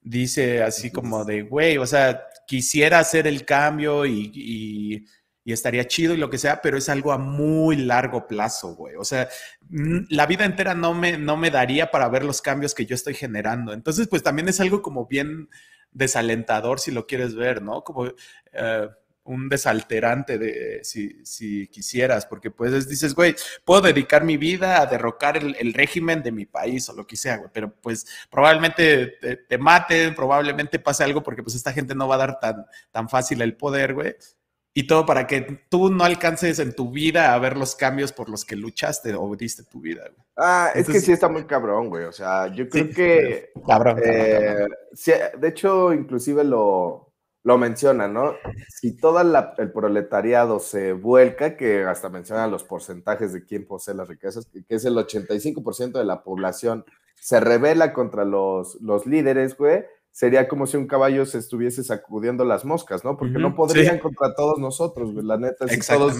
dice 0.00 0.62
así 0.62 0.92
como 0.92 1.24
de, 1.24 1.42
güey, 1.42 1.78
o 1.78 1.86
sea, 1.86 2.28
quisiera 2.46 3.00
hacer 3.00 3.26
el 3.26 3.44
cambio 3.44 4.06
y 4.06 4.30
y 4.32 5.06
estaría 5.44 5.86
chido 5.86 6.14
y 6.14 6.18
lo 6.18 6.30
que 6.30 6.38
sea, 6.38 6.60
pero 6.62 6.76
es 6.76 6.88
algo 6.88 7.12
a 7.12 7.18
muy 7.18 7.76
largo 7.76 8.26
plazo, 8.26 8.74
güey. 8.74 8.94
O 8.96 9.04
sea, 9.04 9.28
la 9.70 10.26
vida 10.26 10.44
entera 10.44 10.74
no 10.74 10.94
me, 10.94 11.18
no 11.18 11.36
me 11.36 11.50
daría 11.50 11.90
para 11.90 12.08
ver 12.08 12.24
los 12.24 12.42
cambios 12.42 12.74
que 12.74 12.86
yo 12.86 12.94
estoy 12.94 13.14
generando. 13.14 13.72
Entonces, 13.72 14.08
pues 14.08 14.22
también 14.22 14.48
es 14.48 14.60
algo 14.60 14.82
como 14.82 15.06
bien 15.06 15.48
desalentador 15.92 16.80
si 16.80 16.90
lo 16.90 17.06
quieres 17.06 17.34
ver, 17.34 17.62
¿no? 17.62 17.82
Como 17.82 18.06
eh, 18.52 18.88
un 19.24 19.48
desalterante 19.48 20.38
de 20.38 20.80
si, 20.82 21.24
si, 21.24 21.68
quisieras, 21.68 22.26
porque 22.26 22.50
pues 22.50 22.88
dices, 22.88 23.14
güey, 23.14 23.34
puedo 23.64 23.82
dedicar 23.82 24.24
mi 24.24 24.36
vida 24.36 24.80
a 24.80 24.86
derrocar 24.86 25.36
el, 25.36 25.74
régimen 25.74 26.22
de 26.22 26.32
mi 26.32 26.46
país 26.46 26.88
o 26.88 26.94
lo 26.94 27.06
que 27.06 27.16
sea, 27.16 27.36
güey, 27.36 27.50
pero 27.52 27.72
pues 27.80 28.06
probablemente 28.30 29.18
te, 29.20 29.36
te, 29.36 29.58
maten, 29.58 30.14
probablemente 30.14 30.78
pase 30.78 31.04
algo 31.04 31.22
porque 31.22 31.42
pues 31.42 31.54
esta 31.54 31.72
gente 31.72 31.94
no 31.94 32.08
va 32.08 32.16
a 32.16 32.18
dar 32.18 32.40
tan, 32.40 32.66
tan 32.90 33.08
fácil 33.08 33.40
el 33.42 33.56
poder, 33.56 33.94
güey. 33.94 34.16
Y 34.72 34.86
todo 34.86 35.04
para 35.04 35.26
que 35.26 35.64
tú 35.68 35.90
no 35.90 36.04
alcances 36.04 36.60
en 36.60 36.74
tu 36.74 36.92
vida 36.92 37.34
a 37.34 37.38
ver 37.38 37.56
los 37.56 37.74
cambios 37.74 38.12
por 38.12 38.28
los 38.28 38.44
que 38.44 38.54
luchaste 38.54 39.14
o 39.14 39.34
diste 39.34 39.64
tu 39.64 39.80
vida. 39.80 40.02
Güey. 40.02 40.26
Ah, 40.36 40.70
es 40.74 40.86
que 40.88 41.00
sí 41.00 41.10
está 41.10 41.28
muy 41.28 41.44
cabrón, 41.44 41.88
güey. 41.88 42.04
O 42.04 42.12
sea, 42.12 42.46
yo 42.54 42.68
creo 42.68 42.88
que... 42.90 43.50
Cabrón, 43.66 44.00
eh, 44.04 44.68
de 45.38 45.48
hecho, 45.48 45.92
inclusive 45.92 46.44
lo, 46.44 47.12
lo 47.42 47.58
menciona, 47.58 48.06
¿no? 48.06 48.34
Si 48.68 48.96
todo 48.96 49.20
el 49.20 49.72
proletariado 49.72 50.60
se 50.60 50.92
vuelca, 50.92 51.56
que 51.56 51.82
hasta 51.84 52.08
menciona 52.08 52.46
los 52.46 52.62
porcentajes 52.62 53.32
de 53.32 53.44
quién 53.44 53.66
posee 53.66 53.94
las 53.94 54.06
riquezas, 54.06 54.46
que 54.46 54.74
es 54.74 54.84
el 54.84 54.94
85% 54.94 55.92
de 55.92 56.04
la 56.04 56.22
población, 56.22 56.84
se 57.16 57.40
revela 57.40 57.92
contra 57.92 58.24
los, 58.24 58.76
los 58.80 59.04
líderes, 59.04 59.56
güey 59.56 59.84
sería 60.12 60.48
como 60.48 60.66
si 60.66 60.76
un 60.76 60.86
caballo 60.86 61.24
se 61.24 61.38
estuviese 61.38 61.84
sacudiendo 61.84 62.44
las 62.44 62.64
moscas, 62.64 63.04
¿no? 63.04 63.16
Porque 63.16 63.38
no 63.38 63.54
podrían 63.54 63.98
contra 63.98 64.34
todos 64.34 64.58
nosotros, 64.58 65.14
la 65.24 65.38
neta. 65.38 65.68
Si 65.68 65.80
todos 65.80 66.16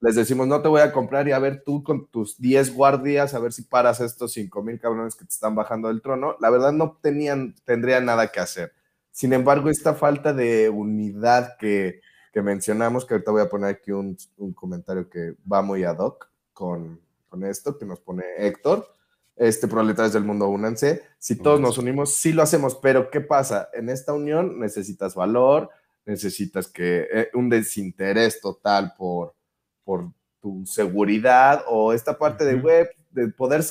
les 0.00 0.14
decimos, 0.14 0.46
no 0.46 0.62
te 0.62 0.68
voy 0.68 0.80
a 0.80 0.92
comprar 0.92 1.28
y 1.28 1.32
a 1.32 1.38
ver 1.38 1.62
tú 1.64 1.82
con 1.82 2.06
tus 2.08 2.38
10 2.38 2.74
guardias, 2.74 3.34
a 3.34 3.38
ver 3.38 3.52
si 3.52 3.62
paras 3.62 4.00
estos 4.00 4.32
5 4.32 4.62
mil 4.62 4.80
cabrones 4.80 5.14
que 5.14 5.24
te 5.24 5.30
están 5.30 5.54
bajando 5.54 5.88
del 5.88 6.02
trono, 6.02 6.36
la 6.40 6.50
verdad 6.50 6.72
no 6.72 6.98
tenían, 7.02 7.54
tendrían 7.64 8.04
nada 8.04 8.28
que 8.28 8.40
hacer. 8.40 8.72
Sin 9.10 9.32
embargo, 9.32 9.70
esta 9.70 9.94
falta 9.94 10.32
de 10.32 10.68
unidad 10.68 11.56
que, 11.58 12.00
que 12.32 12.42
mencionamos, 12.42 13.04
que 13.04 13.14
ahorita 13.14 13.30
voy 13.30 13.42
a 13.42 13.48
poner 13.48 13.70
aquí 13.70 13.92
un, 13.92 14.16
un 14.38 14.52
comentario 14.52 15.08
que 15.08 15.34
va 15.50 15.62
muy 15.62 15.84
ad 15.84 15.98
hoc 15.98 16.28
con, 16.52 17.00
con 17.28 17.44
esto, 17.44 17.78
que 17.78 17.84
nos 17.84 18.00
pone 18.00 18.24
Héctor, 18.38 18.88
este, 19.36 19.68
proletarios 19.68 20.12
del 20.12 20.24
mundo, 20.24 20.48
únanse. 20.48 21.02
Si 21.18 21.36
todos 21.36 21.60
nos 21.60 21.78
unimos, 21.78 22.14
sí 22.14 22.32
lo 22.32 22.42
hacemos, 22.42 22.76
pero 22.76 23.10
¿qué 23.10 23.20
pasa? 23.20 23.68
En 23.72 23.88
esta 23.88 24.12
unión 24.12 24.58
necesitas 24.58 25.14
valor, 25.14 25.70
necesitas 26.06 26.68
que 26.68 27.06
eh, 27.12 27.28
un 27.34 27.48
desinterés 27.48 28.40
total 28.40 28.94
por, 28.96 29.34
por 29.82 30.12
tu 30.40 30.64
seguridad 30.66 31.64
o 31.68 31.92
esta 31.92 32.18
parte 32.18 32.44
de 32.44 32.56
web, 32.56 32.88
de 33.10 33.28
poder 33.28 33.64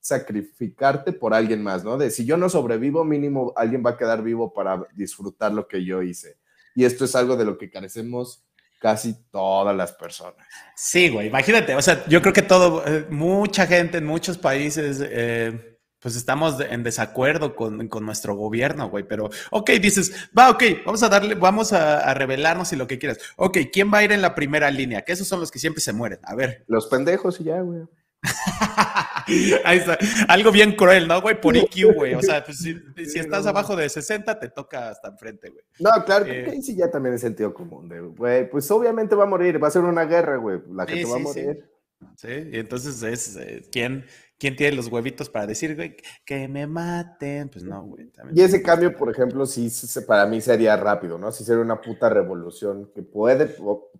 sacrificarte 0.00 1.12
por 1.12 1.34
alguien 1.34 1.62
más, 1.62 1.84
¿no? 1.84 1.98
De 1.98 2.10
si 2.10 2.24
yo 2.24 2.36
no 2.36 2.48
sobrevivo, 2.48 3.04
mínimo 3.04 3.52
alguien 3.56 3.82
va 3.84 3.90
a 3.90 3.96
quedar 3.96 4.22
vivo 4.22 4.52
para 4.52 4.86
disfrutar 4.94 5.52
lo 5.52 5.66
que 5.66 5.84
yo 5.84 6.02
hice. 6.02 6.38
Y 6.74 6.84
esto 6.84 7.04
es 7.04 7.14
algo 7.16 7.36
de 7.36 7.44
lo 7.44 7.58
que 7.58 7.70
carecemos 7.70 8.44
casi 8.80 9.14
todas 9.30 9.76
las 9.76 9.92
personas. 9.92 10.34
Sí, 10.74 11.10
güey, 11.10 11.28
imagínate, 11.28 11.76
o 11.76 11.82
sea, 11.82 12.04
yo 12.06 12.20
creo 12.22 12.32
que 12.32 12.42
todo, 12.42 12.82
eh, 12.86 13.06
mucha 13.10 13.66
gente 13.66 13.98
en 13.98 14.06
muchos 14.06 14.38
países, 14.38 15.00
eh, 15.04 15.78
pues 16.00 16.16
estamos 16.16 16.58
en 16.60 16.82
desacuerdo 16.82 17.54
con, 17.54 17.88
nuestro 18.00 18.34
gobierno, 18.34 18.88
güey, 18.88 19.06
pero, 19.06 19.28
ok, 19.50 19.70
dices, 19.72 20.30
va, 20.36 20.48
ok, 20.48 20.62
vamos 20.86 21.02
a 21.02 21.10
darle, 21.10 21.34
vamos 21.34 21.74
a, 21.74 22.12
revelarnos 22.14 22.72
y 22.72 22.76
lo 22.76 22.86
que 22.86 22.98
quieras. 22.98 23.18
Ok, 23.36 23.58
¿quién 23.70 23.92
va 23.92 23.98
a 23.98 24.04
ir 24.04 24.12
en 24.12 24.22
la 24.22 24.34
primera 24.34 24.70
línea? 24.70 25.02
Que 25.02 25.12
esos 25.12 25.28
son 25.28 25.40
los 25.40 25.50
que 25.50 25.58
siempre 25.58 25.82
se 25.82 25.92
mueren. 25.92 26.18
A 26.24 26.34
ver. 26.34 26.64
Los 26.66 26.86
pendejos 26.86 27.38
y 27.40 27.44
ya, 27.44 27.60
güey. 27.60 27.82
Ahí 29.64 29.78
está. 29.78 29.98
Algo 30.28 30.50
bien 30.50 30.72
cruel, 30.72 31.06
¿no, 31.08 31.20
güey? 31.20 31.40
Por 31.40 31.56
IQ, 31.56 31.92
güey. 31.94 32.14
O 32.14 32.22
sea, 32.22 32.44
pues, 32.44 32.58
si, 32.58 33.18
estás 33.18 33.46
abajo 33.46 33.76
de 33.76 33.88
60, 33.88 34.38
te 34.38 34.48
toca 34.48 34.90
hasta 34.90 35.08
enfrente, 35.08 35.50
güey. 35.50 35.64
No, 35.78 35.90
claro, 36.04 36.24
que 36.24 36.42
eh, 36.42 36.62
sí 36.62 36.76
ya 36.76 36.90
también 36.90 37.14
es 37.14 37.20
sentido 37.20 37.52
común, 37.54 37.88
güey. 38.16 38.48
Pues 38.48 38.70
obviamente 38.70 39.14
va 39.14 39.24
a 39.24 39.28
morir, 39.28 39.62
va 39.62 39.68
a 39.68 39.72
ser 39.72 39.82
una 39.82 40.04
guerra, 40.04 40.36
güey. 40.36 40.60
La 40.70 40.86
gente 40.86 41.10
va 41.10 41.16
a 41.16 41.20
morir. 41.20 41.70
Sí. 42.16 42.28
y 42.50 42.58
entonces 42.58 43.02
es, 43.02 43.36
eh, 43.36 43.68
¿quién, 43.70 44.06
¿quién 44.38 44.56
tiene 44.56 44.74
los 44.74 44.86
huevitos 44.86 45.28
para 45.28 45.46
decir, 45.46 45.76
güey, 45.76 45.96
que 46.24 46.48
me 46.48 46.66
maten? 46.66 47.50
Pues 47.50 47.62
no, 47.62 47.82
güey. 47.84 48.10
Y 48.34 48.40
ese 48.40 48.62
cambio, 48.62 48.96
por 48.96 49.10
ejemplo, 49.10 49.44
sí, 49.44 49.70
para 50.06 50.24
mí 50.24 50.40
sería 50.40 50.76
rápido, 50.76 51.18
¿no? 51.18 51.30
Sí 51.30 51.44
sería 51.44 51.62
una 51.62 51.80
puta 51.80 52.08
revolución 52.08 52.90
que 52.94 53.02
puede 53.02 53.54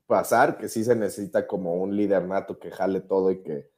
pasar, 0.06 0.56
que 0.56 0.68
sí 0.68 0.82
se 0.82 0.96
necesita 0.96 1.46
como 1.46 1.74
un 1.74 1.94
líder 1.94 2.26
nato 2.26 2.58
que 2.58 2.70
jale 2.70 3.02
todo 3.02 3.30
y 3.30 3.42
que 3.42 3.70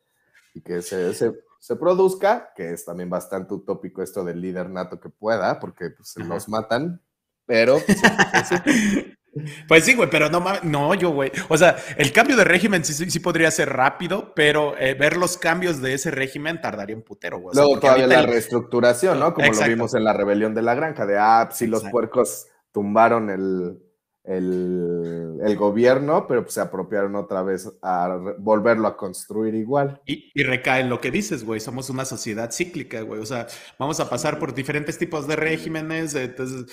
y 0.54 0.60
que 0.60 0.82
se, 0.82 1.14
se, 1.14 1.76
produzca, 1.76 2.52
que 2.54 2.72
es 2.72 2.84
también 2.84 3.08
bastante 3.08 3.54
utópico 3.54 4.02
esto 4.02 4.24
del 4.24 4.40
líder 4.40 4.70
nato 4.70 5.00
que 5.00 5.08
pueda, 5.08 5.58
porque 5.58 5.90
pues, 5.90 6.16
los 6.16 6.48
matan, 6.48 7.00
pero... 7.46 7.78
Pues, 7.84 8.00
pues 9.68 9.84
sí, 9.84 9.94
güey, 9.94 10.10
pero 10.10 10.28
no 10.28 10.44
no, 10.62 10.94
yo, 10.94 11.10
güey. 11.10 11.32
O 11.48 11.56
sea, 11.56 11.76
el 11.96 12.12
cambio 12.12 12.36
de 12.36 12.44
régimen 12.44 12.84
sí, 12.84 12.92
sí, 13.10 13.20
podría 13.20 13.50
ser 13.50 13.70
rápido, 13.70 14.34
pero 14.34 14.76
eh, 14.78 14.94
ver 14.94 15.16
los 15.16 15.38
cambios 15.38 15.80
de 15.80 15.94
ese 15.94 16.10
régimen 16.10 16.60
tardaría 16.60 16.96
un 16.96 17.02
putero, 17.02 17.38
güey. 17.38 17.54
Luego 17.54 17.80
todavía 17.80 18.06
la 18.06 18.22
reestructuración, 18.22 19.18
¿no? 19.18 19.32
Como 19.32 19.50
lo 19.50 19.66
vimos 19.66 19.94
en 19.94 20.04
la 20.04 20.12
rebelión 20.12 20.54
de 20.54 20.62
la 20.62 20.74
granja, 20.74 21.06
de, 21.06 21.16
ah, 21.18 21.48
si 21.52 21.66
los 21.66 21.84
puercos 21.84 22.46
tumbaron 22.72 23.30
el, 23.30 23.78
el, 24.24 25.56
gobierno, 25.56 26.26
pero 26.26 26.42
pues, 26.42 26.54
se 26.54 26.60
apropiaron 26.60 27.14
otra 27.16 27.42
vez 27.42 27.70
a 27.82 28.18
volverlo 28.38 28.88
a 28.88 28.96
construir 28.96 29.54
igual. 29.54 30.00
Y, 30.06 30.30
y 30.34 30.42
recae 30.44 30.80
en 30.80 30.88
lo 30.88 31.00
que 31.00 31.10
dices, 31.10 31.44
güey, 31.44 31.60
somos 31.60 31.90
una 31.90 32.04
sociedad 32.04 32.50
cíclica, 32.50 33.02
güey, 33.02 33.20
o 33.20 33.26
sea, 33.26 33.46
vamos 33.78 34.00
a 34.00 34.08
pasar 34.08 34.38
por 34.38 34.54
diferentes 34.54 34.98
tipos 34.98 35.26
de 35.26 35.36
regímenes, 35.36 36.14
entonces 36.14 36.66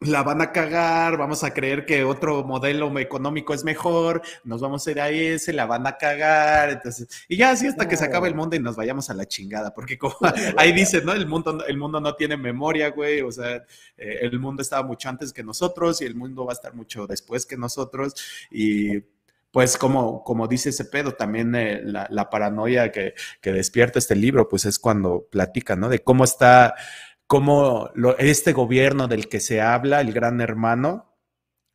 la 0.00 0.22
van 0.22 0.40
a 0.40 0.50
cagar, 0.50 1.18
vamos 1.18 1.44
a 1.44 1.52
creer 1.52 1.84
que 1.84 2.04
otro 2.04 2.42
modelo 2.42 2.98
económico 2.98 3.52
es 3.52 3.64
mejor, 3.64 4.22
nos 4.44 4.62
vamos 4.62 4.86
a 4.86 4.90
ir 4.90 5.00
a 5.00 5.10
ese, 5.10 5.52
la 5.52 5.66
van 5.66 5.86
a 5.86 5.98
cagar, 5.98 6.70
entonces, 6.70 7.06
y 7.28 7.36
ya 7.36 7.50
así 7.50 7.66
hasta 7.66 7.86
que 7.86 7.98
se 7.98 8.06
acabe 8.06 8.28
el 8.28 8.34
mundo 8.34 8.56
y 8.56 8.60
nos 8.60 8.76
vayamos 8.76 9.10
a 9.10 9.14
la 9.14 9.26
chingada, 9.26 9.74
porque 9.74 9.98
como 9.98 10.16
ahí 10.56 10.72
dice, 10.72 11.02
¿no? 11.02 11.12
El 11.12 11.26
mundo, 11.26 11.64
el 11.66 11.76
mundo 11.76 12.00
no 12.00 12.14
tiene 12.14 12.38
memoria, 12.38 12.90
güey, 12.90 13.20
o 13.20 13.30
sea, 13.30 13.56
eh, 13.98 14.18
el 14.22 14.40
mundo 14.40 14.62
estaba 14.62 14.86
mucho 14.86 15.10
antes 15.10 15.34
que 15.34 15.42
nosotros 15.42 16.00
y 16.00 16.06
el 16.06 16.14
mundo 16.14 16.46
va 16.46 16.52
a 16.52 16.54
estar 16.54 16.74
mucho 16.74 17.06
después 17.06 17.44
que 17.44 17.58
nosotros 17.58 18.14
y 18.50 19.02
pues 19.52 19.76
como, 19.76 20.22
como 20.22 20.46
dice 20.46 20.68
ese 20.68 20.84
pedo, 20.84 21.12
también 21.12 21.54
eh, 21.56 21.82
la, 21.82 22.30
paranoia 22.30 22.92
que, 22.92 23.14
que 23.40 23.52
despierta 23.52 23.98
este 23.98 24.14
libro, 24.14 24.48
pues 24.48 24.64
es 24.64 24.78
cuando 24.78 25.26
platica, 25.28 25.74
¿no? 25.74 25.88
De 25.88 25.98
cómo 25.98 26.22
está 26.22 26.74
cómo 27.30 27.90
este 28.18 28.52
gobierno 28.52 29.06
del 29.06 29.28
que 29.28 29.38
se 29.38 29.60
habla, 29.60 30.00
el 30.00 30.12
gran 30.12 30.40
hermano, 30.40 31.14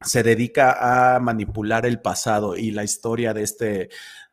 se 0.01 0.22
dedica 0.22 1.16
a 1.16 1.18
manipular 1.22 1.86
el 1.86 2.01
pasado 2.01 2.58
y 2.58 2.72
la 2.72 2.84
historia 2.84 3.34
de 3.34 3.43
este 3.43 3.89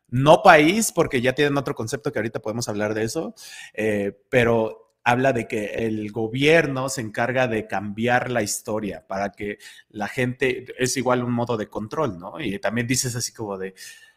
no 0.08 0.42
país, 0.42 0.90
porque 0.90 1.20
ya 1.20 1.32
tienen 1.32 1.56
otro 1.56 1.76
concepto 1.76 2.10
que 2.10 2.18
ahorita 2.18 2.40
podemos 2.40 2.68
hablar 2.68 2.92
de 2.94 3.04
eso, 3.04 3.36
eh, 3.72 4.18
pero 4.30 4.96
habla 5.04 5.32
de 5.32 5.46
que 5.46 5.66
el 5.86 6.10
gobierno 6.10 6.88
se 6.88 7.02
encarga 7.02 7.46
de 7.46 7.68
cambiar 7.68 8.28
la 8.28 8.42
historia 8.42 9.06
para 9.06 9.30
que 9.30 9.58
la 9.90 10.08
gente 10.08 10.74
es 10.76 10.96
igual 10.96 11.22
un 11.22 11.34
modo 11.34 11.56
de 11.56 11.68
control, 11.68 12.18
¿no? 12.18 12.40
Y 12.40 12.58
también 12.58 12.88
dices 12.88 13.14
así 13.14 13.32
como 13.32 13.58
de, 13.58 13.74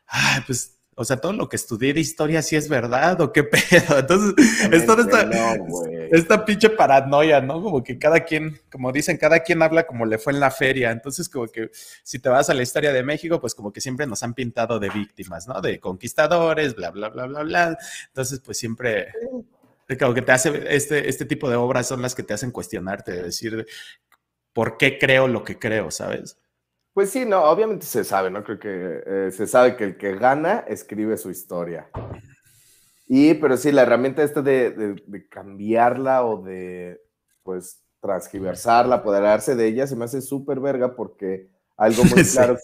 ah, 0.07 0.43
pues 0.47 0.75
o 0.97 1.03
sea, 1.03 1.17
todo 1.17 1.33
lo 1.33 1.49
que 1.49 1.57
estudié 1.57 1.93
de 1.93 1.99
historia 1.99 2.41
sí 2.41 2.55
es 2.55 2.69
verdad 2.69 3.19
o 3.19 3.33
qué 3.33 3.43
pedo. 3.69 3.99
Entonces, 3.99 4.33
es 4.71 4.85
toda 4.85 5.03
esta, 5.03 5.29
esta 6.11 6.45
pinche 6.45 6.69
paranoia, 6.69 7.41
¿no? 7.41 7.61
Como 7.61 7.83
que 7.83 7.97
cada 7.97 8.21
quien, 8.21 8.59
como 8.71 8.91
dicen, 8.91 9.17
cada 9.17 9.39
quien 9.39 9.61
habla 9.61 9.85
como 9.85 10.05
le 10.05 10.17
fue 10.17 10.33
en 10.33 10.39
la 10.39 10.51
feria. 10.51 10.91
Entonces, 10.91 11.29
como 11.29 11.47
que 11.47 11.69
si 12.03 12.19
te 12.19 12.29
vas 12.29 12.49
a 12.49 12.53
la 12.53 12.63
historia 12.63 12.91
de 12.91 13.03
México, 13.03 13.39
pues 13.39 13.55
como 13.55 13.71
que 13.71 13.81
siempre 13.81 14.07
nos 14.07 14.23
han 14.23 14.33
pintado 14.33 14.79
de 14.79 14.89
víctimas, 14.89 15.47
¿no? 15.47 15.61
De 15.61 15.79
conquistadores, 15.79 16.75
bla, 16.75 16.91
bla, 16.91 17.09
bla, 17.09 17.25
bla, 17.25 17.43
bla. 17.43 17.77
Entonces, 18.07 18.39
pues 18.39 18.57
siempre, 18.57 19.11
como 19.99 20.13
que 20.13 20.21
te 20.21 20.31
hace, 20.31 20.63
este, 20.67 21.09
este 21.09 21.25
tipo 21.25 21.49
de 21.49 21.55
obras 21.55 21.87
son 21.87 22.01
las 22.01 22.15
que 22.15 22.23
te 22.23 22.33
hacen 22.33 22.51
cuestionarte, 22.51 23.11
de 23.11 23.23
decir, 23.23 23.65
¿por 24.53 24.77
qué 24.77 24.97
creo 24.97 25.27
lo 25.27 25.43
que 25.43 25.59
creo, 25.59 25.91
sabes? 25.91 26.37
Pues 26.93 27.09
sí, 27.09 27.25
no, 27.25 27.43
obviamente 27.43 27.85
se 27.85 28.05
sabe, 28.05 28.31
¿no? 28.31 28.41
Creo 28.43 28.57
que 28.57 29.03
eh, 29.05 29.31
se 29.31 29.47
sabe 29.47 29.75
que 29.75 29.83
el 29.83 29.97
que 29.97 30.15
gana 30.15 30.63
escribe 30.65 31.17
su 31.17 31.29
historia. 31.29 31.89
Y, 33.07 33.35
pero 33.35 33.57
sí, 33.57 33.71
la 33.71 33.83
herramienta 33.83 34.23
esta 34.23 34.41
de, 34.41 34.95
cambiarla 35.29 36.25
o 36.25 36.41
de, 36.41 37.01
pues, 37.43 37.81
transgiversarla, 38.01 38.95
apoderarse 38.95 39.55
de 39.55 39.67
ella, 39.67 39.87
se 39.87 39.95
me 39.95 40.05
hace 40.05 40.21
súper 40.21 40.59
verga 40.59 40.95
porque 40.95 41.49
algo 41.77 42.03
muy 42.05 42.23
claro, 42.23 42.57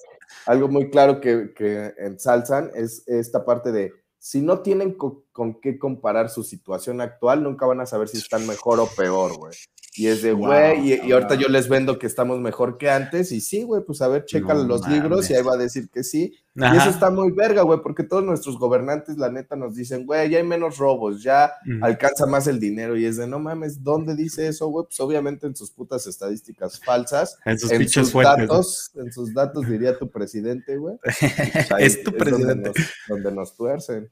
algo 0.45 0.67
muy 0.67 0.89
claro 0.89 1.21
que, 1.21 1.53
que 1.53 1.93
ensalzan 1.97 2.71
es 2.75 3.07
esta 3.07 3.45
parte 3.45 3.71
de, 3.71 3.93
si 4.17 4.41
no 4.41 4.59
tienen 4.59 4.93
con 4.93 5.59
qué 5.61 5.79
comparar 5.79 6.29
su 6.29 6.43
situación 6.43 7.01
actual, 7.01 7.43
nunca 7.43 7.65
van 7.65 7.81
a 7.81 7.87
saber 7.87 8.07
si 8.07 8.17
están 8.17 8.45
mejor 8.45 8.79
o 8.79 8.85
peor, 8.85 9.35
güey. 9.35 9.53
Y 9.93 10.07
es 10.07 10.21
de, 10.21 10.31
güey, 10.31 10.93
y, 11.05 11.11
ahorita 11.11 11.35
yo 11.35 11.49
les 11.49 11.67
vendo 11.67 11.99
que 11.99 12.07
estamos 12.07 12.39
mejor 12.39 12.77
que 12.77 12.89
antes. 12.89 13.31
Y 13.33 13.41
sí, 13.41 13.63
güey, 13.63 13.83
pues 13.83 14.01
a 14.01 14.07
ver, 14.07 14.23
checa 14.23 14.53
los 14.53 14.87
libros 14.87 15.29
y 15.29 15.33
ahí 15.33 15.43
va 15.43 15.55
a 15.55 15.57
decir 15.57 15.89
que 15.89 16.03
sí. 16.03 16.33
Y 16.55 16.63
eso 16.63 16.89
está 16.89 17.09
muy 17.09 17.31
verga, 17.31 17.63
güey, 17.63 17.79
porque 17.81 18.03
todos 18.03 18.23
nuestros 18.23 18.57
gobernantes, 18.57 19.17
la 19.17 19.29
neta, 19.29 19.57
nos 19.57 19.75
dicen, 19.75 20.05
güey, 20.05 20.29
ya 20.29 20.37
hay 20.37 20.45
menos 20.45 20.77
robos, 20.77 21.21
ya 21.21 21.51
alcanza 21.81 22.25
más 22.25 22.47
el 22.47 22.59
dinero. 22.59 22.97
Y 22.97 23.05
es 23.05 23.17
de, 23.17 23.27
no 23.27 23.39
mames, 23.39 23.83
¿dónde 23.83 24.15
dice 24.15 24.47
eso, 24.47 24.67
güey? 24.67 24.85
Pues 24.85 24.99
obviamente 25.01 25.45
en 25.45 25.57
sus 25.57 25.71
putas 25.71 26.07
estadísticas 26.07 26.79
falsas. 26.79 27.37
En 27.43 27.59
sus, 27.59 27.69
datos, 28.13 28.91
en 28.95 29.11
sus 29.11 29.33
datos, 29.33 29.67
diría 29.67 29.97
tu 29.97 30.09
presidente, 30.09 30.77
güey. 30.77 30.97
Pues 31.69 31.97
es 31.97 32.03
tu 32.03 32.13
presidente. 32.13 32.71
donde 33.09 33.31
nos 33.31 33.55
tuercen. 33.55 34.09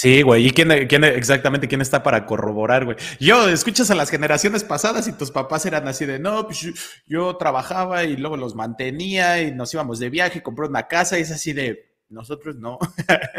Sí, 0.00 0.22
güey. 0.22 0.46
¿Y 0.46 0.50
quién, 0.52 0.86
quién, 0.86 1.02
exactamente 1.02 1.66
quién 1.66 1.80
está 1.80 2.04
para 2.04 2.24
corroborar, 2.24 2.84
güey? 2.84 2.96
Yo, 3.18 3.48
escuchas 3.48 3.90
a 3.90 3.96
las 3.96 4.10
generaciones 4.10 4.62
pasadas 4.62 5.08
y 5.08 5.12
tus 5.12 5.32
papás 5.32 5.66
eran 5.66 5.88
así 5.88 6.06
de, 6.06 6.20
no, 6.20 6.44
pues 6.46 6.68
yo, 7.08 7.36
trabajaba 7.36 8.04
y 8.04 8.16
luego 8.16 8.36
los 8.36 8.54
mantenía 8.54 9.42
y 9.42 9.50
nos 9.50 9.74
íbamos 9.74 9.98
de 9.98 10.08
viaje, 10.08 10.40
compré 10.40 10.68
una 10.68 10.86
casa 10.86 11.18
y 11.18 11.22
es 11.22 11.32
así 11.32 11.52
de, 11.52 11.97
nosotros 12.10 12.56
no. 12.56 12.78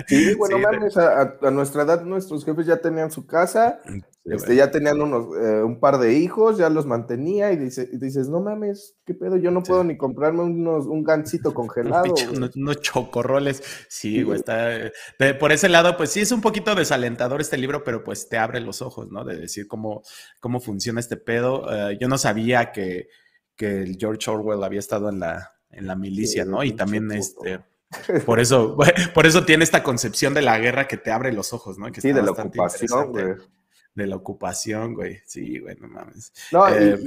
Sí, 0.08 0.34
bueno, 0.38 0.60
mames, 0.60 0.96
a, 0.98 1.38
nuestra 1.52 1.84
edad 1.84 2.04
nuestros 2.04 2.46
jefes 2.46 2.66
ya 2.66 2.78
tenían 2.78 3.12
su 3.12 3.26
casa, 3.26 3.82
este, 4.26 4.56
ya 4.56 4.70
tenían 4.70 5.02
unos, 5.02 5.36
eh, 5.38 5.64
un 5.64 5.80
par 5.80 5.98
de 5.98 6.14
hijos, 6.14 6.58
ya 6.58 6.70
los 6.70 6.86
mantenía 6.86 7.52
y, 7.52 7.58
dice, 7.58 7.90
dices, 7.94 8.30
no 8.30 8.42
mames, 8.42 8.96
qué 9.06 9.16
pedo, 9.16 9.38
yo 9.38 9.50
no 9.50 9.64
puedo 9.64 9.84
ni 9.84 9.98
comprarme 9.98 10.44
unos, 10.44 10.86
un 10.86 11.04
gancito 11.04 11.54
congelado. 11.54 12.14
unos, 12.56 12.82
chocorroles, 12.82 13.64
sí, 13.88 14.22
güey, 14.22 14.38
está, 14.40 14.92
por 15.40 15.52
ese 15.52 15.70
lado, 15.70 15.98
pues 15.98 16.12
sí 16.12 16.22
es 16.22 16.32
un 16.32 16.42
poquito 16.42 16.76
desalentador 16.76 17.42
este 17.42 17.58
libro, 17.58 17.84
pero 17.84 18.04
pues 18.04 18.30
te 18.30 18.38
abre 18.38 18.60
los 18.60 18.82
ojos, 18.82 19.10
¿no? 19.10 19.26
De 19.26 19.36
decir 19.36 19.68
cómo, 19.68 20.04
cómo 20.40 20.60
funciona 20.60 21.00
este 21.00 21.18
pedo. 21.18 21.66
Eh, 21.72 21.98
yo 22.00 22.08
no 22.08 22.18
sabía 22.18 22.72
que, 22.72 23.08
que 23.56 23.82
el 23.82 23.98
George 24.00 24.30
Orwell 24.30 24.64
había 24.64 24.80
estado 24.80 25.10
en 25.10 25.20
la, 25.20 25.54
en 25.72 25.88
la 25.88 25.96
milicia, 25.96 26.46
¿no? 26.46 26.64
Y 26.64 26.74
también 26.74 27.12
este 27.12 27.62
por 28.26 28.40
eso, 28.40 28.78
por 29.14 29.26
eso 29.26 29.46
tiene 29.46 29.64
esta 29.64 29.84
concepción 29.84 30.34
de 30.34 30.42
la 30.42 30.58
guerra 30.60 30.88
que 30.88 30.98
te 30.98 31.12
abre 31.12 31.32
los 31.34 31.54
ojos, 31.54 31.78
¿no? 31.78 31.88
sí, 31.94 32.12
de 32.12 32.22
la 32.22 32.32
ocupación, 32.32 33.12
güey. 33.12 33.36
De 33.96 34.08
la 34.08 34.16
ocupación, 34.16 34.94
güey. 34.94 35.20
Sí, 35.26 35.60
güey, 35.60 35.76
no 35.78 35.88
mames. 35.88 36.32
No, 36.52 36.68
eh, 36.70 37.00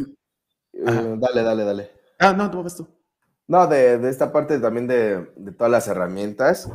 eh, 0.73 1.17
dale, 1.17 1.43
dale, 1.43 1.65
dale. 1.65 1.91
Ah, 2.19 2.33
no, 2.33 2.51
tú 2.51 2.63
ves 2.63 2.77
tú. 2.77 2.89
No, 3.47 3.67
de, 3.67 4.09
esta 4.09 4.33
parte 4.33 4.59
también 4.59 4.87
de, 4.87 5.27
todas 5.57 5.71
las 5.71 5.89
herramientas, 5.89 6.69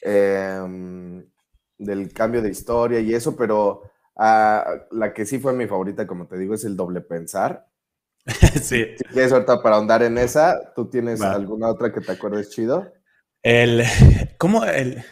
em, 0.00 1.24
del 1.78 2.12
cambio 2.12 2.42
de 2.42 2.50
historia 2.50 3.00
y 3.00 3.14
eso, 3.14 3.36
pero 3.36 3.82
ah, 4.16 4.64
la 4.90 5.12
que 5.12 5.24
sí 5.24 5.38
fue 5.38 5.52
mi 5.52 5.66
favorita, 5.66 6.06
como 6.06 6.26
te 6.26 6.36
digo, 6.38 6.54
es 6.54 6.64
el 6.64 6.76
doble 6.76 7.00
pensar. 7.00 7.68
sí. 8.62 8.86
Si 8.96 9.04
quieres 9.12 9.32
ahorita 9.32 9.62
para 9.62 9.76
ahondar 9.76 10.02
en 10.02 10.18
esa, 10.18 10.72
¿tú 10.74 10.88
tienes 10.88 11.20
alguna 11.22 11.68
otra 11.68 11.92
que 11.92 12.00
te 12.00 12.12
acuerdes 12.12 12.50
chido? 12.50 12.92
El, 13.42 13.82
¿cómo? 14.38 14.64
El, 14.64 15.02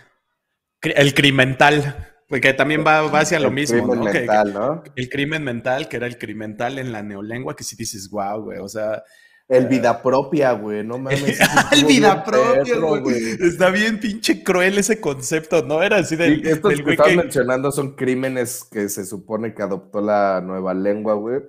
el 0.83 1.15
crimental, 1.15 2.15
porque 2.29 2.55
también 2.55 2.85
va, 2.87 3.01
hacia 3.19 3.41
lo 3.41 3.51
mismo, 3.51 3.79
crimen 3.79 3.99
¿no? 3.99 4.13
Mental, 4.13 4.55
¿no? 4.55 4.83
El 4.97 5.09
crimen 5.09 5.45
mental, 5.45 5.89
que 5.89 5.97
era 5.97 6.07
el 6.07 6.19
crimental 6.19 6.79
en 6.79 6.93
la 6.93 7.03
neolengua, 7.03 7.57
que 7.57 7.65
si 7.65 7.77
dices, 7.77 8.09
wow, 8.11 8.43
güey, 8.43 8.59
o 8.59 8.69
sea... 8.69 9.03
El 9.49 9.67
vida 9.67 10.01
propia, 10.01 10.53
güey, 10.53 10.85
no 10.85 10.97
mames. 10.97 11.41
el 11.73 11.85
vida 11.85 12.23
propia, 12.23 12.79
güey. 12.79 13.37
Está 13.41 13.71
bien 13.71 13.99
pinche 13.99 14.45
cruel 14.45 14.79
ese 14.79 15.01
concepto, 15.01 15.65
¿no? 15.65 15.83
Era 15.83 15.97
así 15.97 16.15
del, 16.15 16.41
sí, 16.41 16.51
estos 16.51 16.81
que 16.81 16.91
estás 16.93 17.17
mencionando 17.17 17.73
son 17.73 17.97
crímenes 17.97 18.63
que 18.63 18.89
se 18.89 19.05
supone 19.05 19.53
que 19.53 19.63
adoptó 19.63 20.01
la 20.01 20.41
nueva 20.41 20.73
lengua, 20.73 21.15
güey, 21.15 21.41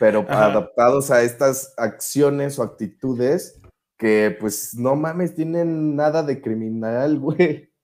pero 0.00 0.24
adaptados 0.26 1.10
a 1.10 1.22
estas 1.22 1.74
acciones 1.76 2.58
o 2.58 2.62
actitudes 2.62 3.60
que 3.96 4.36
pues 4.38 4.74
no 4.74 4.96
mames, 4.96 5.34
tienen 5.34 5.96
nada 5.96 6.22
de 6.22 6.40
criminal, 6.40 7.18
güey. 7.18 7.74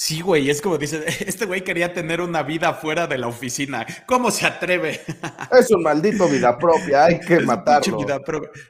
Sí, 0.00 0.20
güey, 0.20 0.48
es 0.48 0.62
como 0.62 0.78
dice, 0.78 1.04
este 1.26 1.44
güey 1.44 1.64
quería 1.64 1.92
tener 1.92 2.20
una 2.20 2.44
vida 2.44 2.72
fuera 2.72 3.08
de 3.08 3.18
la 3.18 3.26
oficina. 3.26 3.84
¿Cómo 4.06 4.30
se 4.30 4.46
atreve? 4.46 5.00
Es 5.58 5.72
un 5.72 5.82
maldito 5.82 6.28
vida 6.28 6.56
propia, 6.56 7.06
hay 7.06 7.18
que 7.18 7.40
matarlo. 7.40 7.98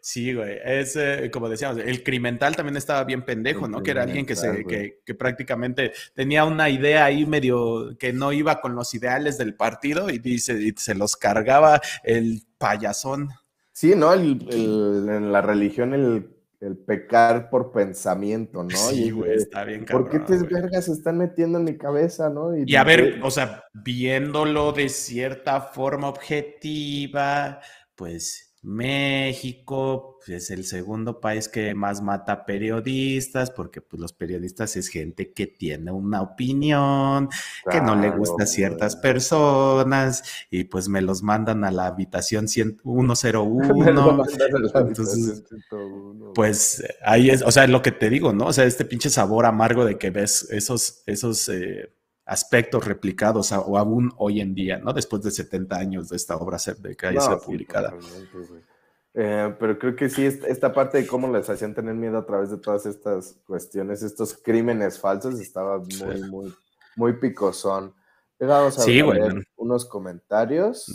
Sí, 0.01 0.33
güey, 0.33 0.57
es 0.65 0.97
eh, 0.97 1.31
como 1.31 1.51
decíamos, 1.51 1.83
el 1.85 2.03
criminal 2.03 2.57
también 2.57 2.79
estaba 2.79 3.05
bien 3.05 3.27
pendejo, 3.27 3.69
¿no? 3.69 3.83
Que 3.83 3.91
era 3.91 4.05
alguien 4.05 4.25
que, 4.25 4.37
se, 4.37 4.65
que, 4.65 5.01
que, 5.05 5.15
prácticamente 5.15 5.93
tenía 6.15 6.47
una 6.47 6.71
idea 6.71 7.05
ahí 7.05 7.27
medio 7.27 7.95
que 7.99 8.15
no 8.15 8.33
iba 8.33 8.63
con 8.63 8.75
los 8.75 8.95
ideales 8.95 9.37
del 9.37 9.55
partido 9.55 10.09
y, 10.09 10.19
dice, 10.19 10.55
y 10.55 10.73
se 10.79 10.95
los 10.95 11.15
cargaba 11.17 11.83
el 12.05 12.47
payasón. 12.57 13.29
Sí, 13.73 13.95
¿no? 13.95 14.15
en 14.15 15.31
la 15.31 15.43
religión 15.43 15.93
el 15.93 16.38
el 16.61 16.77
pecar 16.77 17.51
por 17.51 17.71
pensamiento, 17.73 18.63
¿no? 18.65 18.71
Sí, 18.71 19.11
güey, 19.11 19.35
está 19.35 19.65
bien 19.65 19.85
cabrón. 19.85 20.09
¿Por 20.09 20.11
qué 20.11 20.19
te 20.21 20.43
vergas 20.45 20.87
se 20.87 20.93
están 20.93 21.19
metiendo 21.19 21.59
en 21.59 21.65
mi 21.65 21.79
cabeza, 21.79 22.29
no? 22.29 22.57
Y, 22.57 22.75
a 22.75 22.85
ver, 22.85 23.21
o 23.23 23.31
sea, 23.31 23.65
viéndolo 23.73 24.73
de 24.73 24.89
cierta 24.89 25.61
forma 25.61 26.09
objetiva, 26.09 27.61
pues 27.95 28.48
México 28.63 30.19
pues, 30.19 30.45
es 30.45 30.51
el 30.51 30.65
segundo 30.65 31.21
país 31.21 31.49
que 31.49 31.75
más 31.75 32.03
mata 32.03 32.45
periodistas, 32.45 33.51
porque 33.51 33.81
pues, 33.81 34.01
los 34.01 34.13
periodistas 34.13 34.77
es 34.77 34.89
gente 34.89 35.33
que 35.33 35.47
tiene 35.47 35.91
una 35.91 36.23
opinión, 36.23 37.29
que 37.71 37.81
no 37.81 37.95
le 37.95 38.11
gusta 38.11 38.45
a 38.45 38.47
ciertas 38.47 38.97
personas, 38.97 40.25
y 40.51 40.65
pues 40.65 40.89
me 40.89 41.03
los 41.03 41.23
mandan 41.23 41.65
a 41.65 41.71
la 41.71 41.87
habitación 41.87 42.49
101. 42.49 43.15
Entonces, 44.75 45.45
pues 46.35 46.85
ahí 47.03 47.31
es, 47.31 47.43
o 47.43 47.51
sea, 47.51 47.65
es 47.65 47.71
lo 47.71 47.83
que 47.83 47.93
te 47.93 48.11
digo, 48.11 48.33
¿no? 48.33 48.47
O 48.47 48.53
sea, 48.53 48.65
este 48.65 48.85
pinche 48.85 49.11
sabor 49.11 49.47
amargo 49.47 49.85
de 49.85 49.99
que 49.99 50.11
ves 50.11 50.49
esos, 50.51 51.03
esos 51.07 51.49
eh, 51.49 51.91
aspectos 52.29 52.85
replicados 52.85 53.51
o 53.53 53.79
aún 53.79 54.13
hoy 54.19 54.41
en 54.41 54.55
día, 54.55 54.79
¿no? 54.79 54.93
Después 54.93 55.23
de 55.23 55.31
70 55.31 55.77
años 55.77 56.09
de 56.11 56.17
esta 56.17 56.37
obra 56.37 56.59
de 56.79 56.95
que 56.95 57.07
haya 57.07 57.21
sido 57.21 57.41
publicada. 57.41 57.95
Eh, 59.15 59.55
pero 59.59 59.79
creo 59.79 59.97
que 59.97 60.11
sí, 60.11 60.27
esta 60.27 60.73
parte 60.73 60.99
de 60.99 61.07
cómo 61.07 61.33
les 61.33 61.49
hacían 61.49 61.75
tener 61.75 61.95
miedo 61.95 62.19
a 62.19 62.27
través 62.27 62.51
de 62.51 62.59
todas 62.59 62.85
estas 62.85 63.39
cuestiones, 63.47 64.03
estos 64.03 64.35
crímenes 64.35 65.01
falsos, 65.01 65.41
estaba 65.41 65.79
muy, 65.79 66.23
muy, 66.31 66.55
muy 66.97 67.13
picosón. 67.15 67.95
Vamos 68.39 68.79
a 68.79 68.85
ver 68.85 69.47
unos 69.57 69.87
comentarios. 69.87 70.93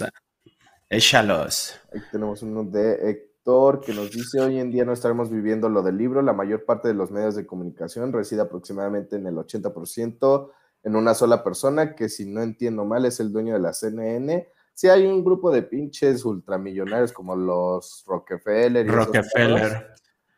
Échalos. 0.88 1.75
Ahí 1.91 2.01
tenemos 2.11 2.43
uno 2.43 2.63
de 2.63 3.09
Héctor 3.09 3.81
que 3.81 3.91
nos 3.91 4.11
dice, 4.11 4.39
hoy 4.39 4.59
en 4.59 4.71
día 4.71 4.86
no 4.86 4.93
estaremos 4.93 5.31
viviendo 5.31 5.67
lo 5.67 5.81
del 5.81 5.97
libro, 5.97 6.21
la 6.21 6.31
mayor 6.31 6.63
parte 6.63 6.88
de 6.89 6.93
los 6.93 7.09
medios 7.09 7.36
de 7.36 7.47
comunicación 7.47 8.13
reside 8.13 8.41
aproximadamente 8.41 9.15
en 9.15 9.25
el 9.25 9.36
80% 9.36 10.51
en 10.84 10.95
una 10.95 11.13
sola 11.13 11.43
persona, 11.43 11.95
que 11.95 12.09
si 12.09 12.25
no 12.25 12.41
entiendo 12.41 12.86
mal 12.86 13.05
es 13.05 13.19
el 13.19 13.31
dueño 13.31 13.53
de 13.53 13.59
la 13.59 13.73
CNN. 13.73 14.47
Si 14.73 14.88
hay 14.88 15.05
un 15.05 15.23
grupo 15.23 15.51
de 15.51 15.63
pinches 15.63 16.25
ultramillonarios 16.25 17.13
como 17.13 17.36
los 17.36 18.03
Rockefeller. 18.05 18.88
Rockefeller. 18.88 19.93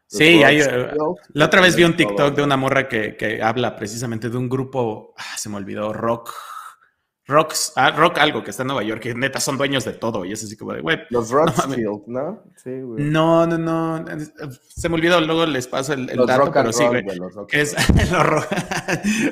Sí, 0.08 0.44
hay, 0.44 0.62
eh, 0.62 0.92
la 1.34 1.46
otra 1.46 1.62
vez 1.62 1.76
vi 1.76 1.84
un 1.84 1.96
TikTok 1.96 2.36
de 2.36 2.44
una 2.44 2.58
morra 2.58 2.88
que, 2.88 3.18
que 3.18 3.42
habla 3.42 3.76
precisamente 3.76 4.30
de 4.30 4.38
un 4.38 4.48
grupo, 4.48 5.14
ah, 5.18 5.36
se 5.36 5.50
me 5.50 5.58
olvidó, 5.58 5.92
rock 5.94 6.32
Rocks, 7.28 7.74
ah, 7.76 7.92
Rock 7.92 8.20
algo 8.20 8.44
que 8.44 8.52
está 8.52 8.64
en 8.64 8.68
Nueva 8.68 8.84
York, 8.84 9.02
que 9.02 9.16
neta 9.16 9.40
son 9.40 9.58
dueños 9.58 9.84
de 9.84 9.94
todo 9.94 10.26
y 10.26 10.32
es 10.32 10.44
así 10.44 10.56
como 10.56 10.74
de, 10.74 10.82
güey. 10.82 11.00
Los 11.10 11.32
Rockfield, 11.32 12.04
¿no? 12.08 12.44
Sí, 12.56 12.82
güey. 12.82 13.04
No, 13.04 13.48
no, 13.48 13.58
no. 13.58 14.06
Se 14.70 14.90
me 14.90 14.96
olvidó, 14.96 15.20
luego 15.22 15.46
les 15.46 15.68
paso 15.68 15.94
el, 15.94 16.06
dato, 16.08 16.52
pero 16.52 16.72
sí, 16.72 16.86
güey. 16.86 17.04
Es 17.52 17.76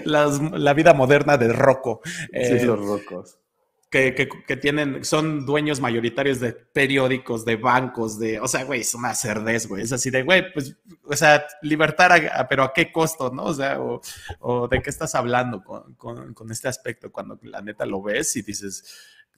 la 0.06 0.74
vida 0.74 0.94
moderna 0.94 1.38
de 1.38 1.54
Rocco. 1.54 2.02
Sí, 2.04 2.20
eh, 2.34 2.66
los 2.66 2.80
Rocos 2.80 3.38
que, 3.94 4.58
tienen, 4.58 5.06
son 5.06 5.46
dueños 5.46 5.80
mayoritarios 5.80 6.40
de 6.40 6.54
periódicos, 6.54 7.46
de 7.46 7.58
bancos, 7.58 8.18
de, 8.18 8.40
o 8.40 8.48
sea, 8.48 8.64
güey, 8.64 8.82
es 8.82 8.96
una 8.96 9.14
cerdez, 9.14 9.68
güey, 9.68 9.84
es 9.84 9.94
así 9.94 10.10
de, 10.10 10.24
güey, 10.24 10.52
pues, 10.52 10.76
o 11.04 11.16
sea, 11.16 11.46
libertad, 11.62 12.10
pero 12.50 12.64
a 12.64 12.74
qué 12.74 12.92
costo, 12.92 13.30
¿no? 13.30 13.44
O 13.44 13.54
sea, 13.54 13.80
o, 14.40 14.68
de 14.68 14.82
qué 14.82 14.90
estás 14.90 15.14
hablando 15.14 15.64
con, 15.64 16.34
con, 16.34 16.52
este 16.52 16.68
aspecto 16.68 17.12
cuando 17.12 17.40
la 17.44 17.62
neta 17.62 17.86
lo 17.86 18.02
ves 18.02 18.36
y 18.36 18.42
dices, 18.42 18.84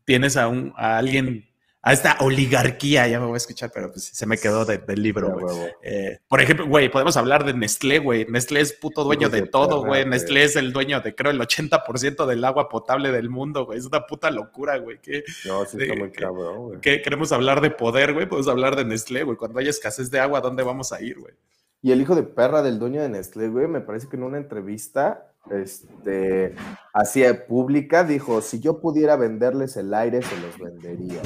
tienes 0.05 0.37
a, 0.37 0.47
un, 0.47 0.73
a 0.77 0.97
alguien 0.97 1.49
a 1.85 1.93
esta 1.93 2.17
oligarquía, 2.21 3.07
ya 3.07 3.19
me 3.19 3.27
voy 3.27 3.35
a 3.35 3.37
escuchar, 3.37 3.69
pero 3.71 3.91
pues 3.91 4.05
se 4.05 4.25
me 4.25 4.39
quedó 4.39 4.65
del 4.65 5.03
libro, 5.03 5.31
güey. 5.31 5.71
Eh, 5.83 6.17
por 6.27 6.41
ejemplo, 6.41 6.65
güey, 6.65 6.89
podemos 6.89 7.15
hablar 7.15 7.45
de 7.45 7.53
Nestlé, 7.53 7.99
güey. 7.99 8.25
Nestlé 8.27 8.61
es 8.61 8.73
puto 8.73 9.03
dueño 9.03 9.29
de 9.29 9.43
todo, 9.43 9.85
güey. 9.85 10.03
Nestlé 10.03 10.45
es 10.45 10.55
el 10.55 10.73
dueño 10.73 11.01
de, 11.01 11.13
creo, 11.13 11.31
el 11.31 11.39
80% 11.39 12.25
del 12.25 12.43
agua 12.43 12.69
potable 12.69 13.11
del 13.11 13.29
mundo, 13.29 13.67
güey. 13.67 13.77
Es 13.77 13.85
una 13.85 14.07
puta 14.07 14.31
locura, 14.31 14.79
güey. 14.79 14.99
No, 15.45 15.63
sí 15.65 15.77
está 15.79 15.95
muy 15.95 16.09
cabrón, 16.09 16.57
güey. 16.69 16.79
queremos 16.81 17.31
hablar 17.31 17.61
de 17.61 17.69
poder, 17.69 18.13
güey. 18.13 18.27
Podemos 18.27 18.47
hablar 18.47 18.75
de 18.75 18.83
Nestlé, 18.83 19.21
güey. 19.21 19.37
Cuando 19.37 19.59
haya 19.59 19.69
escasez 19.69 20.09
de 20.09 20.19
agua, 20.19 20.41
¿dónde 20.41 20.63
vamos 20.63 20.91
a 20.91 20.99
ir, 21.03 21.19
güey? 21.19 21.35
Y 21.83 21.91
el 21.91 22.01
hijo 22.01 22.15
de 22.15 22.23
perra 22.23 22.63
del 22.63 22.79
dueño 22.79 23.03
de 23.03 23.09
Nestlé, 23.09 23.47
güey, 23.47 23.67
me 23.67 23.81
parece 23.81 24.09
que 24.09 24.15
en 24.15 24.23
una 24.23 24.39
entrevista 24.39 25.31
este, 25.51 26.55
hacia 26.95 27.45
pública 27.45 28.03
dijo, 28.03 28.41
si 28.41 28.59
yo 28.59 28.81
pudiera 28.81 29.17
venderles 29.17 29.77
el 29.77 29.93
aire, 29.93 30.23
se 30.23 30.35
los 30.39 30.57
vendería. 30.57 31.21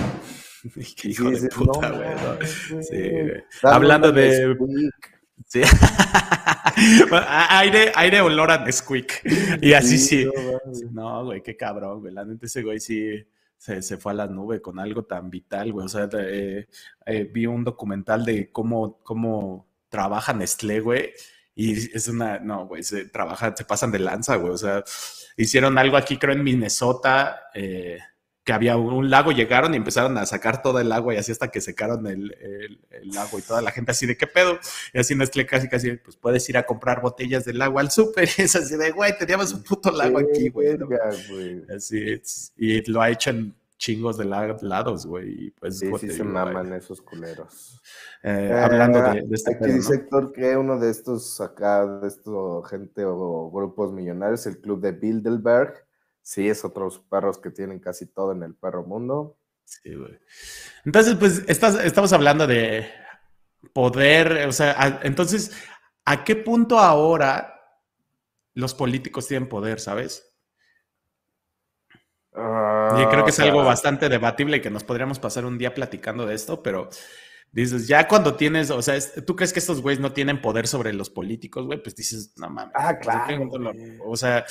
Qué 0.95 1.09
hijo 1.09 1.29
de 1.29 1.47
puta, 1.49 1.91
güey. 1.91 2.47
Sí, 2.83 3.11
Hablando 3.63 4.11
de. 4.11 4.55
Sí. 5.47 5.61
aire, 7.49 7.91
aire 7.95 8.21
olor 8.21 8.51
a 8.51 8.63
Nesquik. 8.63 9.21
Y 9.61 9.73
así 9.73 9.97
sí. 9.97 10.29
No, 10.91 11.25
güey, 11.25 11.41
qué 11.41 11.55
cabrón, 11.55 12.01
güey. 12.01 12.13
La 12.13 12.25
neta, 12.25 12.45
ese 12.45 12.61
güey 12.61 12.79
sí 12.79 13.25
se, 13.57 13.81
se, 13.81 13.97
fue 13.97 14.11
a 14.11 14.15
la 14.15 14.27
nube 14.27 14.61
con 14.61 14.79
algo 14.79 15.03
tan 15.05 15.29
vital, 15.29 15.71
güey. 15.71 15.85
O 15.85 15.89
sea, 15.89 16.09
eh, 16.13 16.67
eh, 17.05 17.29
vi 17.31 17.45
un 17.45 17.63
documental 17.63 18.25
de 18.25 18.51
cómo, 18.51 18.99
cómo 19.03 19.67
trabaja 19.89 20.33
Nestlé, 20.33 20.79
güey. 20.81 21.13
Y 21.55 21.95
es 21.95 22.07
una, 22.07 22.39
no, 22.39 22.67
güey, 22.67 22.83
se 22.83 23.05
trabaja, 23.05 23.53
se 23.55 23.65
pasan 23.65 23.91
de 23.91 23.99
lanza, 23.99 24.35
güey. 24.35 24.53
O 24.53 24.57
sea, 24.57 24.83
hicieron 25.35 25.77
algo 25.77 25.97
aquí, 25.97 26.17
creo, 26.17 26.33
en 26.33 26.43
Minnesota. 26.43 27.49
Eh, 27.53 27.99
que 28.49 28.53
había 28.53 28.77
un, 28.77 29.11
lago, 29.11 29.31
llegaron 29.31 29.75
y 29.75 29.77
empezaron 29.77 30.17
a 30.17 30.25
sacar 30.25 30.63
todo 30.63 30.79
el 30.79 30.91
agua 30.91 31.13
y 31.13 31.17
así 31.17 31.31
hasta 31.31 31.49
que 31.49 31.61
secaron 31.61 32.07
el, 32.07 32.35
el, 32.89 33.09
lago 33.09 33.37
y 33.37 33.43
toda 33.43 33.61
la 33.61 33.69
gente 33.69 33.91
así 33.91 34.07
de 34.07 34.17
qué 34.17 34.25
pedo. 34.25 34.57
Y 34.91 34.97
así 34.97 35.13
Nestlé 35.13 35.45
casi 35.45 35.69
casi, 35.69 35.97
pues 35.97 36.17
puedes 36.17 36.49
ir 36.49 36.57
a 36.57 36.65
comprar 36.65 36.99
botellas 36.99 37.45
del 37.45 37.61
agua 37.61 37.81
al 37.81 37.91
súper. 37.91 38.27
Y 38.39 38.41
es 38.41 38.55
así 38.55 38.75
de, 38.75 38.89
güey, 38.89 39.15
teníamos 39.19 39.53
un 39.53 39.61
puto 39.61 39.91
lago 39.91 40.17
aquí, 40.17 40.49
güey. 40.49 40.79
Así 41.75 42.19
Y 42.57 42.91
lo 42.91 43.03
ha 43.03 43.11
hecho 43.11 43.29
en 43.29 43.53
chingos 43.77 44.17
de 44.17 44.25
lados, 44.25 45.05
güey. 45.05 45.45
Y 45.45 45.51
pues, 45.51 45.77
sí, 45.77 45.91
sí 45.99 46.09
se 46.09 46.23
maman 46.23 46.73
esos 46.73 47.03
culeros. 47.03 47.79
Eh, 48.23 48.51
hablando 48.51 48.99
de, 48.99 49.27
este 49.31 49.53
Aquí 49.53 49.71
dice 49.73 49.93
Héctor 49.93 50.33
que 50.33 50.57
uno 50.57 50.79
de 50.79 50.89
estos 50.89 51.39
acá, 51.39 51.85
de 51.85 52.07
estos 52.07 52.67
gente 52.67 53.05
o 53.05 53.51
grupos 53.51 53.93
millonarios, 53.93 54.47
el 54.47 54.59
club 54.59 54.81
de 54.81 54.91
Bilderberg, 54.93 55.85
Sí, 56.29 56.47
es 56.47 56.63
otros 56.63 56.99
perros 56.99 57.39
que 57.39 57.49
tienen 57.49 57.79
casi 57.79 58.05
todo 58.05 58.33
en 58.33 58.43
el 58.43 58.53
perro 58.53 58.83
mundo. 58.83 59.39
Sí, 59.65 59.95
güey. 59.95 60.19
Entonces, 60.85 61.15
pues, 61.15 61.43
estamos 61.47 62.13
hablando 62.13 62.45
de 62.45 62.87
poder, 63.73 64.45
o 64.47 64.51
sea, 64.51 64.99
entonces, 65.01 65.51
¿a 66.05 66.23
qué 66.23 66.35
punto 66.35 66.77
ahora 66.77 67.59
los 68.53 68.75
políticos 68.75 69.27
tienen 69.27 69.49
poder, 69.49 69.79
sabes? 69.79 70.23
y 72.31 73.05
creo 73.07 73.23
que 73.23 73.31
es 73.31 73.39
algo 73.39 73.63
bastante 73.63 74.07
debatible 74.07 74.57
y 74.57 74.61
que 74.61 74.69
nos 74.69 74.83
podríamos 74.83 75.17
pasar 75.17 75.45
un 75.45 75.57
día 75.57 75.73
platicando 75.73 76.27
de 76.27 76.35
esto, 76.35 76.61
pero 76.61 76.89
dices, 77.51 77.87
ya 77.87 78.07
cuando 78.07 78.35
tienes, 78.35 78.69
o 78.69 78.83
sea, 78.83 78.99
¿tú 79.25 79.35
crees 79.35 79.51
que 79.51 79.59
estos 79.59 79.81
güeyes 79.81 79.99
no 79.99 80.13
tienen 80.13 80.41
poder 80.43 80.67
sobre 80.67 80.93
los 80.93 81.09
políticos, 81.09 81.65
güey? 81.65 81.81
Pues 81.81 81.95
dices, 81.95 82.33
no 82.37 82.51
mames. 82.51 82.75
Ah, 82.77 82.99
claro. 82.99 83.49
O 84.05 84.15
sea, 84.15 84.45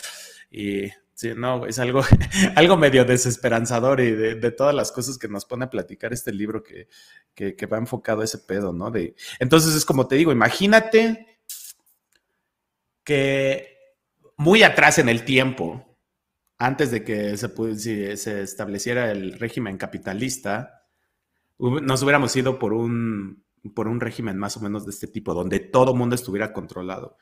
y 0.50 0.90
Sí, 1.18 1.32
no, 1.36 1.66
es 1.66 1.80
algo, 1.80 2.02
algo 2.54 2.76
medio 2.76 3.04
desesperanzador 3.04 3.98
y 3.98 4.12
de, 4.12 4.50
todas 4.52 4.72
las 4.72 4.92
cosas 4.92 5.18
que 5.18 5.26
nos 5.26 5.44
pone 5.44 5.64
a 5.64 5.70
platicar 5.70 6.12
este 6.12 6.32
libro 6.32 6.62
que, 6.62 6.86
que, 7.34 7.66
va 7.66 7.76
enfocado 7.76 8.20
a 8.20 8.24
ese 8.24 8.38
pedo, 8.38 8.72
¿no? 8.72 8.92
De, 8.92 9.16
entonces 9.40 9.74
es 9.74 9.84
como 9.84 10.06
te 10.06 10.14
digo, 10.14 10.30
imagínate 10.30 11.40
que 13.02 13.96
muy 14.36 14.62
atrás 14.62 15.00
en 15.00 15.08
el 15.08 15.24
tiempo, 15.24 15.98
antes 16.56 16.92
de 16.92 17.02
que 17.02 17.36
se, 17.36 18.16
se 18.16 18.42
estableciera 18.42 19.10
el 19.10 19.40
régimen 19.40 19.76
capitalista, 19.76 20.86
nos 21.58 22.00
hubiéramos 22.00 22.36
ido 22.36 22.60
por 22.60 22.72
un, 22.72 23.42
por 23.74 23.88
un 23.88 23.98
régimen 23.98 24.38
más 24.38 24.56
o 24.56 24.60
menos 24.60 24.84
de 24.84 24.92
este 24.92 25.08
tipo, 25.08 25.34
donde 25.34 25.58
todo 25.58 25.96
mundo 25.96 26.14
estuviera 26.14 26.52
controlado. 26.52 27.16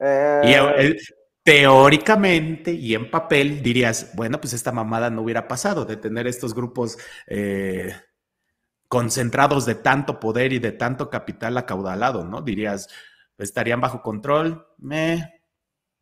Y 0.00 0.54
eh, 0.54 0.96
teóricamente 1.44 2.72
y 2.72 2.94
en 2.94 3.10
papel 3.10 3.62
dirías, 3.62 4.12
bueno, 4.14 4.40
pues 4.40 4.52
esta 4.52 4.72
mamada 4.72 5.10
no 5.10 5.22
hubiera 5.22 5.48
pasado 5.48 5.84
de 5.84 5.96
tener 5.96 6.26
estos 6.26 6.54
grupos 6.54 6.98
eh, 7.26 7.92
concentrados 8.88 9.66
de 9.66 9.74
tanto 9.74 10.20
poder 10.20 10.52
y 10.52 10.58
de 10.58 10.72
tanto 10.72 11.10
capital 11.10 11.56
acaudalado, 11.56 12.24
¿no? 12.24 12.42
Dirías, 12.42 12.88
estarían 13.38 13.80
bajo 13.80 14.02
control, 14.02 14.66
me, 14.78 15.42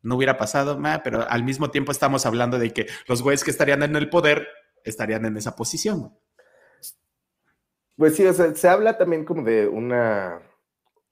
no 0.01 0.15
hubiera 0.15 0.37
pasado, 0.37 0.77
me, 0.77 0.99
pero 0.99 1.27
al 1.27 1.43
mismo 1.43 1.71
tiempo 1.71 1.91
estamos 1.91 2.25
hablando 2.25 2.59
de 2.59 2.71
que 2.71 2.87
los 3.07 3.21
güeyes 3.23 3.43
que 3.43 3.51
estarían 3.51 3.81
en 3.83 3.95
el 3.95 4.09
poder 4.09 4.47
estarían 4.83 5.25
en 5.25 5.37
esa 5.37 5.55
posición. 5.55 6.15
Pues 7.97 8.15
sí, 8.15 8.25
o 8.25 8.33
sea, 8.33 8.53
se 8.55 8.67
habla 8.67 8.97
también 8.97 9.25
como 9.25 9.43
de 9.43 9.67
una, 9.67 10.41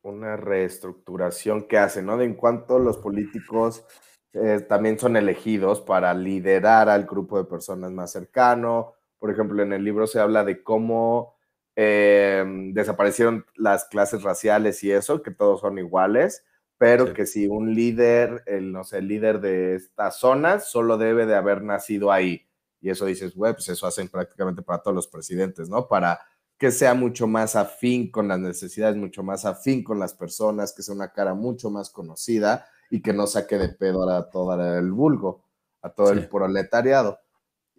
una 0.02 0.36
reestructuración 0.38 1.68
que 1.68 1.78
hace, 1.78 2.02
¿no? 2.02 2.18
De 2.18 2.26
en 2.26 2.36
cuanto 2.36 2.80
los 2.80 2.98
políticos 2.98 3.86
eh, 4.34 4.60
también 4.68 5.00
son 5.00 5.18
elegidos 5.18 5.82
para 5.82 6.14
liderar 6.14 6.90
al 6.90 7.06
grupo 7.06 7.38
de 7.38 7.46
personas 7.50 7.92
más 7.92 8.12
cercano. 8.12 8.94
Por 9.18 9.32
ejemplo, 9.32 9.64
en 9.64 9.74
el 9.74 9.84
libro 9.84 10.06
se 10.08 10.20
habla 10.20 10.44
de 10.44 10.64
cómo 10.64 11.36
eh, 11.76 12.44
desaparecieron 12.74 13.46
las 13.56 13.86
clases 13.86 14.22
raciales 14.22 14.84
y 14.84 14.92
eso, 14.92 15.24
que 15.24 15.32
todos 15.32 15.62
son 15.62 15.80
iguales, 15.80 16.46
pero 16.78 17.14
que 17.14 17.26
si 17.26 17.48
un 17.48 17.74
líder, 17.74 18.44
el, 18.46 18.72
no 18.72 18.84
sé, 18.84 19.00
el 19.00 19.08
líder 19.08 19.42
de 19.42 19.76
esta 19.76 20.12
zona 20.12 20.60
solo 20.60 20.98
debe 20.98 21.26
de 21.26 21.36
haber 21.36 21.64
nacido 21.64 22.12
ahí. 22.12 22.46
Y 22.82 22.90
eso 22.90 23.06
dices, 23.06 23.36
güey, 23.36 23.54
pues 23.54 23.68
eso 23.70 23.88
hacen 23.88 24.08
prácticamente 24.08 24.62
para 24.62 24.82
todos 24.82 24.96
los 24.96 25.08
presidentes, 25.08 25.70
¿no? 25.70 25.88
Para 25.88 26.20
que 26.58 26.72
sea 26.72 26.94
mucho 26.94 27.28
más 27.28 27.56
afín 27.56 28.12
con 28.12 28.28
las 28.28 28.40
necesidades, 28.40 28.96
mucho 28.96 29.24
más 29.24 29.46
afín 29.46 29.84
con 29.84 30.00
las 30.00 30.14
personas, 30.14 30.74
que 30.74 30.84
sea 30.84 30.96
una 30.96 31.12
cara 31.12 31.34
mucho 31.34 31.70
más 31.70 31.90
conocida 31.90 32.66
y 32.90 33.02
que 33.02 33.14
no 33.14 33.28
saque 33.28 33.58
de 33.58 33.70
pedo 33.70 34.10
a 34.10 34.30
todo 34.30 34.78
el 34.78 34.92
vulgo, 34.92 35.44
a 35.82 35.90
todo 35.90 36.12
el 36.12 36.28
proletariado. 36.28 37.20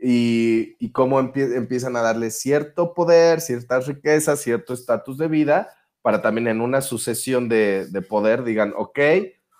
Y, 0.02 0.76
y 0.78 0.92
cómo 0.92 1.20
empiezan 1.20 1.96
a 1.96 2.02
darle 2.02 2.30
cierto 2.30 2.94
poder, 2.94 3.40
cierta 3.40 3.80
riqueza, 3.80 4.36
cierto 4.36 4.72
estatus 4.72 5.18
de 5.18 5.28
vida, 5.28 5.68
para 6.00 6.22
también 6.22 6.48
en 6.48 6.60
una 6.60 6.80
sucesión 6.80 7.48
de, 7.48 7.86
de, 7.90 8.00
poder 8.00 8.42
digan, 8.42 8.72
ok, 8.76 8.98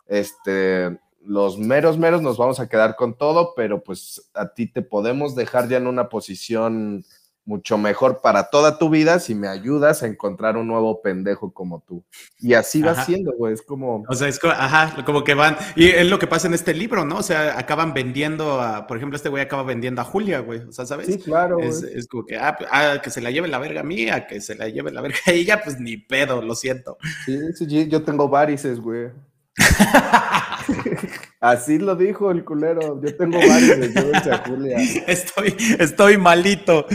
este, 0.07 0.99
los 1.23 1.59
meros 1.59 1.99
meros 1.99 2.23
nos 2.23 2.39
vamos 2.39 2.61
a 2.61 2.69
quedar 2.69 2.97
con 2.97 3.17
todo, 3.17 3.53
pero 3.55 3.83
pues 3.83 4.31
a 4.35 4.55
ti 4.55 4.67
te 4.67 4.83
podemos 4.83 5.35
dejar 5.35 5.69
ya 5.69 5.77
en 5.77 5.87
una 5.87 6.09
posición 6.09 7.05
mucho 7.45 7.79
mejor 7.79 8.21
para 8.21 8.51
toda 8.51 8.79
tu 8.79 8.91
vida 8.91 9.19
si 9.19 9.35
me 9.35 9.49
ayudas 9.49 10.03
a 10.03 10.07
encontrar 10.07 10.57
un 10.57 10.67
nuevo 10.67 11.03
pendejo 11.03 11.53
como 11.53 11.81
tú. 11.81 12.05
Y 12.39 12.55
así 12.55 12.83
va 12.83 13.05
siendo, 13.05 13.33
güey, 13.33 13.55
es 13.55 13.63
como... 13.63 14.05
O 14.09 14.15
sea, 14.15 14.29
es 14.29 14.39
como, 14.39 14.53
ajá, 14.53 15.05
como 15.05 15.25
que 15.25 15.35
van, 15.35 15.57
y 15.75 15.89
es 15.89 16.09
lo 16.09 16.19
que 16.19 16.27
pasa 16.27 16.47
en 16.47 16.55
este 16.55 16.75
libro, 16.75 17.05
¿no? 17.05 17.17
O 17.17 17.23
sea, 17.23 17.59
acaban 17.59 17.93
vendiendo 17.93 18.61
a, 18.61 18.87
por 18.87 18.97
ejemplo, 18.97 19.17
este 19.17 19.29
güey 19.29 19.43
acaba 19.43 19.63
vendiendo 19.63 20.01
a 20.01 20.05
Julia, 20.05 20.41
güey, 20.41 20.61
o 20.61 20.73
sea, 20.73 20.87
¿sabes? 20.87 21.07
Sí, 21.07 21.19
claro. 21.19 21.59
Es, 21.59 21.83
es 21.83 22.07
como 22.07 22.25
que, 22.25 22.37
ah, 22.37 22.57
ah, 22.71 23.01
que 23.03 23.11
se 23.11 23.21
la 23.21 23.31
lleve 23.31 23.49
la 23.49 23.59
verga 23.59 23.83
mía, 23.83 24.27
que 24.27 24.41
se 24.41 24.55
la 24.55 24.69
lleve 24.69 24.93
la 24.93 25.01
verga 25.01 25.19
a 25.27 25.33
ella, 25.33 25.63
pues 25.63 25.81
ni 25.81 25.97
pedo, 25.97 26.43
lo 26.43 26.55
siento. 26.55 26.99
Sí, 27.25 27.39
sí, 27.55 27.89
yo 27.89 28.03
tengo 28.03 28.29
varices, 28.29 28.81
güey. 28.81 29.11
Así 31.41 31.79
lo 31.79 31.97
dijo 31.97 32.31
el 32.31 32.45
culero. 32.45 33.01
Yo 33.01 33.17
tengo 33.17 33.39
varios 33.39 33.81
de 33.81 34.39
Julia. 34.47 34.77
Estoy, 35.07 35.57
estoy 35.79 36.19
malito. 36.19 36.87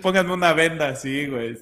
Pónganme 0.00 0.32
una 0.32 0.54
venda, 0.54 0.96
sí, 0.96 1.26
güey. 1.26 1.54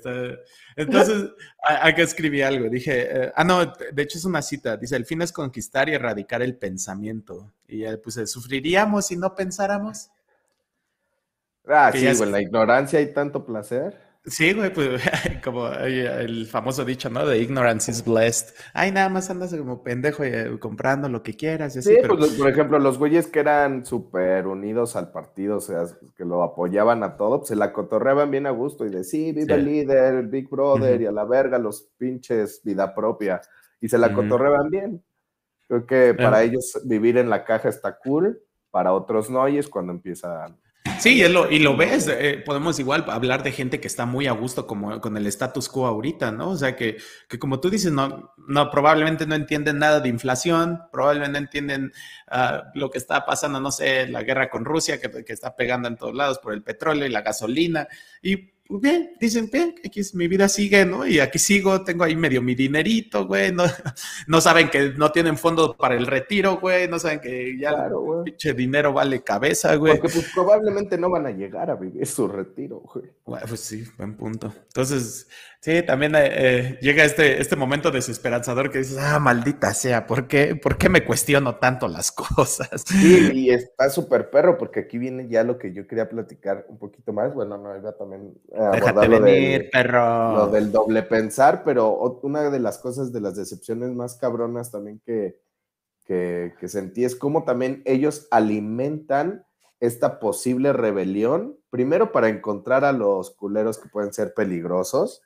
Entonces, 0.77 1.31
acá 1.61 2.03
escribí 2.03 2.41
algo. 2.41 2.69
Dije, 2.69 3.25
eh, 3.25 3.33
ah, 3.35 3.43
no, 3.43 3.67
de 3.67 4.03
hecho 4.03 4.19
es 4.19 4.25
una 4.25 4.41
cita. 4.41 4.77
Dice, 4.77 4.95
el 4.95 5.05
fin 5.05 5.21
es 5.21 5.33
conquistar 5.33 5.89
y 5.89 5.95
erradicar 5.95 6.43
el 6.43 6.57
pensamiento. 6.57 7.53
Y 7.67 7.81
ya 7.81 7.97
puse, 7.97 8.29
¿sufriríamos 8.29 9.07
si 9.07 9.17
no 9.17 9.35
pensáramos? 9.35 10.09
Ah, 11.67 11.91
sí, 11.93 12.07
güey, 12.15 12.31
la 12.31 12.41
ignorancia 12.41 13.01
hay 13.01 13.13
tanto 13.13 13.45
placer. 13.45 14.12
Sí, 14.25 14.53
güey, 14.53 14.73
pues 14.73 15.03
como 15.45 15.69
el 15.69 16.47
famoso 16.47 16.85
dicho, 16.85 17.11
¿no? 17.11 17.27
De 17.27 17.39
ignorance 17.39 17.91
is 17.91 18.05
blessed. 18.05 18.55
Ay, 18.73 18.93
nada 18.93 19.09
más 19.09 19.29
andas 19.31 19.53
como 19.53 19.83
pendejo 19.83 20.23
eh, 20.23 20.59
comprando 20.61 21.09
lo 21.09 21.25
que 21.25 21.35
quieras 21.35 21.75
y 21.75 21.81
así. 21.81 21.95
Sí, 21.95 22.01
pues 22.07 22.35
por 22.35 22.49
ejemplo, 22.49 22.79
los 22.79 22.99
güeyes 22.99 23.27
que 23.27 23.41
eran 23.41 23.85
súper 23.85 24.47
unidos 24.47 24.95
al 24.95 25.11
partido, 25.11 25.57
o 25.57 25.61
sea, 25.61 25.87
que 26.17 26.25
lo 26.25 26.45
apoyaban 26.45 27.03
a 27.03 27.17
todo, 27.17 27.39
pues 27.39 27.49
se 27.49 27.57
la 27.57 27.73
cotorreaban 27.73 28.31
bien 28.31 28.47
a 28.47 28.51
gusto 28.51 28.87
y 28.87 28.91
de 28.91 29.03
sí, 29.03 29.33
viva 29.33 29.57
el 29.57 29.65
líder, 29.65 30.15
el 30.15 30.29
Big 30.29 30.49
Brother 30.49 31.03
y 31.03 31.07
a 31.07 31.13
la 31.13 31.25
verga 31.25 31.59
los 31.59 31.83
pinches 31.99 32.61
vida 32.63 32.95
propia. 32.95 33.41
Y 33.81 33.89
se 33.89 33.99
la 33.99 34.15
cotorreaban 34.15 34.71
bien. 34.71 35.03
Creo 35.67 35.85
que 35.85 36.15
para 36.15 36.45
ellos 36.45 36.81
vivir 36.85 37.19
en 37.19 37.29
la 37.29 37.45
caja 37.45 37.69
está 37.69 37.99
cool, 37.99 38.41
para 38.71 38.93
otros 38.93 39.31
no, 39.31 39.49
y 39.49 39.59
es 39.59 39.69
cuando 39.69 39.93
empiezan 39.93 40.57
Sí, 41.03 41.21
y 41.21 41.29
lo, 41.29 41.51
y 41.51 41.59
lo 41.59 41.77
ves, 41.77 42.07
eh, 42.07 42.41
podemos 42.47 42.79
igual 42.79 43.05
hablar 43.09 43.43
de 43.43 43.51
gente 43.51 43.81
que 43.81 43.89
está 43.89 44.07
muy 44.07 44.29
a 44.29 44.33
gusto 44.33 44.69
como 44.69 45.01
con 45.01 45.17
el 45.17 45.27
status 45.27 45.69
quo 45.69 45.89
ahorita, 45.89 46.31
¿no? 46.31 46.51
O 46.51 46.57
sea, 46.57 46.77
que, 46.77 46.97
que 47.29 47.41
como 47.41 47.59
tú 47.59 47.71
dices, 47.71 47.91
no, 47.91 48.33
no, 48.47 48.71
probablemente 48.71 49.27
no 49.27 49.35
entienden 49.35 49.81
nada 49.81 49.99
de 49.99 50.09
inflación, 50.09 50.81
probablemente 50.93 51.33
no 51.33 51.39
entienden 51.39 51.93
ah, 52.29 52.71
lo 52.75 52.89
que 52.89 52.99
está 52.99 53.27
pasando, 53.27 53.59
no 53.59 53.73
sé, 53.73 54.07
la 54.07 54.23
guerra 54.23 54.49
con 54.49 54.65
Rusia, 54.65 55.01
que, 55.01 55.25
que, 55.25 55.33
está 55.33 55.57
pegando 55.57 55.89
en 55.89 55.97
todos 55.97 56.15
lados 56.15 56.39
por 56.39 56.55
el 56.55 56.63
petróleo 56.63 57.05
y 57.05 57.11
la 57.11 57.23
gasolina, 57.23 57.89
y 58.23 58.53
bien, 58.69 59.13
dicen, 59.21 59.49
bien, 59.53 59.75
aquí 59.85 60.01
mi 60.15 60.29
vida 60.29 60.49
sigue, 60.49 60.85
¿no? 60.85 61.07
Y 61.07 61.21
aquí 61.21 61.39
sigo, 61.39 61.85
tengo 61.85 62.05
ahí 62.05 62.17
medio 62.17 62.43
mi 62.43 62.55
dinerito, 62.55 63.27
güey, 63.27 63.53
no, 63.53 63.65
no 64.27 64.41
saben 64.41 64.71
que 64.71 64.93
no 64.97 65.11
tienen 65.11 65.37
fondo 65.37 65.77
para 65.77 65.95
el 65.95 66.07
retiro, 66.07 66.59
güey, 66.59 66.89
no 66.89 66.99
saben 66.99 67.21
que 67.21 67.59
ya 67.59 67.71
claro, 67.71 68.23
pinche 68.25 68.55
dinero 68.55 68.93
vale 68.93 69.23
cabeza, 69.23 69.75
güey. 69.77 69.99
Porque 69.99 70.15
pues 70.15 70.31
probablemente 70.33 70.97
no 70.97 71.11
van 71.11 71.27
a 71.27 71.31
llegar 71.31 71.71
a 71.71 71.75
vivir 71.75 72.07
su 72.07 72.29
retiro, 72.29 72.81
güey. 72.81 73.11
pues 73.25 73.61
sí, 73.61 73.85
buen 73.99 74.17
punto. 74.17 74.53
Entonces, 74.69 75.29
Sí, 75.63 75.81
también 75.85 76.17
eh, 76.17 76.23
eh, 76.25 76.79
llega 76.83 77.05
este, 77.05 77.41
este 77.41 77.55
momento 77.55 77.93
desesperanzador 77.93 78.73
que 78.73 78.79
dices, 78.79 78.99
ah, 78.99 79.21
maldita 79.21 79.73
sea, 79.75 80.09
¿por 80.09 80.27
qué, 80.27 80.57
¿por 80.57 80.77
qué 80.77 80.89
me 80.89 81.05
cuestiono 81.05 81.55
tanto 81.61 81.87
las 81.87 82.11
cosas? 82.37 82.83
Sí, 82.85 83.31
y 83.33 83.51
está 83.51 83.89
súper 83.89 84.29
perro, 84.29 84.59
porque 84.59 84.81
aquí 84.81 84.99
viene 84.99 85.29
ya 85.29 85.45
lo 85.45 85.59
que 85.59 85.73
yo 85.73 85.87
quería 85.87 86.09
platicar 86.09 86.67
un 86.69 86.81
poquito 86.81 87.13
más. 87.13 87.33
Bueno, 87.33 87.59
no, 87.59 87.77
iba 87.77 87.97
también 87.97 88.35
a 88.53 88.71
Déjate 88.71 89.07
venir, 89.07 89.71
perro. 89.71 90.35
Lo 90.35 90.47
del 90.49 90.73
doble 90.73 91.05
pensar, 91.05 91.63
pero 91.63 91.93
una 92.23 92.51
de 92.51 92.59
las 92.59 92.79
cosas 92.79 93.13
de 93.13 93.21
las 93.21 93.37
decepciones 93.37 93.93
más 93.93 94.17
cabronas 94.17 94.73
también 94.73 95.01
que, 95.07 95.39
que, 96.05 96.55
que 96.59 96.67
sentí 96.67 97.05
es 97.05 97.15
cómo 97.15 97.45
también 97.45 97.83
ellos 97.85 98.27
alimentan 98.33 99.47
esta 99.79 100.19
posible 100.19 100.73
rebelión, 100.73 101.57
primero 101.71 102.11
para 102.11 102.29
encontrar 102.29 102.85
a 102.85 102.91
los 102.91 103.31
culeros 103.31 103.79
que 103.79 103.89
pueden 103.89 104.13
ser 104.13 104.35
peligrosos 104.35 105.23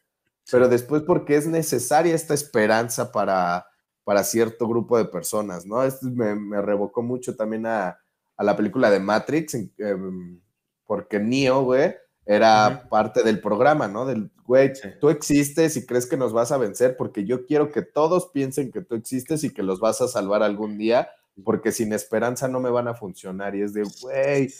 pero 0.50 0.68
después 0.68 1.02
porque 1.02 1.36
es 1.36 1.46
necesaria 1.46 2.14
esta 2.14 2.34
esperanza 2.34 3.10
para, 3.10 3.66
para 4.04 4.22
cierto 4.22 4.68
grupo 4.68 4.96
de 4.96 5.06
personas, 5.06 5.66
¿no? 5.66 5.82
Esto 5.82 6.06
me, 6.10 6.62
revocó 6.62 7.02
mucho 7.02 7.34
también 7.34 7.66
a, 7.66 7.98
la 8.38 8.56
película 8.56 8.90
de 8.90 9.00
Matrix, 9.00 9.54
em, 9.54 10.40
porque 10.86 11.18
Neo, 11.18 11.62
güey, 11.64 11.94
era 12.24 12.86
parte 12.90 13.22
del 13.22 13.40
programa, 13.40 13.88
¿no? 13.88 14.04
Del, 14.04 14.30
güey, 14.44 14.72
tú 15.00 15.08
existes 15.08 15.76
y 15.76 15.86
crees 15.86 16.06
que 16.06 16.16
nos 16.16 16.32
vas 16.32 16.52
a 16.52 16.58
vencer 16.58 16.96
porque 16.96 17.24
yo 17.24 17.46
quiero 17.46 17.70
que 17.70 17.82
todos 17.82 18.30
piensen 18.32 18.70
que 18.70 18.82
tú 18.82 18.94
existes 18.94 19.42
y 19.42 19.52
que 19.52 19.62
los 19.62 19.80
vas 19.80 20.00
a 20.00 20.08
salvar 20.08 20.42
algún 20.42 20.76
día, 20.76 21.08
porque 21.44 21.72
sin 21.72 21.92
esperanza 21.92 22.46
no 22.46 22.60
me 22.60 22.70
van 22.70 22.88
a 22.88 22.94
funcionar. 22.94 23.56
Y 23.56 23.62
es 23.62 23.72
de, 23.72 23.84
güey, 24.00 24.52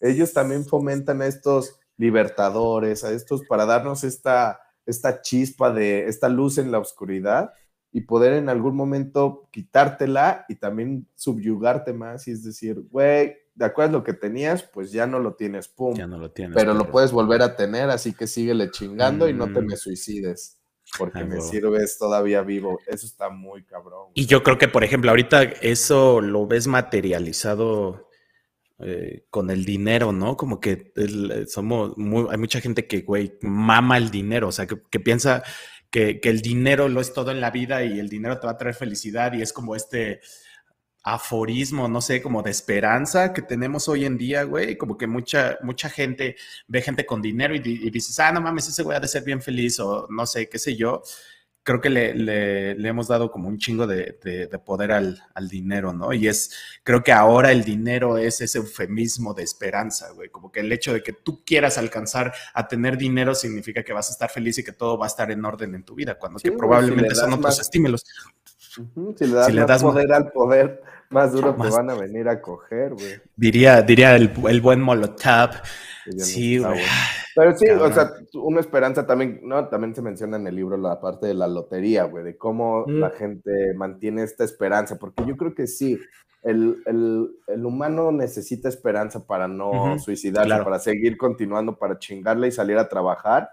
ellos 0.00 0.32
también 0.32 0.64
fomentan 0.64 1.22
a 1.22 1.26
estos 1.26 1.78
libertadores, 1.96 3.04
a 3.04 3.12
estos 3.12 3.42
para 3.46 3.66
darnos 3.66 4.04
esta 4.04 4.60
esta 4.86 5.22
chispa 5.22 5.72
de 5.72 6.06
esta 6.08 6.28
luz 6.28 6.58
en 6.58 6.72
la 6.72 6.78
oscuridad 6.78 7.52
y 7.92 8.02
poder 8.02 8.32
en 8.32 8.48
algún 8.48 8.74
momento 8.74 9.48
quitártela 9.50 10.46
y 10.48 10.56
también 10.56 11.06
subyugarte 11.14 11.92
más 11.92 12.26
y 12.26 12.32
es 12.32 12.42
decir, 12.42 12.80
güey, 12.90 13.36
de 13.54 13.64
acuerdo 13.66 13.96
a 13.96 13.98
lo 14.00 14.04
que 14.04 14.14
tenías, 14.14 14.62
pues 14.62 14.92
ya 14.92 15.06
no 15.06 15.18
lo 15.18 15.34
tienes, 15.34 15.68
pum. 15.68 15.94
Ya 15.94 16.06
no 16.06 16.18
lo 16.18 16.30
tienes. 16.30 16.56
Pero, 16.56 16.72
lo 16.74 16.90
puedes 16.90 17.12
volver 17.12 17.42
a 17.42 17.54
tener, 17.54 17.90
así 17.90 18.14
que 18.14 18.26
síguele 18.26 18.70
chingando 18.70 19.28
y 19.28 19.34
no 19.34 19.52
te 19.52 19.60
mm. 19.60 19.66
me 19.66 19.76
suicides. 19.76 20.58
Porque 20.98 21.24
me 21.24 21.40
sirves 21.40 21.96
todavía 21.96 22.42
vivo. 22.42 22.78
Eso 22.86 23.06
está 23.06 23.30
muy 23.30 23.64
cabrón. 23.64 24.08
Y 24.12 24.26
yo 24.26 24.42
creo 24.42 24.58
que, 24.58 24.68
por 24.68 24.84
ejemplo, 24.84 25.10
ahorita 25.10 25.42
eso 25.42 26.20
lo 26.20 26.46
ves 26.46 26.66
materializado 26.66 28.10
eh, 28.84 29.26
con 29.30 29.50
el 29.50 29.64
dinero, 29.64 30.12
¿no? 30.12 30.36
Como 30.36 30.60
que 30.60 30.92
somos, 31.48 31.94
hay 32.30 32.38
mucha 32.38 32.60
gente 32.60 32.86
que, 32.86 33.00
güey, 33.02 33.38
mama 33.42 33.96
el 33.96 34.10
dinero, 34.10 34.48
o 34.48 34.52
sea, 34.52 34.66
que, 34.66 35.00
piensa 35.00 35.42
que, 35.90 36.20
el 36.22 36.40
dinero 36.42 36.88
lo 36.88 37.00
es 37.00 37.12
todo 37.12 37.30
en 37.30 37.40
la 37.40 37.50
vida 37.50 37.84
y 37.84 37.98
el 37.98 38.08
dinero 38.08 38.38
te 38.38 38.46
va 38.46 38.52
a 38.52 38.56
traer 38.56 38.74
felicidad 38.74 39.32
y 39.34 39.42
es 39.42 39.52
como 39.52 39.76
este 39.76 40.20
aforismo, 41.04 41.88
no 41.88 42.00
sé, 42.00 42.22
como 42.22 42.42
de 42.42 42.50
esperanza 42.50 43.32
que 43.32 43.42
tenemos 43.42 43.88
hoy 43.88 44.04
en 44.04 44.18
día, 44.18 44.44
güey, 44.44 44.76
como 44.76 44.96
que 44.96 45.06
mucha, 45.06 45.58
mucha 45.62 45.88
gente 45.88 46.36
ve 46.68 46.82
gente 46.82 47.04
con 47.06 47.20
dinero 47.20 47.54
y, 47.54 47.58
y 47.64 47.90
dices, 47.90 48.18
ah, 48.20 48.32
no 48.32 48.40
mames, 48.40 48.68
ese 48.68 48.82
güey 48.82 48.96
ha 48.96 49.00
de 49.00 49.08
ser 49.08 49.24
bien 49.24 49.42
feliz 49.42 49.80
o 49.80 50.06
no 50.10 50.26
sé, 50.26 50.48
qué 50.48 50.58
sé 50.58 50.76
yo 50.76 51.02
creo 51.62 51.80
que 51.80 51.90
le, 51.90 52.14
le, 52.14 52.88
hemos 52.88 53.08
dado 53.08 53.30
como 53.30 53.48
un 53.48 53.58
chingo 53.58 53.86
de, 53.86 54.18
de, 54.22 54.58
poder 54.58 54.92
al, 54.92 55.22
al, 55.34 55.48
dinero, 55.48 55.92
¿no? 55.92 56.12
Y 56.12 56.28
es, 56.28 56.52
creo 56.82 57.02
que 57.02 57.12
ahora 57.12 57.52
el 57.52 57.62
dinero 57.62 58.18
es 58.18 58.40
ese 58.40 58.58
eufemismo 58.58 59.32
de 59.34 59.44
esperanza, 59.44 60.10
güey, 60.10 60.28
como 60.28 60.50
que 60.50 60.60
el 60.60 60.72
hecho 60.72 60.92
de 60.92 61.02
que 61.02 61.12
tú 61.12 61.44
quieras 61.44 61.78
alcanzar 61.78 62.32
a 62.54 62.66
tener 62.66 62.96
dinero 62.96 63.34
significa 63.34 63.82
que 63.82 63.92
vas 63.92 64.08
a 64.08 64.12
estar 64.12 64.30
feliz 64.30 64.58
y 64.58 64.64
que 64.64 64.72
todo 64.72 64.98
va 64.98 65.06
a 65.06 65.08
estar 65.08 65.30
en 65.30 65.44
orden 65.44 65.74
en 65.74 65.84
tu 65.84 65.94
vida, 65.94 66.18
cuando 66.18 66.38
que 66.40 66.52
probablemente 66.52 67.14
son 67.14 67.32
otros 67.32 67.60
estímulos. 67.60 68.04
si 69.16 69.26
le 69.26 69.64
das, 69.64 69.82
más 69.82 69.82
poder 69.82 70.12
al 70.12 70.32
poder, 70.32 70.82
más 71.10 71.32
duro 71.32 71.54
te 71.54 71.68
van 71.68 71.90
a 71.90 71.94
venir 71.94 72.28
a 72.28 72.40
coger, 72.40 72.94
güey. 72.94 73.20
Diría, 73.36 73.82
diría 73.82 74.16
el, 74.16 74.32
el 74.48 74.60
buen 74.60 74.80
Molotov. 74.80 75.50
Sí, 76.18 76.58
güey. 76.58 76.80
Pero 77.34 77.56
sí, 77.56 77.68
o 77.68 77.92
sea, 77.92 78.12
una 78.34 78.60
esperanza 78.60 79.06
también, 79.06 79.40
¿no? 79.42 79.68
También 79.68 79.94
se 79.94 80.02
menciona 80.02 80.36
en 80.36 80.46
el 80.46 80.56
libro 80.56 80.76
la 80.76 81.00
parte 81.00 81.26
de 81.26 81.34
la 81.34 81.46
lotería, 81.46 82.04
güey, 82.04 82.24
de 82.24 82.36
cómo 82.36 82.84
la 82.86 83.08
mm. 83.08 83.12
gente 83.12 83.74
mantiene 83.74 84.22
esta 84.22 84.44
esperanza, 84.44 84.98
porque 84.98 85.24
yo 85.26 85.36
creo 85.36 85.54
que 85.54 85.66
sí, 85.66 85.98
el, 86.42 87.64
humano 87.64 88.10
necesita 88.10 88.68
esperanza 88.68 89.26
para 89.26 89.46
no 89.48 89.98
suicidarse, 89.98 90.62
para 90.64 90.78
seguir 90.78 91.16
continuando, 91.16 91.78
para 91.78 91.98
chingarle 91.98 92.48
y 92.48 92.52
salir 92.52 92.78
a 92.78 92.88
trabajar, 92.88 93.48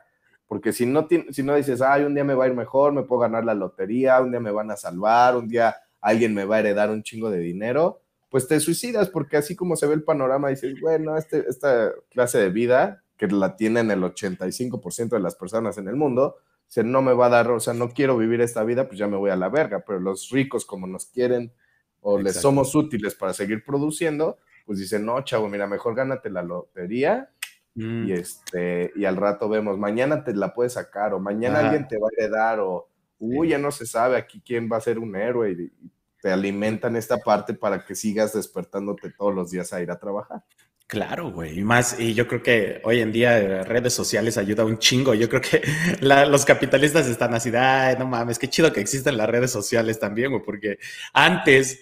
porque 0.48 0.74
si 0.74 0.86
no, 0.86 1.08
si 1.30 1.44
no 1.44 1.56
dices, 1.56 1.82
ay, 1.82 2.04
un 2.04 2.16
día 2.16 2.24
me 2.24 2.34
va 2.34 2.46
a 2.46 2.48
ir 2.48 2.56
mejor, 2.56 2.92
me 2.92 3.04
puedo 3.04 3.22
ganar 3.22 3.46
la 3.46 3.54
lotería, 3.54 4.20
un 4.20 4.32
día 4.32 4.40
me 4.40 4.52
van 4.52 4.72
a 4.72 4.78
salvar, 4.78 5.36
un 5.36 5.48
día 5.48 5.76
alguien 6.02 6.34
me 6.34 6.46
va 6.46 6.56
a 6.56 6.60
heredar 6.60 6.90
un 6.90 7.04
chingo 7.04 7.30
de 7.30 7.40
dinero, 7.40 8.02
pues 8.30 8.48
te 8.48 8.60
suicidas, 8.60 9.10
porque 9.10 9.38
así 9.38 9.56
como 9.56 9.76
se 9.76 9.88
ve 9.88 9.96
el 9.96 10.04
panorama, 10.04 10.50
dices, 10.50 10.80
bueno, 10.80 11.18
este, 11.18 11.46
esta 11.50 11.92
clase 12.10 12.38
de 12.38 12.50
vida 12.50 13.04
que 13.18 13.28
la 13.28 13.56
tienen 13.58 13.92
el 13.92 14.02
85% 14.02 15.10
de 15.10 15.20
las 15.20 15.36
personas 15.36 15.78
en 15.78 15.88
el 15.88 15.96
mundo, 15.96 16.38
se 16.68 16.84
no 16.84 17.02
me 17.02 17.14
va 17.14 17.26
a 17.26 17.30
dar, 17.30 17.50
o 17.52 17.60
sea, 17.60 17.74
no 17.74 17.90
quiero 17.90 18.16
vivir 18.16 18.42
esta 18.42 18.64
vida, 18.64 18.88
pues 18.88 19.00
ya 19.00 19.08
me 19.08 19.18
voy 19.18 19.32
a 19.32 19.36
la 19.36 19.50
verga, 19.50 19.84
pero 19.86 20.00
los 20.00 20.30
ricos 20.30 20.66
como 20.66 20.86
nos 20.86 21.08
quieren 21.08 21.52
o 22.02 22.20
les 22.20 22.40
somos 22.40 22.76
útiles 22.76 23.16
para 23.16 23.34
seguir 23.34 23.64
produciendo, 23.66 24.38
pues 24.66 24.80
dicen, 24.80 25.04
no, 25.04 25.20
chavo, 25.24 25.50
mira, 25.50 25.68
mejor 25.68 25.96
gánate 25.96 26.30
la 26.30 26.44
lotería 26.44 27.32
mm. 27.74 28.08
y, 28.08 28.12
este, 28.14 28.92
y 28.96 29.06
al 29.06 29.18
rato 29.18 29.50
vemos, 29.50 29.78
mañana 29.80 30.24
te 30.24 30.34
la 30.36 30.54
puedes 30.54 30.74
sacar 30.74 31.14
o 31.14 31.20
mañana 31.20 31.60
alguien 31.60 31.88
te 31.88 31.98
va 31.98 32.08
a 32.08 32.14
heredar 32.16 32.60
o, 32.60 32.88
uy, 33.18 33.50
ya 33.50 33.58
no 33.58 33.72
se 33.72 33.88
sabe 33.88 34.16
aquí 34.16 34.42
quién 34.46 34.70
va 34.72 34.78
a 34.78 34.82
ser 34.82 35.00
un 35.00 35.16
héroe 35.16 35.52
y 35.52 35.72
te 36.22 36.32
alimentan 36.32 36.96
esta 36.96 37.18
parte 37.18 37.54
para 37.54 37.86
que 37.86 37.96
sigas 37.96 38.34
despertándote 38.34 39.12
todos 39.12 39.34
los 39.34 39.52
días 39.52 39.72
a 39.74 39.82
ir 39.82 39.92
a 39.92 40.00
trabajar. 40.00 40.44
Claro, 40.88 41.32
güey. 41.32 41.60
Y 41.60 41.64
más, 41.64 42.00
y 42.00 42.16
yo 42.16 42.28
creo 42.28 42.42
que 42.42 42.82
hoy 42.84 43.02
en 43.02 43.12
día 43.12 43.38
eh, 43.38 43.64
redes 43.64 43.94
sociales 43.94 44.40
ayuda 44.40 44.66
un 44.66 44.80
chingo. 44.80 45.14
Yo 45.14 45.30
creo 45.30 45.42
que 45.42 45.62
los 46.02 46.46
capitalistas 46.46 47.08
están 47.08 47.34
así, 47.36 47.52
ay, 47.56 47.96
no 48.00 48.08
mames, 48.08 48.40
qué 48.40 48.50
chido 48.50 48.74
que 48.74 48.82
existen 48.82 49.16
las 49.16 49.30
redes 49.30 49.52
sociales 49.52 50.00
también, 50.00 50.32
güey, 50.32 50.44
porque 50.44 50.80
antes 51.14 51.80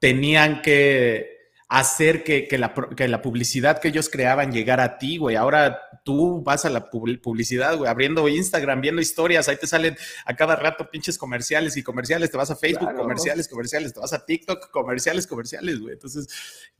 tenían 0.00 0.60
que 0.60 1.39
hacer 1.70 2.24
que, 2.24 2.48
la, 2.58 2.74
que, 2.96 3.06
la, 3.06 3.22
publicidad 3.22 3.78
que 3.78 3.88
ellos 3.88 4.08
creaban 4.08 4.50
llegara 4.50 4.82
a 4.82 4.98
ti, 4.98 5.18
güey. 5.18 5.36
Ahora 5.36 5.78
tú 6.04 6.42
vas 6.42 6.64
a 6.64 6.68
la 6.68 6.90
publicidad, 6.90 7.78
güey, 7.78 7.88
abriendo 7.88 8.26
Instagram, 8.26 8.80
viendo 8.80 9.00
historias, 9.00 9.48
ahí 9.48 9.56
te 9.56 9.68
salen 9.68 9.96
a 10.26 10.34
cada 10.34 10.56
rato 10.56 10.90
pinches 10.90 11.16
comerciales 11.16 11.76
y 11.76 11.84
comerciales, 11.84 12.28
te 12.28 12.36
vas 12.36 12.50
a 12.50 12.56
Facebook, 12.56 12.92
comerciales, 12.96 13.46
comerciales, 13.46 13.94
te 13.94 14.00
vas 14.00 14.12
a 14.12 14.26
TikTok, 14.26 14.68
comerciales, 14.72 15.28
comerciales, 15.28 15.78
güey. 15.78 15.92
Entonces 15.92 16.26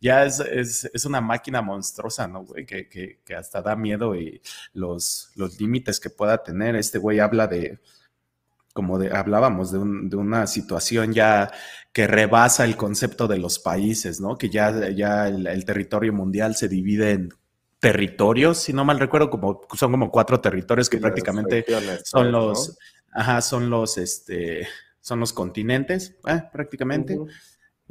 ya 0.01 0.24
es, 0.24 0.41
es, 0.41 0.91
es, 0.93 1.05
una 1.05 1.20
máquina 1.20 1.62
monstruosa, 1.62 2.26
¿no, 2.26 2.43
güey? 2.43 2.66
Que, 2.66 2.88
que, 2.88 3.20
que 3.24 3.36
hasta 3.36 3.62
da 3.62 3.76
miedo 3.76 4.16
y 4.16 4.43
los, 4.72 5.30
los 5.36 5.61
límites 5.61 6.01
que 6.01 6.11
pueda 6.11 6.43
tener. 6.43 6.74
Este 6.74 6.99
güey 6.99 7.20
habla 7.20 7.47
de 7.47 7.78
como 8.73 8.99
de, 8.99 9.14
hablábamos, 9.14 9.73
de, 9.73 9.79
una 9.79 10.47
situación 10.47 11.12
ya 11.12 11.51
que 11.93 12.07
rebasa 12.07 12.64
el 12.64 12.77
concepto 12.77 13.27
de 13.27 13.39
los 13.39 13.59
países, 13.59 14.21
¿no? 14.21 14.39
Que 14.39 14.49
ya, 14.49 14.91
ya 14.91 15.29
el, 15.29 15.64
territorio 15.64 16.12
mundial 16.12 16.55
se 16.55 16.68
divide 16.68 17.12
en 17.12 17.29
territorios, 17.81 18.59
si 18.59 18.73
no 18.73 18.85
mal 18.85 19.01
recuerdo, 19.01 19.31
como 19.31 19.62
son 19.75 19.91
como 19.91 20.11
cuatro 20.11 20.41
territorios 20.41 20.89
que 20.89 20.99
prácticamente 20.99 21.64
son 22.05 22.31
los, 22.31 22.79
ajá, 23.12 23.41
son 23.41 23.71
los, 23.71 23.99
este, 23.99 24.68
son 25.01 25.21
los 25.21 25.33
continentes, 25.33 26.16
eh, 26.27 26.43
prácticamente 26.53 27.18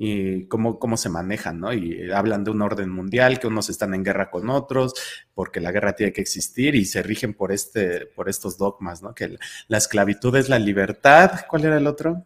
y 0.02 0.46
cómo, 0.46 0.80
cómo 0.80 0.96
se 0.96 1.10
manejan, 1.10 1.60
¿no? 1.60 1.74
Y 1.74 2.10
hablan 2.10 2.46
de 2.46 2.52
un 2.52 2.62
orden 2.62 2.90
mundial, 2.90 3.38
que 3.38 3.48
unos 3.48 3.70
están 3.70 3.94
en 3.94 4.06
guerra 4.06 4.32
con 4.32 4.50
otros, 4.50 4.94
porque 5.34 5.60
la 5.60 5.74
guerra 5.74 5.92
tiene 5.92 6.14
que 6.14 6.22
existir 6.22 6.74
y 6.76 6.86
se 6.86 7.04
rigen 7.04 7.34
por, 7.34 7.52
este, 7.52 8.06
por 8.06 8.30
estos 8.30 8.58
dogmas, 8.58 9.04
¿no? 9.04 9.14
Que 9.14 9.38
la 9.68 9.78
esclavitud 9.78 10.34
es 10.38 10.48
la 10.48 10.58
libertad. 10.58 11.42
¿Cuál 11.50 11.66
era 11.66 11.78
el 11.78 11.86
otro? 11.86 12.24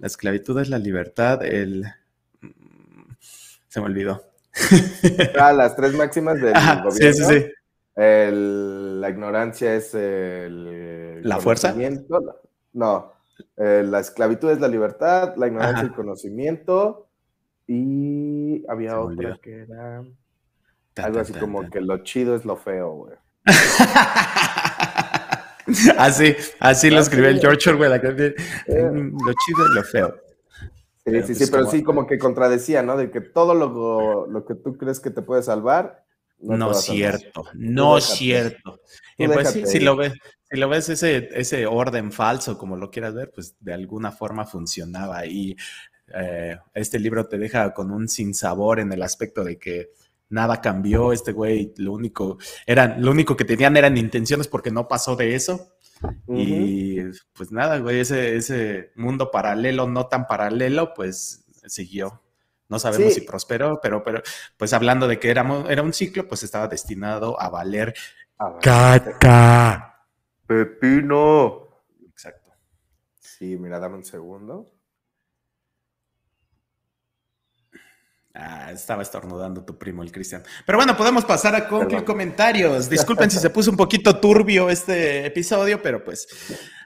La 0.00 0.08
esclavitud 0.08 0.60
es 0.60 0.70
la 0.70 0.78
libertad, 0.80 1.44
el... 1.44 1.86
Se 3.68 3.78
me 3.78 3.86
olvidó. 3.86 4.24
Ah, 5.38 5.52
las 5.52 5.76
tres 5.76 5.94
máximas 5.94 6.40
del 6.40 6.52
gobierno. 6.52 6.90
Sí, 6.90 7.12
sí, 7.14 7.24
sí. 7.24 7.46
la 7.94 9.08
ignorancia 9.08 9.76
es 9.76 9.94
el... 9.94 11.22
¿La 11.22 11.38
fuerza? 11.38 11.76
No, 12.72 13.11
eh, 13.56 13.82
la 13.84 14.00
esclavitud 14.00 14.50
es 14.50 14.60
la 14.60 14.68
libertad, 14.68 15.34
la 15.36 15.46
ignorancia 15.46 15.82
el 15.82 15.92
conocimiento 15.92 17.08
y 17.66 18.64
había 18.68 19.00
otra 19.00 19.38
que 19.40 19.62
era 19.62 20.04
algo 20.96 21.20
así 21.20 21.32
como 21.32 21.70
que 21.70 21.80
lo 21.80 21.98
chido 21.98 22.36
es 22.36 22.44
lo 22.44 22.56
feo, 22.56 22.92
güey. 22.92 23.14
así, 25.98 26.36
así 26.60 26.90
lo 26.90 27.00
escribió 27.00 27.28
el 27.28 27.40
George 27.40 27.70
Orwell, 27.70 27.94
eh. 27.94 28.34
lo 28.66 29.32
chido 29.46 29.64
es 29.64 29.70
lo 29.74 29.82
feo. 29.84 30.14
Sí, 31.04 31.22
sí, 31.22 31.34
sí, 31.34 31.50
pero 31.50 31.66
sí 31.66 31.82
como 31.82 32.06
que 32.06 32.18
contradecía, 32.18 32.82
¿no? 32.82 32.96
De 32.96 33.10
que 33.10 33.20
todo 33.20 33.54
lo, 33.54 34.26
lo 34.28 34.44
que 34.44 34.54
tú 34.54 34.76
crees 34.76 35.00
que 35.00 35.10
te 35.10 35.22
puede 35.22 35.42
salvar. 35.42 36.04
No, 36.38 36.72
es 36.72 36.82
cierto, 36.82 37.44
no 37.54 37.98
es 37.98 38.04
cierto. 38.04 38.80
Y 39.16 39.28
pues 39.28 39.50
sí, 39.50 39.66
si 39.66 39.80
lo 39.80 39.96
ves, 39.96 40.12
si 40.52 40.58
lo 40.58 40.68
ves 40.68 40.88
ese, 40.90 41.30
ese 41.32 41.66
orden 41.66 42.12
falso, 42.12 42.58
como 42.58 42.76
lo 42.76 42.90
quieras 42.90 43.14
ver, 43.14 43.30
pues 43.34 43.56
de 43.60 43.72
alguna 43.72 44.12
forma 44.12 44.44
funcionaba. 44.44 45.24
Y 45.24 45.56
eh, 46.14 46.58
este 46.74 46.98
libro 46.98 47.26
te 47.26 47.38
deja 47.38 47.72
con 47.72 47.90
un 47.90 48.06
sinsabor 48.06 48.78
en 48.78 48.92
el 48.92 49.02
aspecto 49.02 49.44
de 49.44 49.58
que 49.58 49.92
nada 50.28 50.60
cambió. 50.60 51.12
Este 51.12 51.32
güey, 51.32 51.72
lo 51.78 51.92
único, 51.92 52.36
eran, 52.66 53.02
lo 53.02 53.12
único 53.12 53.34
que 53.34 53.46
tenían 53.46 53.78
eran 53.78 53.96
intenciones 53.96 54.46
porque 54.46 54.70
no 54.70 54.88
pasó 54.88 55.16
de 55.16 55.34
eso. 55.34 55.72
Y 56.28 56.98
pues 57.32 57.50
nada, 57.50 57.78
güey, 57.78 58.00
ese, 58.00 58.36
ese 58.36 58.90
mundo 58.94 59.30
paralelo, 59.30 59.88
no 59.88 60.08
tan 60.08 60.26
paralelo, 60.26 60.92
pues 60.92 61.46
siguió. 61.66 62.20
No 62.68 62.78
sabemos 62.78 63.14
si 63.14 63.20
prosperó, 63.22 63.80
pero, 63.82 64.02
pero 64.02 64.22
pues 64.58 64.72
hablando 64.74 65.08
de 65.08 65.18
que 65.18 65.30
era, 65.30 65.46
era 65.68 65.82
un 65.82 65.92
ciclo, 65.94 66.28
pues 66.28 66.42
estaba 66.42 66.68
destinado 66.68 67.40
a 67.40 67.48
valer 67.48 67.94
caca. 68.60 69.91
Pepino. 70.52 71.68
Exacto. 72.10 72.52
Sí, 73.20 73.56
mira, 73.56 73.78
dame 73.78 73.96
un 73.96 74.04
segundo. 74.04 74.70
Ah, 78.34 78.70
estaba 78.72 79.02
estornudando 79.02 79.64
tu 79.64 79.76
primo, 79.78 80.02
el 80.02 80.10
Cristian. 80.10 80.42
Pero 80.64 80.78
bueno, 80.78 80.96
podemos 80.96 81.24
pasar 81.24 81.54
a 81.54 81.68
concluir 81.68 82.04
comentarios. 82.04 82.88
Disculpen 82.88 83.30
si 83.30 83.38
se 83.38 83.50
puso 83.50 83.70
un 83.70 83.76
poquito 83.76 84.18
turbio 84.18 84.70
este 84.70 85.26
episodio, 85.26 85.82
pero 85.82 86.02
pues 86.02 86.26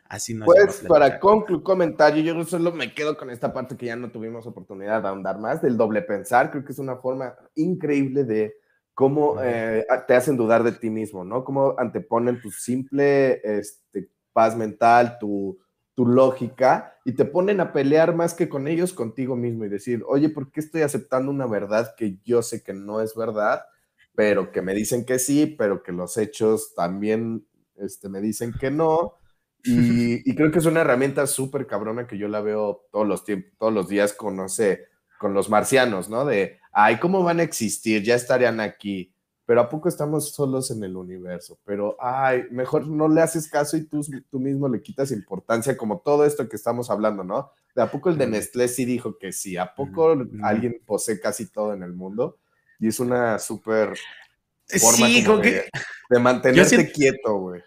así 0.09 0.35
no 0.35 0.45
Pues 0.45 0.85
para 0.89 1.21
concluir 1.21 1.63
comentario, 1.63 2.23
yo 2.23 2.45
solo 2.45 2.73
me 2.73 2.95
quedo 2.95 3.17
con 3.17 3.31
esta 3.31 3.53
parte 3.53 3.77
que 3.77 3.87
ya 3.87 3.97
no 3.97 4.11
tuvimos 4.11 4.47
oportunidad 4.47 5.03
de 5.03 5.09
ahondar 5.09 5.39
más, 5.39 5.63
del 5.63 5.77
doble 5.77 6.03
pensar. 6.03 6.51
Creo 6.51 6.65
que 6.65 6.73
es 6.73 6.79
una 6.81 6.97
forma 6.97 7.37
increíble 7.55 8.25
de 8.25 8.57
cómo 8.97 9.37
eh, 9.43 9.85
te 10.09 10.15
hacen 10.15 10.39
dudar 10.39 10.65
de 10.65 10.73
ti 10.73 10.89
mismo, 10.89 11.23
¿no? 11.23 11.45
Cómo 11.45 11.75
anteponen 11.77 12.41
tu 12.41 12.51
simple 12.51 13.43
este, 13.45 14.09
paz 14.33 14.57
mental, 14.57 15.19
tu, 15.21 15.59
tu 15.95 16.07
lógica, 16.07 16.97
y 17.05 17.13
te 17.13 17.27
ponen 17.27 17.61
a 17.61 17.75
pelear 17.75 18.17
más 18.17 18.33
que 18.33 18.49
con 18.49 18.67
ellos, 18.67 18.95
contigo 18.95 19.37
mismo, 19.37 19.67
y 19.67 19.69
decir, 19.69 20.03
oye, 20.09 20.31
¿por 20.31 20.51
qué 20.51 20.61
estoy 20.61 20.81
aceptando 20.81 21.31
una 21.31 21.47
verdad 21.47 21.95
que 21.95 22.17
yo 22.25 22.41
sé 22.41 22.65
que 22.65 22.73
no 22.73 23.03
es 23.03 23.15
verdad, 23.15 23.67
pero 24.15 24.51
que 24.51 24.63
me 24.63 24.73
dicen 24.73 25.05
que 25.05 25.19
sí, 25.19 25.45
pero 25.45 25.83
que 25.83 25.93
los 25.93 26.17
hechos 26.17 26.75
también 26.75 27.47
este, 27.77 28.09
me 28.09 28.23
dicen 28.23 28.55
que 28.59 28.71
no? 28.71 29.13
Y, 29.63 30.31
y 30.31 30.35
creo 30.35 30.51
que 30.51 30.61
es 30.61 30.65
una 30.65 30.81
herramienta 30.81 31.27
súper 31.27 31.67
cabrona 31.67 32.07
que 32.07 32.17
yo 32.17 32.29
la 32.29 32.41
veo 32.41 32.87
todos 32.91 33.07
los 33.07 33.25
todos 33.59 33.75
los 33.75 33.89
días 33.89 34.15
con, 34.15 34.37
no 34.37 34.49
sé, 34.49 34.87
con 35.19 35.35
los 35.35 35.51
marcianos, 35.51 36.09
¿no? 36.09 36.25
De, 36.25 36.61
ay, 36.79 36.99
¿cómo 36.99 37.23
van 37.23 37.41
a 37.41 37.43
existir? 37.43 38.03
Ya 38.03 38.15
estarían 38.15 38.61
aquí. 38.61 39.11
Pero 39.47 39.61
¿a 39.63 39.69
poco 39.69 39.89
estamos 39.89 40.35
solos 40.35 40.71
en 40.71 40.85
el 40.85 40.95
universo? 40.95 41.59
Pero, 41.65 41.97
ay, 42.01 42.43
mejor 42.51 42.87
no 42.87 43.09
le 43.09 43.23
haces 43.23 43.49
caso 43.49 43.77
y 43.77 43.85
tú, 43.85 44.05
tú 44.29 44.39
mismo 44.39 44.69
le 44.69 44.83
quitas 44.83 45.11
importancia, 45.11 45.77
como 45.77 46.01
todo 46.01 46.27
esto 46.27 46.49
que 46.49 46.57
estamos 46.57 46.91
hablando, 46.91 47.25
¿no? 47.25 47.51
De 47.75 47.81
a 47.81 47.91
poco 47.91 48.11
el 48.11 48.19
de 48.19 48.27
Nestlé 48.27 48.69
sí 48.69 48.85
dijo 48.85 49.17
que 49.19 49.33
sí, 49.33 49.57
¿a 49.57 49.75
poco 49.75 50.17
alguien 50.43 50.83
posee 50.85 51.19
casi 51.19 51.47
todo 51.47 51.73
en 51.73 51.83
el 51.83 51.95
mundo? 51.95 52.39
Y 52.79 52.89
es 52.89 53.01
una 53.01 53.39
súper 53.39 53.97
forma 54.69 55.07
sí, 55.07 55.23
de, 55.23 55.71
de, 56.11 56.19
mantenerte 56.19 56.93
quieto, 56.93 57.39
güey. 57.39 57.63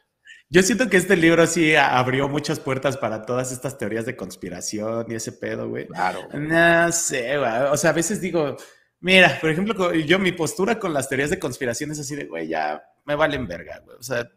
Yo 0.50 0.62
siento 0.62 0.90
que 0.90 0.98
este 0.98 1.16
libro 1.16 1.48
sí 1.48 1.76
abrió 1.76 2.28
muchas 2.28 2.60
puertas 2.60 2.98
para 2.98 3.26
todas 3.26 3.52
estas 3.52 3.78
teorías 3.78 4.06
de 4.06 4.16
conspiración 4.16 5.06
y 5.10 5.16
ese 5.16 5.32
pedo, 5.32 5.70
güey. 5.70 5.88
Claro. 5.88 6.28
No 6.34 6.92
sé, 6.92 7.38
güey. 7.38 7.52
O 7.72 7.78
sea, 7.78 7.92
a 7.92 7.94
veces 7.94 8.20
digo, 8.20 8.58
mira, 9.02 9.38
por 9.40 9.50
ejemplo, 9.50 9.94
yo 9.94 10.20
mi 10.20 10.32
postura 10.32 10.80
con 10.80 10.94
las 10.94 11.10
teorías 11.10 11.30
de 11.30 11.40
conspiración 11.40 11.92
es 11.92 12.00
así 12.00 12.16
de, 12.16 12.26
güey, 12.26 12.48
ya 12.48 12.84
me 13.06 13.16
valen 13.16 13.48
verga, 13.48 13.82
güey. 13.84 13.98
O 13.98 14.04
sea, 14.04 14.30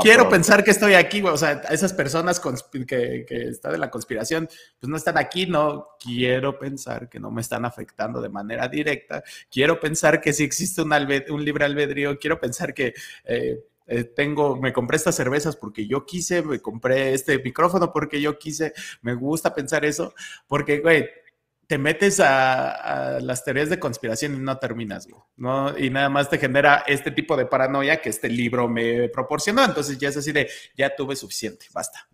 quiero 0.00 0.28
pensar 0.28 0.64
que 0.64 0.70
estoy 0.70 0.94
aquí, 0.94 1.20
güey. 1.20 1.34
O 1.34 1.36
sea, 1.36 1.62
esas 1.70 1.92
personas 1.92 2.40
que, 2.40 3.26
que 3.28 3.48
están 3.48 3.74
en 3.74 3.80
la 3.80 3.90
conspiración, 3.90 4.48
pues 4.80 4.88
no 4.88 4.96
están 4.96 5.18
aquí, 5.18 5.46
no 5.46 5.88
quiero 6.00 6.58
pensar 6.58 7.08
que 7.08 7.20
no 7.20 7.30
me 7.30 7.42
están 7.42 7.64
afectando 7.64 8.22
de 8.22 8.30
manera 8.30 8.68
directa. 8.68 9.22
Quiero 9.50 9.78
pensar 9.78 10.20
que 10.20 10.32
sí 10.32 10.44
existe 10.44 10.80
un, 10.80 10.92
un 11.30 11.44
libre 11.44 11.64
albedrío. 11.64 12.18
Quiero 12.18 12.40
pensar 12.40 12.72
que... 12.72 12.94
Eh, 13.24 13.58
eh, 13.90 14.04
tengo, 14.04 14.54
me 14.56 14.70
compré 14.70 14.98
estas 14.98 15.14
cervezas 15.14 15.56
porque 15.56 15.86
yo 15.86 16.04
quise, 16.04 16.42
me 16.42 16.60
compré 16.60 17.14
este 17.14 17.38
micrófono 17.38 17.90
porque 17.90 18.20
yo 18.20 18.38
quise, 18.38 18.74
me 19.00 19.14
gusta 19.14 19.54
pensar 19.54 19.86
eso, 19.86 20.12
porque, 20.46 20.80
güey, 20.80 21.08
te 21.68 21.76
metes 21.76 22.18
a, 22.18 23.20
las 23.20 23.44
teorías 23.44 23.68
de 23.68 23.78
conspiración 23.78 24.34
y 24.34 24.38
no 24.38 24.58
terminas, 24.58 25.06
güey, 25.06 25.22
¿no? 25.36 25.78
Y 25.78 25.90
nada 25.90 26.08
más 26.08 26.30
te 26.30 26.38
genera 26.38 26.82
este 26.86 27.10
tipo 27.10 27.36
de 27.36 27.44
paranoia 27.44 28.00
que 28.00 28.08
este 28.08 28.30
libro 28.30 28.68
me 28.68 29.10
proporcionó, 29.10 29.62
entonces 29.62 29.98
ya 29.98 30.08
es 30.08 30.16
así 30.16 30.32
de, 30.32 30.48
ya 30.76 30.96
tuve 30.96 31.14
suficiente, 31.14 31.66
basta. 31.74 32.08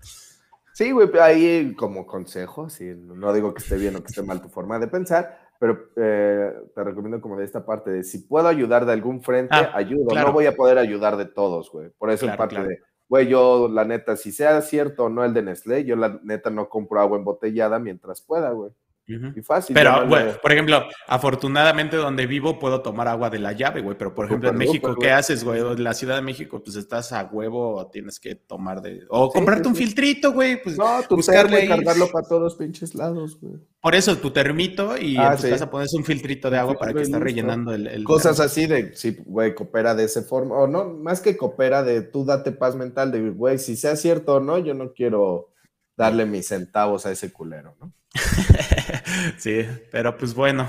Sí, 0.73 0.91
güey, 0.91 1.09
ahí 1.21 1.73
como 1.77 2.05
consejo, 2.05 2.69
sí, 2.69 2.95
no 2.97 3.33
digo 3.33 3.55
que 3.55 3.63
esté 3.63 3.77
bien 3.77 3.95
o 3.95 4.01
que 4.01 4.09
esté 4.09 4.25
mal 4.25 4.43
tu 4.43 4.49
forma 4.49 4.81
de 4.81 4.89
pensar, 4.89 5.39
pero 5.61 5.89
eh, 5.95 6.53
te 6.75 6.83
recomiendo 6.83 7.21
como 7.21 7.37
de 7.37 7.45
esta 7.45 7.65
parte 7.65 7.91
de 7.91 8.03
si 8.03 8.19
puedo 8.19 8.49
ayudar 8.49 8.85
de 8.85 8.93
algún 8.93 9.23
frente, 9.23 9.55
ah, 9.55 9.71
ayudo. 9.73 10.13
No 10.17 10.33
voy 10.33 10.47
a 10.47 10.57
poder 10.57 10.79
ayudar 10.79 11.17
de 11.17 11.27
todos, 11.27 11.71
güey. 11.71 11.91
Por 11.91 12.11
eso 12.11 12.29
es 12.29 12.37
parte 12.37 12.61
de, 12.61 12.81
güey, 13.09 13.29
yo 13.29 13.69
la 13.69 13.85
neta, 13.85 14.17
si 14.17 14.33
sea 14.33 14.61
cierto 14.63 15.05
o 15.05 15.09
no 15.09 15.25
el 15.25 15.33
de 15.33 15.43
Nestlé, 15.43 15.85
yo 15.85 15.95
la 15.95 16.19
neta 16.25 16.51
no 16.51 16.69
compro 16.69 17.01
agua 17.01 17.19
embotellada 17.19 17.79
mientras 17.79 18.21
pueda, 18.21 18.51
güey. 18.51 18.73
Y 19.07 19.43
fácil. 19.43 19.75
Pero, 19.75 20.09
güey, 20.09 20.41
por 20.41 20.53
ejemplo, 20.53 20.83
afortunadamente 21.07 21.97
donde 21.97 22.27
vivo 22.27 22.59
puedo 22.59 22.81
tomar 22.81 23.07
agua 23.07 23.29
de 23.29 23.39
la 23.39 23.53
llave, 23.53 23.83
güey. 23.83 23.99
Pero, 23.99 24.15
por 24.15 24.27
ejemplo, 24.27 24.49
en 24.49 24.57
México, 24.57 24.97
¿qué 24.99 25.11
haces, 25.11 25.45
güey? 25.45 25.61
En 25.61 25.85
la 25.85 25.93
Ciudad 25.93 26.17
de 26.17 26.23
México, 26.23 26.63
pues 26.63 26.77
estás 26.77 27.13
a 27.13 27.25
huevo, 27.25 27.87
tienes 27.93 28.19
que 28.19 28.35
tomar 28.35 28.81
de. 28.81 29.03
O 29.11 29.31
comprarte 29.31 29.69
un 29.69 29.77
filtrito, 29.77 30.33
güey. 30.33 30.63
Pues, 30.63 30.79
no, 30.79 31.03
tu 31.07 31.17
buscarle 31.17 31.69
cargarlo 31.69 32.11
para 32.11 32.27
todos 32.27 32.55
pinches 32.57 32.95
lados, 32.95 33.39
güey. 33.39 33.55
Por 33.81 33.95
eso, 33.95 34.17
tu 34.17 34.31
termito 34.31 34.97
y 34.97 35.19
ah, 35.19 35.33
en 35.33 35.43
tu 35.43 35.51
casa 35.51 35.71
pones 35.71 35.93
un 35.93 36.05
filtrito 36.05 36.49
de 36.49 36.57
agua 36.57 36.75
para 36.75 36.95
que 36.95 37.03
esté 37.03 37.19
rellenando 37.19 37.75
el, 37.75 38.03
Cosas 38.05 38.41
así 38.41 38.67
de, 38.67 38.97
sí, 38.97 39.19
güey, 39.27 39.55
coopera 39.55 39.95
de 39.95 40.05
esa 40.05 40.23
forma. 40.23 40.57
O 40.57 40.67
no, 40.67 40.87
más 40.87 41.21
que 41.21 41.37
coopera 41.37 41.83
de 41.83 42.01
tú 42.01 42.25
date 42.25 42.53
paz 42.53 42.75
mental 42.75 43.13
de, 43.13 43.29
güey, 43.29 43.59
si 43.59 43.77
sea 43.77 43.97
cierto 43.97 44.37
o 44.37 44.41
no, 44.41 44.57
yo 44.57 44.73
no 44.73 44.95
quiero 44.95 45.51
darle 45.97 46.25
mis 46.25 46.49
centavos 46.49 47.05
a 47.05 47.11
ese 47.11 47.31
culero, 47.31 47.77
¿no? 47.79 47.93
sí, 49.39 49.67
pero 49.91 50.17
pues 50.17 50.35
bueno. 50.35 50.69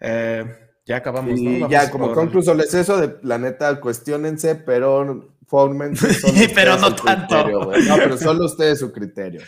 Eh, 0.00 0.44
ya 0.86 0.96
acabamos, 0.96 1.38
Y 1.38 1.60
¿no? 1.60 1.68
Ya, 1.68 1.90
como 1.90 2.06
por- 2.06 2.14
conclusión 2.14 2.60
es 2.60 2.74
eso, 2.74 2.98
de 3.00 3.16
la 3.22 3.38
neta, 3.38 3.80
cuestionense, 3.80 4.54
pero 4.54 5.30
fórmense. 5.46 6.08
Pero 6.54 6.76
no 6.78 6.94
tanto. 6.94 7.26
criterio. 7.44 7.60
No, 7.88 7.96
pero 7.96 8.16
solo 8.18 8.46
ustedes 8.46 8.78
su 8.80 8.92
criterio. 8.92 9.42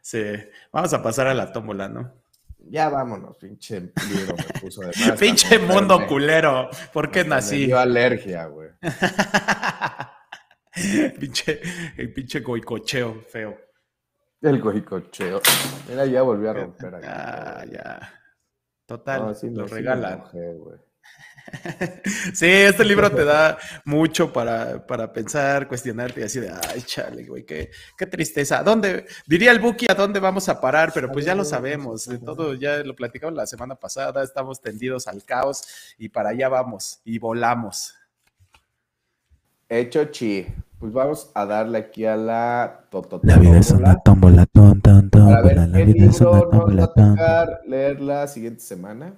Sí, 0.00 0.22
vamos 0.72 0.92
a 0.92 1.02
pasar 1.02 1.26
a 1.28 1.34
la 1.34 1.52
tómbola, 1.52 1.88
¿no? 1.88 2.12
Ya 2.58 2.88
vámonos, 2.88 3.36
pinche 3.38 3.80
libro 4.08 4.36
me 4.36 4.60
puso 4.60 4.80
de 4.82 4.86
más. 4.88 5.12
Pinche 5.20 5.58
mundo 5.58 5.98
me- 6.00 6.06
culero. 6.06 6.68
¿Por 6.92 7.10
qué 7.10 7.22
Me 7.24 7.30
nací? 7.30 7.66
dio 7.66 7.78
alergia, 7.78 8.46
güey. 8.46 8.70
pinche, 11.18 11.60
el 11.96 12.12
pinche 12.12 12.40
goicocheo 12.40 13.24
feo. 13.28 13.56
El 14.42 14.60
goicocheo. 14.60 15.40
Mira, 15.88 16.04
ya 16.06 16.22
volvió 16.22 16.50
a 16.50 16.54
romper 16.54 16.94
aquí. 16.96 17.06
Ah, 17.08 17.64
ya. 17.70 18.20
Total, 18.86 19.26
No, 19.26 19.34
sí, 19.34 19.48
lo 19.50 19.68
sí 19.68 19.74
regalan. 19.74 20.14
enojé. 20.34 20.80
Sí, 22.34 22.46
este 22.46 22.84
libro 22.84 23.10
te 23.10 23.24
da 23.24 23.58
mucho 23.84 24.32
para, 24.32 24.86
para 24.86 25.12
pensar, 25.12 25.66
cuestionarte 25.66 26.20
y 26.20 26.24
así 26.24 26.38
de, 26.40 26.50
ay, 26.50 26.82
chale, 26.82 27.24
güey, 27.24 27.44
qué, 27.44 27.70
qué 27.98 28.06
tristeza. 28.06 28.58
¿A 28.58 28.62
dónde? 28.62 29.06
Diría 29.26 29.50
el 29.50 29.58
Buki 29.58 29.86
a 29.90 29.94
dónde 29.94 30.20
vamos 30.20 30.48
a 30.48 30.60
parar, 30.60 30.92
pero 30.94 31.10
pues 31.10 31.24
ya 31.24 31.34
lo 31.34 31.44
sabemos. 31.44 32.06
De 32.06 32.18
todo, 32.18 32.54
ya 32.54 32.78
lo 32.84 32.94
platicamos 32.94 33.34
la 33.34 33.46
semana 33.46 33.74
pasada, 33.74 34.22
estamos 34.22 34.60
tendidos 34.60 35.08
al 35.08 35.24
caos 35.24 35.94
y 35.98 36.08
para 36.08 36.30
allá 36.30 36.48
vamos 36.48 37.00
y 37.04 37.18
volamos. 37.18 37.94
Hecho 39.68 40.04
chi. 40.06 40.46
Pues 40.82 40.94
vamos 40.94 41.30
a 41.36 41.46
darle 41.46 41.78
aquí 41.78 42.04
a 42.06 42.16
la 42.16 42.88
La 43.22 43.38
vida 43.38 43.60
es 43.60 43.70
una 43.70 44.00
tómbola, 44.00 44.46
ton, 44.46 44.80
ton, 44.80 45.08
ver 45.08 45.10
tómbola. 45.10 45.66
La 45.68 45.78
qué 45.78 45.84
vida 45.84 46.06
es 46.06 46.20
una 46.20 46.40
libro 46.40 46.40
nos 46.40 46.42
va 46.42 46.50
tómbola, 46.50 46.82
a 46.82 46.92
tómbola. 46.92 47.14
tocar 47.14 47.60
leer 47.68 48.00
la 48.00 48.26
siguiente 48.26 48.62
semana. 48.62 49.14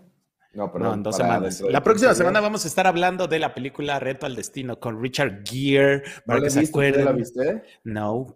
No, 0.53 0.71
perdón. 0.71 0.89
No, 0.89 0.95
en 0.97 1.03
dos 1.05 1.17
semanas. 1.17 1.63
La 1.63 1.69
15 1.69 1.81
próxima 1.81 2.15
semana 2.15 2.41
vamos 2.41 2.67
a 2.67 2.69
estar 2.69 2.87
hablando 2.87 3.29
de 3.29 3.39
la 3.39 3.55
película 3.55 3.99
Reto 3.99 4.27
al 4.27 4.37
Destino 4.37 4.79
con 4.79 5.01
Richard 5.01 5.43
Gere, 5.43 6.03
¿No 6.05 6.23
para 6.27 6.41
la 6.41 6.45
que 6.45 6.51
se 6.51 6.61
viste? 6.61 6.73
¿Tú 6.75 6.81
ya 6.83 6.89
acuerden. 6.91 7.05
la 7.07 7.13
viste? 7.13 7.63
No, 7.85 8.27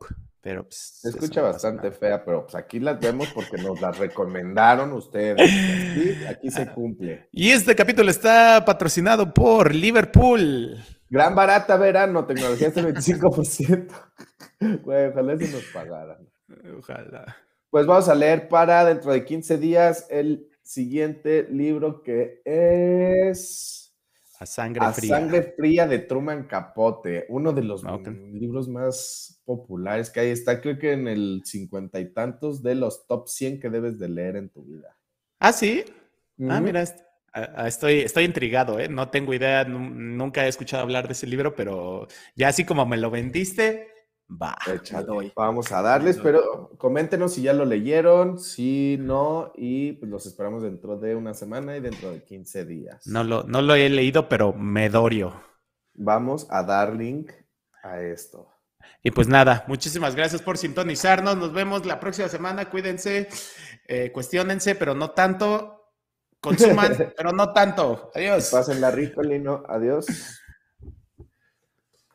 pero 0.40 0.62
pues. 0.62 1.00
Se 1.02 1.10
escucha 1.10 1.42
no 1.42 1.48
pasa 1.48 1.68
bastante 1.68 1.90
fea, 1.90 2.24
pero 2.24 2.44
pues 2.44 2.54
aquí 2.54 2.80
las 2.80 2.98
vemos 2.98 3.28
porque 3.34 3.58
nos 3.58 3.78
las 3.78 3.98
recomendaron 3.98 4.90
ustedes. 4.94 5.38
Aquí, 5.38 6.24
aquí 6.24 6.50
se 6.50 6.66
cumple. 6.72 7.28
Y 7.32 7.50
este 7.50 7.76
capítulo 7.76 8.10
está 8.10 8.64
patrocinado 8.64 9.34
por 9.34 9.74
Liverpool. 9.74 10.78
Gran 11.10 11.34
barata 11.34 11.76
verano, 11.76 12.26
tecnología 12.26 12.68
hasta 12.68 12.80
el 12.80 12.94
25%. 12.94 13.92
Güey, 14.82 15.06
ojalá 15.06 15.38
se 15.38 15.48
nos 15.52 15.62
pagaran. 15.72 16.28
Ojalá. 16.76 17.36
Pues 17.70 17.86
vamos 17.86 18.08
a 18.08 18.14
leer 18.14 18.48
para 18.48 18.84
dentro 18.84 19.12
de 19.12 19.24
15 19.24 19.56
días 19.58 20.06
el 20.10 20.48
siguiente 20.62 21.46
libro 21.48 22.02
que 22.02 22.42
es 22.44 23.94
A 24.40 24.46
sangre 24.46 24.84
A 24.84 24.92
fría. 24.92 25.16
Sangre 25.16 25.54
Fría 25.56 25.86
de 25.86 26.00
Truman 26.00 26.48
Capote, 26.48 27.26
uno 27.28 27.52
de 27.52 27.62
los 27.62 27.84
libros 28.32 28.68
más 28.68 29.40
populares 29.44 30.10
que 30.10 30.20
hay. 30.20 30.30
Está 30.30 30.60
creo 30.60 30.78
que 30.78 30.92
en 30.92 31.06
el 31.06 31.42
cincuenta 31.44 32.00
y 32.00 32.12
tantos 32.12 32.62
de 32.62 32.74
los 32.74 33.06
top 33.06 33.28
100 33.28 33.60
que 33.60 33.70
debes 33.70 33.98
de 33.98 34.08
leer 34.08 34.36
en 34.36 34.48
tu 34.50 34.64
vida. 34.64 34.96
Ah, 35.38 35.52
sí. 35.52 35.84
Ah, 36.48 36.60
mira, 36.60 36.82
est- 36.82 37.00
ah, 37.00 37.07
estoy, 37.66 38.00
estoy 38.00 38.24
intrigado, 38.24 38.78
¿eh? 38.78 38.88
No 38.88 39.10
tengo 39.10 39.34
idea, 39.34 39.64
nu- 39.64 39.90
nunca 39.90 40.44
he 40.44 40.48
escuchado 40.48 40.82
hablar 40.82 41.06
de 41.06 41.12
ese 41.12 41.26
libro, 41.26 41.54
pero 41.54 42.06
ya 42.34 42.48
así 42.48 42.64
como 42.64 42.86
me 42.86 42.96
lo 42.96 43.10
vendiste, 43.10 43.88
va. 44.30 44.56
Échale. 44.66 45.32
Vamos 45.36 45.70
a 45.72 45.82
darles, 45.82 46.18
pero 46.18 46.70
coméntenos 46.78 47.34
si 47.34 47.42
ya 47.42 47.52
lo 47.52 47.64
leyeron, 47.64 48.38
si 48.38 48.96
no, 49.00 49.52
y 49.56 49.92
pues 49.92 50.10
los 50.10 50.26
esperamos 50.26 50.62
dentro 50.62 50.98
de 50.98 51.14
una 51.14 51.34
semana 51.34 51.76
y 51.76 51.80
dentro 51.80 52.12
de 52.12 52.22
15 52.24 52.64
días. 52.64 53.06
No 53.06 53.24
lo, 53.24 53.44
no 53.44 53.62
lo 53.62 53.74
he 53.74 53.88
leído, 53.88 54.28
pero 54.28 54.52
me 54.52 54.88
dorio. 54.90 55.40
Vamos 55.94 56.46
a 56.50 56.62
dar 56.62 56.94
link 56.94 57.32
a 57.82 58.00
esto. 58.00 58.48
Y 59.02 59.10
pues 59.10 59.28
nada, 59.28 59.64
muchísimas 59.68 60.14
gracias 60.14 60.42
por 60.42 60.56
sintonizarnos. 60.58 61.36
Nos 61.36 61.52
vemos 61.52 61.84
la 61.86 62.00
próxima 62.00 62.28
semana. 62.28 62.70
Cuídense, 62.70 63.28
eh, 63.86 64.10
cuestionense, 64.12 64.74
pero 64.74 64.94
no 64.94 65.10
tanto. 65.10 65.77
Consuman, 66.40 67.12
pero 67.16 67.32
no 67.32 67.52
tanto. 67.52 68.10
Adiós. 68.14 68.50
Pásenla 68.50 68.90
rico, 68.90 69.22
Lino. 69.22 69.62
Adiós. 69.68 70.06